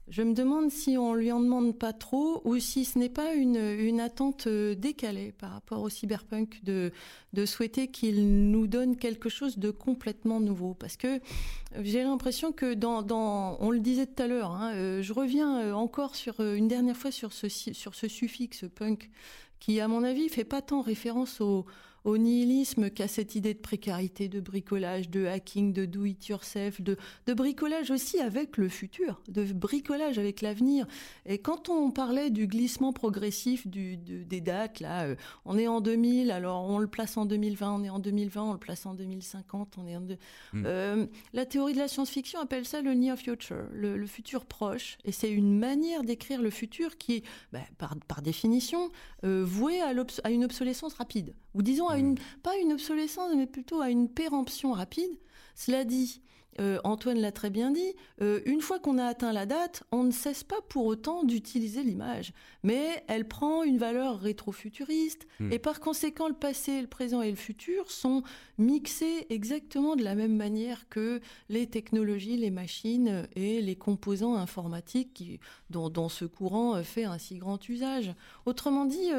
je 0.07 0.21
me 0.21 0.33
demande 0.33 0.69
si 0.69 0.97
on 0.97 1.15
lui 1.15 1.31
en 1.31 1.39
demande 1.39 1.77
pas 1.77 1.91
trop 1.91 2.41
ou 2.45 2.59
si 2.59 2.85
ce 2.85 2.99
n'est 2.99 3.09
pas 3.09 3.33
une, 3.33 3.55
une, 3.57 3.99
attente 3.99 4.45
euh, 4.45 4.75
décalée 4.75 5.31
par 5.31 5.51
rapport 5.51 5.81
au 5.81 5.89
cyberpunk 5.89 6.63
de, 6.63 6.91
de 7.33 7.45
souhaiter 7.45 7.87
qu'il 7.87 8.51
nous 8.51 8.67
donne 8.67 8.97
quelque 8.97 9.29
chose 9.29 9.57
de 9.57 9.71
complètement 9.71 10.39
nouveau. 10.39 10.75
Parce 10.75 10.95
que 10.95 11.19
j'ai 11.81 12.03
l'impression 12.03 12.51
que 12.51 12.75
dans, 12.75 13.01
dans, 13.01 13.57
on 13.59 13.71
le 13.71 13.79
disait 13.79 14.05
tout 14.05 14.21
à 14.21 14.27
l'heure, 14.27 14.51
hein, 14.51 14.73
euh, 14.75 15.01
je 15.01 15.11
reviens 15.11 15.59
euh, 15.59 15.73
encore 15.73 16.15
sur 16.15 16.39
une 16.39 16.67
dernière 16.67 16.97
fois 16.97 17.11
sur 17.11 17.33
ce, 17.33 17.49
sur 17.49 17.95
ce 17.95 18.07
suffixe 18.07 18.65
punk 18.75 19.09
qui, 19.59 19.79
à 19.79 19.87
mon 19.87 20.03
avis, 20.03 20.29
fait 20.29 20.43
pas 20.43 20.61
tant 20.61 20.81
référence 20.81 21.41
au, 21.41 21.65
au 22.05 22.17
nihilisme 22.17 22.89
qu'à 22.91 23.07
cette 23.07 23.35
idée 23.35 23.55
de 23.55 23.59
précarité, 23.59 24.29
de 24.29 24.39
bricolage, 24.39 25.09
de 25.09 25.25
hacking, 25.25 25.73
de 25.73 25.85
do 25.85 26.05
it 26.05 26.27
yourself, 26.27 26.79
de, 26.79 26.97
de 27.25 27.33
bricolage 27.33 27.89
aussi 27.89 28.19
avec 28.19 28.57
le 28.57 28.69
futur, 28.69 29.21
de 29.27 29.43
bricolage 29.51 30.19
avec 30.19 30.41
l'avenir. 30.41 30.85
Et 31.25 31.39
quand 31.39 31.67
on 31.69 31.89
parlait 31.91 32.29
du 32.29 32.47
glissement 32.47 32.93
progressif 32.93 33.67
du, 33.67 33.97
des 33.97 34.39
dates, 34.39 34.79
là, 34.79 35.05
euh, 35.05 35.15
on 35.45 35.57
est 35.57 35.67
en 35.67 35.81
2000, 35.81 36.29
alors 36.29 36.69
on 36.69 36.77
le 36.77 36.87
place 36.87 37.17
en 37.17 37.25
2020, 37.25 37.73
on 37.73 37.83
est 37.83 37.89
en 37.89 37.99
2020, 37.99 38.43
on 38.43 38.53
le 38.53 38.59
place 38.59 38.85
en 38.85 38.93
2050, 38.93 39.77
on 39.79 39.87
est 39.87 39.95
en 39.95 40.01
mm. 40.01 40.63
euh, 40.65 41.07
la 41.33 41.45
théorie 41.45 41.73
de 41.73 41.79
la 41.79 41.87
science-fiction 41.87 42.39
appelle 42.39 42.65
ça 42.65 42.81
le 42.81 42.93
near 42.93 43.17
future, 43.17 43.65
le, 43.73 44.05
futur 44.05 44.45
proche, 44.45 44.99
et 45.05 45.11
c'est 45.11 45.31
une 45.31 45.57
manière 45.57 46.03
d'écrire 46.03 46.41
le 46.41 46.51
futur 46.51 46.97
qui 46.97 47.23
bah, 47.51 47.59
par, 47.79 47.95
par 48.07 48.21
définition, 48.21 48.91
euh, 49.23 49.43
vouée 49.43 49.81
à, 49.81 49.91
à 50.23 50.29
une 50.29 50.45
obsolescence 50.45 50.93
rapide 50.93 51.33
ou 51.55 51.63
disons 51.63 51.87
à 51.87 51.97
une, 51.97 52.11
mm. 52.11 52.17
pas 52.43 52.55
une 52.57 52.73
obsolescence, 52.73 53.31
mais 53.35 53.47
plutôt 53.47 53.81
à 53.81 53.89
une 53.89 54.09
péremption 54.09 54.73
rapide. 54.73 55.11
Cela 55.55 55.85
dit, 55.85 56.21
euh, 56.59 56.79
Antoine 56.85 57.19
l'a 57.19 57.31
très 57.31 57.49
bien 57.49 57.71
dit, 57.71 57.93
euh, 58.21 58.39
une 58.45 58.61
fois 58.61 58.79
qu'on 58.79 58.97
a 58.97 59.05
atteint 59.05 59.33
la 59.33 59.45
date, 59.45 59.83
on 59.91 60.03
ne 60.03 60.11
cesse 60.11 60.43
pas 60.43 60.61
pour 60.69 60.85
autant 60.85 61.23
d'utiliser 61.23 61.83
l'image, 61.83 62.31
mais 62.63 63.03
elle 63.07 63.27
prend 63.27 63.63
une 63.63 63.77
valeur 63.77 64.19
rétrofuturiste, 64.19 65.27
mm. 65.39 65.51
et 65.51 65.59
par 65.59 65.79
conséquent, 65.81 66.27
le 66.27 66.33
passé, 66.33 66.81
le 66.81 66.87
présent 66.87 67.21
et 67.21 67.29
le 67.29 67.35
futur 67.35 67.91
sont 67.91 68.23
mixés 68.57 69.27
exactement 69.29 69.95
de 69.95 70.03
la 70.03 70.15
même 70.15 70.35
manière 70.35 70.87
que 70.89 71.19
les 71.49 71.67
technologies, 71.67 72.37
les 72.37 72.51
machines 72.51 73.27
et 73.35 73.61
les 73.61 73.75
composants 73.75 74.35
informatiques 74.35 75.13
qui, 75.13 75.39
dont, 75.69 75.89
dont, 75.89 76.09
ce 76.09 76.23
courant 76.23 76.81
fait 76.83 77.03
un 77.03 77.17
si 77.17 77.35
grand 77.35 77.67
usage. 77.67 78.13
Autrement 78.45 78.85
dit, 78.85 79.09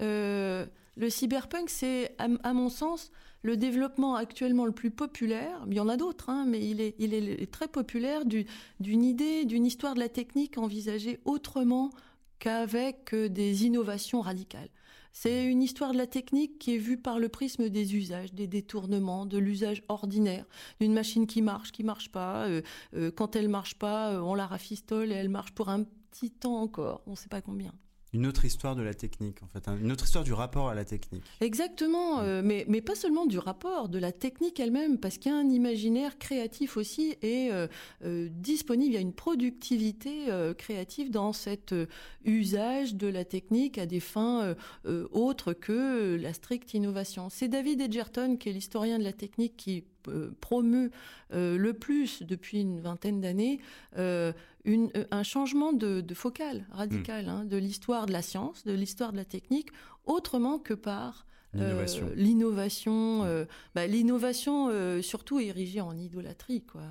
euh, 0.00 0.66
le 0.96 1.08
cyberpunk, 1.10 1.70
c'est, 1.70 2.14
à, 2.18 2.52
mon 2.52 2.68
sens, 2.68 3.10
le 3.42 3.56
développement 3.56 4.16
actuellement 4.16 4.66
le 4.66 4.72
plus 4.72 4.90
populaire. 4.90 5.64
Il 5.68 5.74
y 5.74 5.80
en 5.80 5.88
a 5.88 5.96
d'autres, 5.96 6.28
hein, 6.28 6.44
mais 6.46 6.60
il 6.66 6.80
est, 6.80 7.50
très 7.50 7.68
populaire 7.68 8.24
d'une 8.24 9.04
idée, 9.04 9.44
d'une 9.44 9.64
histoire 9.64 9.94
de 9.94 10.00
la 10.00 10.08
technique 10.08 10.58
envisagée 10.58 11.20
autrement 11.24 11.90
qu'avec 12.38 13.12
euh, 13.14 13.28
des 13.28 13.66
innovations 13.66 14.20
radicales. 14.20 14.70
C'est 15.12 15.44
une 15.44 15.62
histoire 15.62 15.92
de 15.92 15.98
la 15.98 16.06
technique 16.06 16.58
qui 16.58 16.74
est 16.74 16.78
vue 16.78 16.96
par 16.96 17.18
le 17.18 17.28
prisme 17.28 17.68
des 17.68 17.96
usages, 17.96 18.32
des 18.32 18.46
détournements, 18.46 19.26
de 19.26 19.38
l'usage 19.38 19.82
ordinaire, 19.88 20.46
d'une 20.80 20.92
machine 20.92 21.26
qui 21.26 21.42
marche, 21.42 21.72
qui 21.72 21.82
marche 21.82 22.10
pas. 22.10 22.46
Euh, 22.46 22.62
euh, 22.94 23.10
quand 23.10 23.36
elle 23.36 23.48
marche 23.48 23.74
pas, 23.74 24.22
on 24.22 24.34
la 24.34 24.46
rafistole 24.46 25.12
et 25.12 25.16
elle 25.16 25.28
marche 25.28 25.52
pour 25.52 25.68
un 25.68 25.84
petit 26.10 26.30
temps 26.30 26.60
encore, 26.60 27.02
on 27.06 27.12
ne 27.12 27.16
sait 27.16 27.28
pas 27.28 27.42
combien. 27.42 27.72
Une 28.12 28.26
autre 28.26 28.44
histoire 28.44 28.74
de 28.74 28.82
la 28.82 28.92
technique, 28.92 29.42
en 29.42 29.46
fait, 29.46 29.68
hein. 29.68 29.78
une 29.80 29.92
autre 29.92 30.04
histoire 30.04 30.24
du 30.24 30.32
rapport 30.32 30.68
à 30.68 30.74
la 30.74 30.84
technique. 30.84 31.22
Exactement, 31.40 32.20
euh, 32.20 32.42
mais, 32.44 32.64
mais 32.68 32.80
pas 32.80 32.96
seulement 32.96 33.24
du 33.24 33.38
rapport, 33.38 33.88
de 33.88 33.98
la 33.98 34.10
technique 34.10 34.58
elle-même, 34.58 34.98
parce 34.98 35.16
qu'il 35.16 35.30
y 35.30 35.34
a 35.34 35.38
un 35.38 35.48
imaginaire 35.48 36.18
créatif 36.18 36.76
aussi 36.76 37.16
et 37.22 37.52
euh, 37.52 37.68
euh, 38.04 38.28
disponible, 38.32 38.92
il 38.92 38.94
y 38.94 38.98
a 38.98 39.00
une 39.00 39.12
productivité 39.12 40.10
créative 40.58 41.10
dans 41.10 41.32
cet 41.32 41.74
usage 42.24 42.94
de 42.94 43.06
la 43.06 43.24
technique 43.24 43.78
à 43.78 43.86
des 43.86 44.00
fins 44.00 44.54
autres 45.12 45.52
que 45.52 46.16
la 46.20 46.32
stricte 46.32 46.74
innovation. 46.74 47.28
C'est 47.30 47.48
David 47.48 47.80
Edgerton, 47.80 48.36
qui 48.36 48.48
est 48.48 48.52
l'historien 48.52 48.98
de 48.98 49.04
la 49.04 49.12
technique, 49.12 49.56
qui 49.56 49.84
promeut 50.40 50.90
le 51.30 51.72
plus 51.72 52.22
depuis 52.22 52.60
une 52.60 52.80
vingtaine 52.80 53.20
d'années 53.20 53.60
une, 54.64 54.90
euh, 54.96 55.04
un 55.10 55.22
changement 55.22 55.72
de, 55.72 56.00
de 56.00 56.14
focal 56.14 56.66
radical 56.70 57.26
hmm. 57.26 57.28
hein, 57.28 57.44
de 57.44 57.56
l'histoire 57.56 58.06
de 58.06 58.12
la 58.12 58.22
science, 58.22 58.64
de 58.64 58.72
l'histoire 58.72 59.12
de 59.12 59.16
la 59.16 59.24
technique, 59.24 59.70
autrement 60.04 60.58
que 60.58 60.74
par 60.74 61.26
l'innovation. 61.52 63.24
Euh, 63.24 63.44
hmm. 63.44 63.46
bah, 63.74 63.86
l'innovation, 63.86 65.02
surtout 65.02 65.40
érigée 65.40 65.80
en 65.80 65.96
idolâtrie. 65.96 66.62
Quoi. 66.62 66.82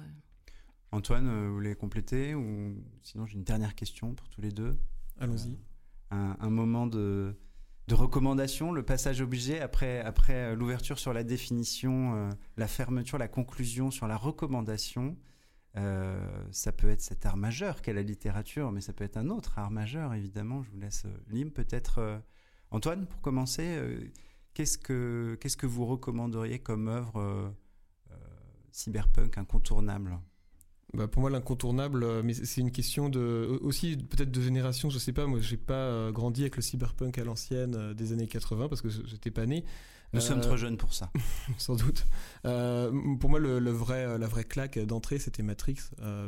Antoine, 0.92 1.48
vous 1.48 1.54
voulez 1.54 1.76
compléter 1.76 2.36
ou 2.36 2.76
sinon 3.04 3.26
j'ai 3.26 3.36
une 3.36 3.44
dernière 3.44 3.76
question 3.76 4.14
pour 4.14 4.28
tous 4.30 4.42
les 4.42 4.52
deux? 4.52 4.78
Allons-y. 5.20 5.58
Un, 6.12 6.36
un, 6.40 6.50
moment 6.50 6.88
de, 6.88 7.36
de, 7.90 7.96
recommandation, 7.96 8.72
le 8.72 8.84
passage 8.84 9.22
obligé 9.22 9.60
après, 9.60 10.00
après 10.02 10.56
l'ouverture 10.56 11.00
sur 11.00 11.14
la 11.14 11.24
définition, 11.24 12.30
la 12.58 12.68
fermeture, 12.68 13.18
la 13.18 13.28
conclusion 13.28 13.92
sur 13.92 14.08
la 14.08 14.18
recommandation. 14.18 15.18
Euh, 15.78 16.44
ça 16.52 16.72
peut 16.72 16.90
être 16.90 17.02
cet 17.02 17.26
art 17.26 17.38
majeur 17.38 17.82
qu'est 17.82 17.94
la 17.94 18.02
littérature, 18.02 18.72
mais 18.72 18.82
ça 18.82 18.94
peut 18.94 19.04
être 19.04 19.18
un 19.18 19.30
autre 19.30 19.60
art 19.60 19.72
majeur, 19.72 20.14
évidemment. 20.14 20.64
Je 20.64 20.72
vous 20.72 20.80
laisse 20.80 21.06
euh, 21.06 21.18
libre. 21.30 21.52
Peut-être, 21.52 22.00
euh, 22.00 22.18
Antoine, 22.72 23.06
pour 23.06 23.22
commencer, 23.22 23.80
qu'est-ce 24.54 24.78
que 24.78 25.38
qu'est-ce 25.42 25.58
que 25.58 25.66
vous 25.66 25.86
recommanderiez 25.86 26.60
comme 26.60 26.88
œuvre 26.88 27.54
cyberpunk 28.72 29.40
incontournable? 29.40 30.20
Bah 30.94 31.08
pour 31.08 31.22
moi, 31.22 31.30
l'incontournable, 31.30 32.04
euh, 32.04 32.22
mais 32.24 32.34
c'est 32.34 32.62
une 32.62 32.72
question 32.72 33.10
de 33.10 33.60
aussi 33.62 33.96
peut-être 33.96 34.32
de 34.32 34.42
génération. 34.42 34.90
Je 34.90 34.98
sais 34.98 35.14
pas, 35.14 35.28
moi, 35.28 35.40
j'ai 35.40 35.58
pas 35.58 35.74
euh, 35.74 36.12
grandi 36.12 36.42
avec 36.42 36.56
le 36.56 36.64
cyberpunk 36.64 37.18
à 37.20 37.24
l'ancienne 37.24 37.76
euh, 37.76 37.94
des 37.94 38.12
années 38.12 38.28
80 38.28 38.70
parce 38.70 38.82
que 38.82 38.90
j'étais 38.90 39.30
pas 39.30 39.46
né. 39.46 39.64
Nous 40.12 40.22
sommes 40.22 40.42
trop 40.42 40.58
jeunes 40.58 40.78
pour 40.78 40.96
ça. 40.96 41.12
sans 41.60 41.76
doute. 41.76 42.08
pour 42.42 43.30
moi, 43.30 43.40
le, 43.40 43.70
vrai, 43.70 44.18
la 44.18 44.26
vraie 44.26 44.44
claque 44.44 44.80
d'entrée, 44.80 45.20
c'était 45.20 45.44
Matrix, 45.44 45.78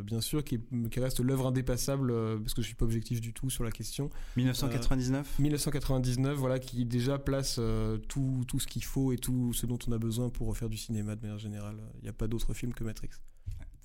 bien 0.03 0.21
sûr, 0.21 0.43
qui, 0.43 0.59
qui 0.91 0.99
reste 0.99 1.19
l'œuvre 1.19 1.47
indépassable, 1.47 2.13
parce 2.41 2.53
que 2.53 2.61
je 2.61 2.67
suis 2.67 2.75
pas 2.75 2.85
objectif 2.85 3.21
du 3.21 3.33
tout 3.33 3.49
sur 3.49 3.63
la 3.63 3.71
question. 3.71 4.11
1999 4.37 5.39
1999, 5.39 6.37
voilà, 6.37 6.59
qui 6.59 6.85
déjà 6.85 7.17
place 7.17 7.59
tout, 8.07 8.43
tout 8.47 8.59
ce 8.59 8.67
qu'il 8.67 8.83
faut 8.83 9.13
et 9.13 9.17
tout 9.17 9.51
ce 9.53 9.65
dont 9.65 9.79
on 9.87 9.91
a 9.93 9.97
besoin 9.97 10.29
pour 10.29 10.55
faire 10.55 10.69
du 10.69 10.77
cinéma 10.77 11.15
de 11.15 11.21
manière 11.23 11.39
générale. 11.39 11.77
Il 11.95 12.03
n'y 12.03 12.09
a 12.09 12.13
pas 12.13 12.27
d'autre 12.27 12.53
film 12.53 12.75
que 12.75 12.83
Matrix. 12.83 13.09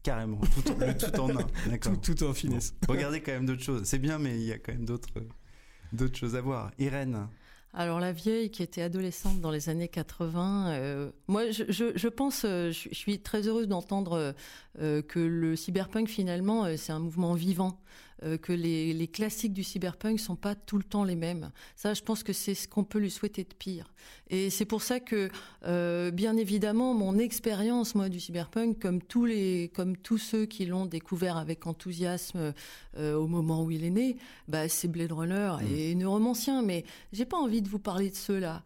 Carrément, 0.06 0.38
tout, 0.38 0.70
en, 0.70 0.94
tout 0.94 1.20
en 1.20 1.30
un. 1.30 1.46
D'accord. 1.68 2.00
Tout, 2.00 2.22
en 2.22 2.32
finesse. 2.32 2.76
regardez 2.88 3.20
quand 3.20 3.32
même 3.32 3.44
d'autres 3.44 3.64
choses. 3.64 3.82
C'est 3.82 3.98
bien, 3.98 4.20
mais 4.20 4.36
il 4.36 4.44
y 4.44 4.52
a 4.52 4.58
quand 4.58 4.70
même 4.70 4.84
d'autres, 4.84 5.08
d'autres 5.92 6.16
choses 6.16 6.36
à 6.36 6.40
voir. 6.40 6.70
Irène 6.78 7.26
alors 7.78 8.00
la 8.00 8.12
vieille 8.12 8.50
qui 8.50 8.62
était 8.62 8.80
adolescente 8.80 9.42
dans 9.42 9.50
les 9.50 9.68
années 9.68 9.88
80, 9.88 10.68
euh, 10.68 11.10
moi 11.28 11.50
je, 11.50 11.64
je, 11.68 12.08
pense, 12.08 12.46
euh, 12.46 12.70
je, 12.70 12.88
suis 12.94 13.18
très 13.18 13.46
heureuse 13.46 13.68
d'entendre 13.68 14.34
euh, 14.80 15.02
que 15.02 15.18
le 15.18 15.56
cyberpunk 15.56 16.08
finalement 16.08 16.74
c'est 16.78 16.92
un 16.92 17.00
mouvement 17.00 17.34
vivant. 17.34 17.78
Euh, 18.22 18.38
que 18.38 18.52
les, 18.52 18.94
les, 18.94 19.08
classiques 19.08 19.52
du 19.52 19.62
cyberpunk 19.62 20.18
sont 20.18 20.36
pas 20.36 20.54
tout 20.54 20.78
le 20.78 20.84
temps 20.84 21.04
les 21.04 21.16
mêmes. 21.16 21.50
Ça, 21.74 21.92
je 21.92 22.00
pense 22.00 22.22
que 22.22 22.32
c'est 22.32 22.54
ce 22.54 22.66
qu'on 22.66 22.82
peut 22.82 22.98
lui 22.98 23.10
souhaiter 23.10 23.44
de 23.44 23.52
pire. 23.52 23.92
Et 24.30 24.48
c'est 24.48 24.64
pour 24.64 24.80
ça 24.80 25.00
que, 25.00 25.28
euh, 25.66 26.10
bien 26.10 26.38
évidemment, 26.38 26.94
mon 26.94 27.18
expérience, 27.18 27.94
moi, 27.94 28.08
du 28.08 28.18
cyberpunk, 28.18 28.78
comme 28.80 29.02
tous 29.02 29.26
les, 29.26 29.70
comme 29.74 29.98
tous 29.98 30.16
ceux 30.16 30.46
qui 30.46 30.64
l'ont 30.64 30.86
découvert 30.86 31.36
avec 31.36 31.66
enthousiasme 31.66 32.54
euh, 32.96 33.14
au 33.16 33.26
moment 33.26 33.62
où 33.62 33.70
il 33.70 33.84
est 33.84 33.90
né, 33.90 34.16
bah, 34.48 34.66
c'est 34.70 34.88
Blade 34.88 35.12
Runner 35.12 35.56
mmh. 35.60 35.74
et 35.74 35.94
Neuromancien. 35.94 36.62
Mais 36.62 36.84
j'ai 37.12 37.26
pas 37.26 37.36
envie 37.36 37.60
de 37.60 37.68
vous 37.68 37.78
parler 37.78 38.08
de 38.08 38.16
ceux-là. 38.16 38.62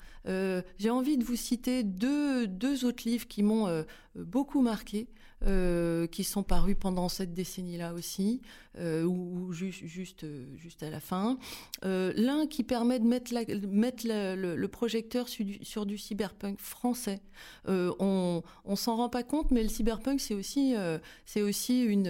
J'ai 0.79 0.91
envie 0.91 1.19
de 1.19 1.25
vous 1.25 1.35
citer 1.35 1.83
deux, 1.83 2.47
deux 2.47 2.85
autres 2.85 3.03
livres 3.05 3.27
qui 3.27 3.43
m'ont 3.43 3.85
beaucoup 4.15 4.61
marqué. 4.61 5.09
Qui 5.43 6.25
sont 6.25 6.43
parus 6.43 6.77
pendant 6.79 7.09
cette 7.09 7.33
décennie-là 7.33 7.95
aussi, 7.95 8.43
euh, 8.79 9.05
ou, 9.05 9.53
juste, 9.53 9.85
juste, 9.85 10.27
juste 10.57 10.83
à 10.83 10.91
la 10.91 11.01
fin. 11.01 11.39
Euh, 11.85 12.13
L'un 12.17 12.47
qui 12.47 12.63
permet 12.63 12.99
de 12.99 13.07
mettre, 13.07 13.35
la, 13.35 13.43
mettre 13.69 14.07
le, 14.07 14.57
le, 14.57 14.69
projecteur 14.69 15.29
sur 15.29 15.45
du, 15.45 15.59
sur 15.63 15.87
du 15.87 15.99
cyberpunk 15.99 16.59
français. 16.61 17.21
Euh, 17.69 17.93
on 17.99 18.43
on 18.65 18.77
s'en 18.77 18.97
rend 18.97 19.09
pas 19.09 19.23
compte, 19.23 19.51
mais 19.51 19.63
le 19.63 19.69
cyberpunk, 19.69 20.21
c'est 20.21 20.35
aussi, 20.35 20.75
euh, 20.77 20.99
c'est 21.27 21.43
aussi 21.43 21.83
une, 21.83 22.07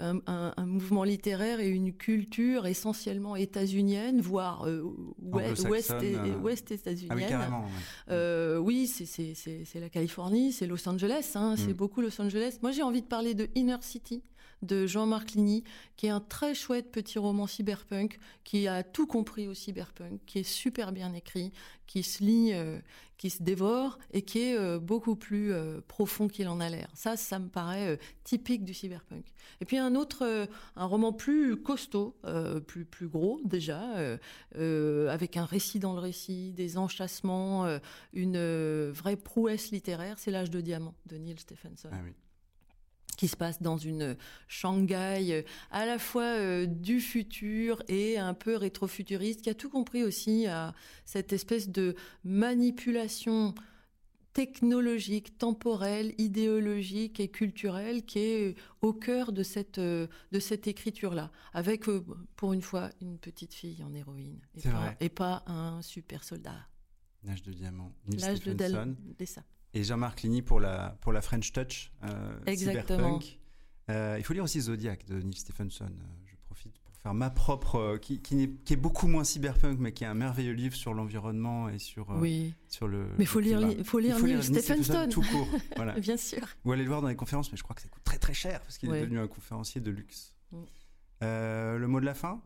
un, 0.00 0.16
un, 0.26 0.54
un, 0.56 0.66
mouvement 0.66 1.04
littéraire 1.04 1.60
et 1.60 1.68
une 1.68 1.92
culture 1.92 2.66
essentiellement 2.66 3.36
états-unienne, 3.36 4.20
voire 4.20 4.66
ouest, 5.22 5.68
ouest, 5.68 5.94
ouest 6.42 6.70
états-unienne. 6.72 7.38
Ah 8.08 8.58
oui, 8.60 8.86
oui 8.86 8.86
c'est 8.86 9.80
la 9.80 9.88
Californie, 9.88 10.52
c'est 10.52 10.66
Los 10.66 10.88
Angeles, 10.88 11.32
hein, 11.34 11.54
c'est 11.56 11.68
mm. 11.68 11.74
beaucoup 11.74 12.00
Los 12.00 12.20
Angeles 12.20 12.58
moi, 12.62 12.72
j'ai 12.72 12.82
envie 12.82 13.02
de 13.02 13.06
parler 13.06 13.34
de 13.34 13.48
Inner 13.54 13.76
City 13.80 14.22
de 14.62 14.86
Jean-Marc 14.86 15.32
Ligny, 15.32 15.64
qui 15.96 16.06
est 16.06 16.10
un 16.10 16.20
très 16.20 16.54
chouette 16.54 16.90
petit 16.90 17.18
roman 17.18 17.46
cyberpunk, 17.46 18.18
qui 18.44 18.68
a 18.68 18.82
tout 18.82 19.06
compris 19.06 19.48
au 19.48 19.54
cyberpunk, 19.54 20.20
qui 20.26 20.40
est 20.40 20.42
super 20.42 20.92
bien 20.92 21.12
écrit, 21.12 21.52
qui 21.86 22.02
se 22.02 22.22
lit, 22.22 22.52
euh, 22.52 22.78
qui 23.16 23.30
se 23.30 23.42
dévore 23.42 23.98
et 24.12 24.22
qui 24.22 24.40
est 24.40 24.56
euh, 24.56 24.78
beaucoup 24.78 25.16
plus 25.16 25.52
euh, 25.52 25.80
profond 25.88 26.28
qu'il 26.28 26.48
en 26.48 26.60
a 26.60 26.68
l'air. 26.68 26.88
Ça, 26.94 27.16
ça 27.16 27.38
me 27.38 27.48
paraît 27.48 27.98
typique 28.24 28.64
du 28.64 28.74
cyberpunk. 28.74 29.24
Et 29.60 29.64
puis 29.64 29.78
un 29.78 29.94
autre, 29.94 30.48
un 30.76 30.84
roman 30.84 31.12
plus 31.12 31.56
costaud, 31.56 32.16
plus 32.66 32.84
plus 32.84 33.08
gros 33.08 33.40
déjà, 33.44 33.82
avec 34.54 35.36
un 35.36 35.44
récit 35.44 35.78
dans 35.78 35.94
le 35.94 36.00
récit, 36.00 36.52
des 36.52 36.76
enchâssements, 36.78 37.66
une 38.12 38.90
vraie 38.90 39.16
prouesse 39.16 39.70
littéraire, 39.70 40.18
c'est 40.18 40.30
L'âge 40.30 40.50
de 40.50 40.60
diamant 40.60 40.94
de 41.06 41.16
Neil 41.16 41.38
Stephenson. 41.38 41.88
Ah 41.90 42.00
oui 42.04 42.12
qui 43.18 43.28
se 43.28 43.36
passe 43.36 43.60
dans 43.60 43.76
une 43.76 44.16
Shanghai 44.46 45.32
euh, 45.32 45.42
à 45.70 45.84
la 45.84 45.98
fois 45.98 46.22
euh, 46.22 46.64
du 46.64 47.00
futur 47.00 47.82
et 47.88 48.16
un 48.16 48.32
peu 48.32 48.56
rétrofuturiste, 48.56 49.42
qui 49.42 49.50
a 49.50 49.54
tout 49.54 49.68
compris 49.68 50.04
aussi 50.04 50.46
à 50.46 50.72
cette 51.04 51.34
espèce 51.34 51.68
de 51.68 51.96
manipulation 52.24 53.54
technologique, 54.34 55.36
temporelle, 55.36 56.14
idéologique 56.16 57.18
et 57.18 57.28
culturelle 57.28 58.04
qui 58.04 58.20
est 58.20 58.54
au 58.82 58.92
cœur 58.92 59.32
de 59.32 59.42
cette, 59.42 59.78
euh, 59.78 60.06
de 60.30 60.38
cette 60.38 60.68
écriture-là, 60.68 61.32
avec 61.52 61.86
pour 62.36 62.52
une 62.52 62.62
fois 62.62 62.90
une 63.00 63.18
petite 63.18 63.52
fille 63.52 63.82
en 63.82 63.92
héroïne 63.94 64.38
et, 64.54 64.62
pas, 64.62 64.94
et 65.00 65.08
pas, 65.08 65.42
un 65.46 65.82
super 65.82 66.22
soldat. 66.22 66.68
L'âge 67.24 67.42
de 67.42 67.52
diamant. 67.52 67.92
L'âge 68.06 68.40
de 68.42 68.54
ça 69.24 69.42
et 69.74 69.84
Jean-Marc 69.84 70.22
Ligny 70.22 70.42
pour 70.42 70.60
la, 70.60 70.96
pour 71.00 71.12
la 71.12 71.20
French 71.20 71.52
Touch. 71.52 71.92
Euh, 72.04 72.38
Exactement. 72.46 73.20
Euh, 73.90 74.16
il 74.18 74.24
faut 74.24 74.34
lire 74.34 74.44
aussi 74.44 74.60
Zodiac 74.60 75.06
de 75.06 75.20
Neil 75.20 75.34
Stephenson. 75.36 75.86
Euh, 75.86 76.26
je 76.26 76.36
profite 76.44 76.78
pour 76.78 76.94
faire 76.96 77.14
ma 77.14 77.30
propre, 77.30 77.98
qui, 78.00 78.20
qui, 78.20 78.42
est, 78.42 78.64
qui, 78.64 78.74
est, 78.74 78.76
beaucoup 78.76 79.08
moins 79.08 79.24
cyberpunk, 79.24 79.78
mais 79.78 79.92
qui 79.92 80.04
est 80.04 80.06
un 80.06 80.14
merveilleux 80.14 80.52
livre 80.52 80.74
sur 80.74 80.92
l'environnement 80.92 81.68
et 81.68 81.78
sur, 81.78 82.08
oui. 82.10 82.54
sur 82.68 82.86
le. 82.86 83.06
Mais 83.18 83.24
faut 83.24 83.40
lire, 83.40 83.60
faut 83.84 83.98
lire, 83.98 84.18
faut 84.18 84.26
lire 84.26 84.38
Neil 84.38 84.62
Stephenson. 84.62 85.08
tout 85.10 85.22
court. 85.22 85.48
Voilà. 85.76 85.92
Bien 86.00 86.16
sûr. 86.16 86.46
Ou 86.64 86.72
aller 86.72 86.82
le 86.82 86.88
voir 86.88 87.00
dans 87.00 87.08
les 87.08 87.16
conférences, 87.16 87.50
mais 87.50 87.56
je 87.56 87.62
crois 87.62 87.74
que 87.74 87.82
ça 87.82 87.88
coûte 87.88 88.04
très 88.04 88.18
très 88.18 88.34
cher 88.34 88.60
parce 88.60 88.76
qu'il 88.78 88.92
est 88.92 89.00
devenu 89.02 89.18
un 89.18 89.28
conférencier 89.28 89.80
de 89.80 89.90
luxe. 89.90 90.34
Mm. 90.52 90.64
le 91.22 91.86
mot 91.86 92.00
de 92.00 92.06
la 92.06 92.14
fin? 92.14 92.42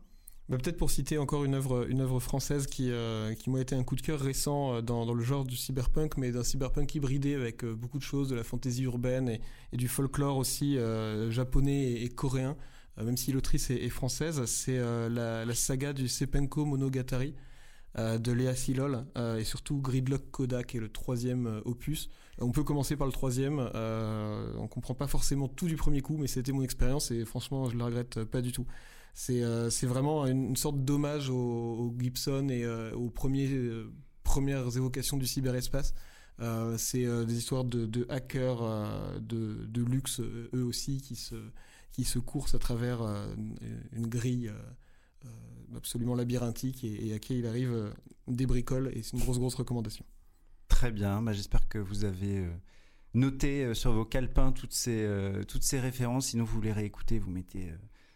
Bah, 0.49 0.57
peut-être 0.57 0.77
pour 0.77 0.91
citer 0.91 1.17
encore 1.17 1.45
une 1.45 1.55
œuvre, 1.55 2.19
française 2.19 2.67
qui, 2.67 2.91
euh, 2.91 3.33
qui 3.33 3.49
m'a 3.49 3.61
été 3.61 3.75
un 3.75 3.83
coup 3.83 3.95
de 3.95 4.01
cœur 4.01 4.19
récent 4.19 4.75
euh, 4.75 4.81
dans, 4.81 5.05
dans, 5.05 5.13
le 5.13 5.23
genre 5.23 5.45
du 5.45 5.55
cyberpunk, 5.55 6.17
mais 6.17 6.31
d'un 6.31 6.43
cyberpunk 6.43 6.93
hybridé 6.93 7.33
avec 7.33 7.63
euh, 7.63 7.73
beaucoup 7.73 7.97
de 7.97 8.03
choses, 8.03 8.27
de 8.27 8.35
la 8.35 8.43
fantaisie 8.43 8.83
urbaine 8.83 9.29
et, 9.29 9.39
du 9.71 9.87
folklore 9.87 10.37
aussi 10.37 10.77
japonais 11.29 12.03
et, 12.03 12.09
coréen, 12.09 12.55
même 12.97 13.17
si 13.17 13.31
l'autrice 13.31 13.71
est, 13.71 13.89
française. 13.89 14.45
C'est 14.45 14.77
la, 14.77 15.45
la, 15.45 15.55
saga 15.55 15.93
du 15.93 16.07
Sepenko 16.07 16.63
Monogatari 16.65 17.33
de 17.97 18.31
Léa 18.31 18.53
Silol 18.55 19.03
et 19.15 19.43
surtout 19.43 19.81
Gridlock 19.81 20.29
Koda 20.29 20.61
qui 20.61 20.77
est 20.77 20.79
le 20.79 20.89
troisième 20.89 21.63
opus. 21.65 22.11
On 22.37 22.51
peut 22.51 22.63
commencer 22.63 22.95
par 22.95 23.07
le 23.07 23.13
troisième. 23.13 23.57
on 23.63 24.67
comprend 24.67 24.93
pas 24.93 25.07
forcément 25.07 25.47
tout 25.47 25.65
du 25.65 25.75
premier 25.75 26.01
coup, 26.01 26.17
mais 26.17 26.27
c'était 26.27 26.51
mon 26.51 26.61
expérience 26.61 27.09
et 27.09 27.25
franchement, 27.25 27.67
je 27.67 27.75
le 27.75 27.83
regrette 27.83 28.23
pas 28.25 28.41
du 28.41 28.51
tout. 28.51 28.67
Euh, 29.29 29.69
c'est 29.69 29.85
vraiment 29.85 30.25
une, 30.25 30.55
sorte 30.55 30.83
d'hommage 30.83 31.29
au, 31.29 31.93
Gibson 31.99 32.49
et 32.49 32.63
euh, 32.63 32.93
aux 32.93 33.09
premiers, 33.09 33.51
euh, 33.51 33.91
premières 34.23 34.75
évocations 34.75 35.17
du 35.17 35.27
cyberespace. 35.27 35.93
c'est 36.77 37.05
des 37.25 37.37
histoires 37.37 37.63
de, 37.63 38.05
hackers 38.09 39.21
de, 39.21 39.83
luxe, 39.83 40.19
eux 40.19 40.63
aussi, 40.63 41.01
qui 41.01 41.15
se, 41.15 41.35
qui 41.91 42.03
se 42.03 42.19
coursent 42.19 42.55
à 42.55 42.59
travers 42.59 43.01
une 43.91 44.07
grille 44.07 44.51
absolument 45.75 46.15
labyrinthique 46.15 46.83
et, 46.83 47.13
à 47.13 47.19
qui 47.19 47.39
il 47.39 47.45
arrive 47.45 47.93
des 48.27 48.45
bricoles. 48.45 48.91
Et 48.93 49.03
c'est 49.03 49.13
une 49.13 49.23
grosse, 49.23 49.39
grosse 49.39 49.55
recommandation. 49.55 50.05
Très 50.67 50.91
bien. 50.91 51.21
Bah, 51.21 51.33
j'espère 51.33 51.67
que 51.69 51.77
vous 51.77 52.03
avez 52.03 52.45
noté 53.13 53.73
sur 53.75 53.93
vos 53.93 54.05
calepins 54.05 54.51
toutes 54.51 54.73
ces, 54.73 55.07
toutes 55.47 55.63
ces 55.63 55.79
références. 55.79 56.27
Sinon, 56.27 56.45
vous 56.45 56.59
les 56.61 56.73
réécoutez, 56.73 57.19
vous 57.19 57.29
mettez 57.29 57.71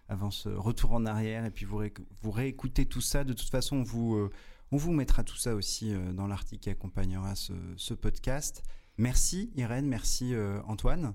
avant 0.10 0.32
ce 0.32 0.50
retour 0.50 0.94
en 0.94 1.06
arrière 1.06 1.46
et 1.46 1.52
puis 1.52 1.66
vous, 1.66 1.82
vous 2.22 2.32
réécoutez 2.32 2.86
tout 2.86 3.02
ça. 3.02 3.24
De 3.24 3.34
toute 3.34 3.50
façon, 3.50 3.78
on 3.78 3.84
vous, 3.84 4.16
euh, 4.16 4.92
mettra 4.92 5.24
tout 5.24 5.36
ça 5.36 5.56
aussi 5.56 5.94
euh, 5.94 6.14
dans 6.14 6.28
l'article 6.28 6.62
qui 6.62 6.70
accompagnera 6.70 7.34
ce, 7.36 7.94
podcast. 7.94 8.64
Merci 8.98 9.52
Irène, 9.56 9.88
merci 9.88 10.34
euh, 10.34 10.62
Antoine. 10.64 11.14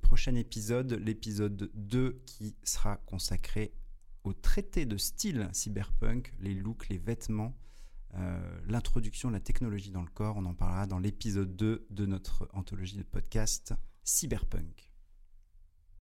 prochain 0.00 0.34
épisode, 0.34 0.92
l'épisode 0.92 1.70
2 1.74 2.22
qui 2.26 2.56
sera 2.62 2.96
consacré 3.06 3.72
au 4.22 4.32
traité 4.32 4.86
de 4.86 4.96
style 4.96 5.48
cyberpunk, 5.52 6.32
les 6.40 6.54
looks, 6.54 6.88
les 6.88 6.98
vêtements, 6.98 7.56
l'introduction 8.66 9.28
de 9.28 9.34
la 9.34 9.40
technologie 9.40 9.90
dans 9.90 10.02
le 10.02 10.10
corps. 10.10 10.36
On 10.36 10.44
en 10.44 10.54
parlera 10.54 10.86
dans 10.86 10.98
l'épisode 10.98 11.56
2 11.56 11.86
de 11.90 12.06
notre 12.06 12.48
anthologie 12.52 12.96
de 12.96 13.02
podcast 13.02 13.74
Cyberpunk. 14.04 14.89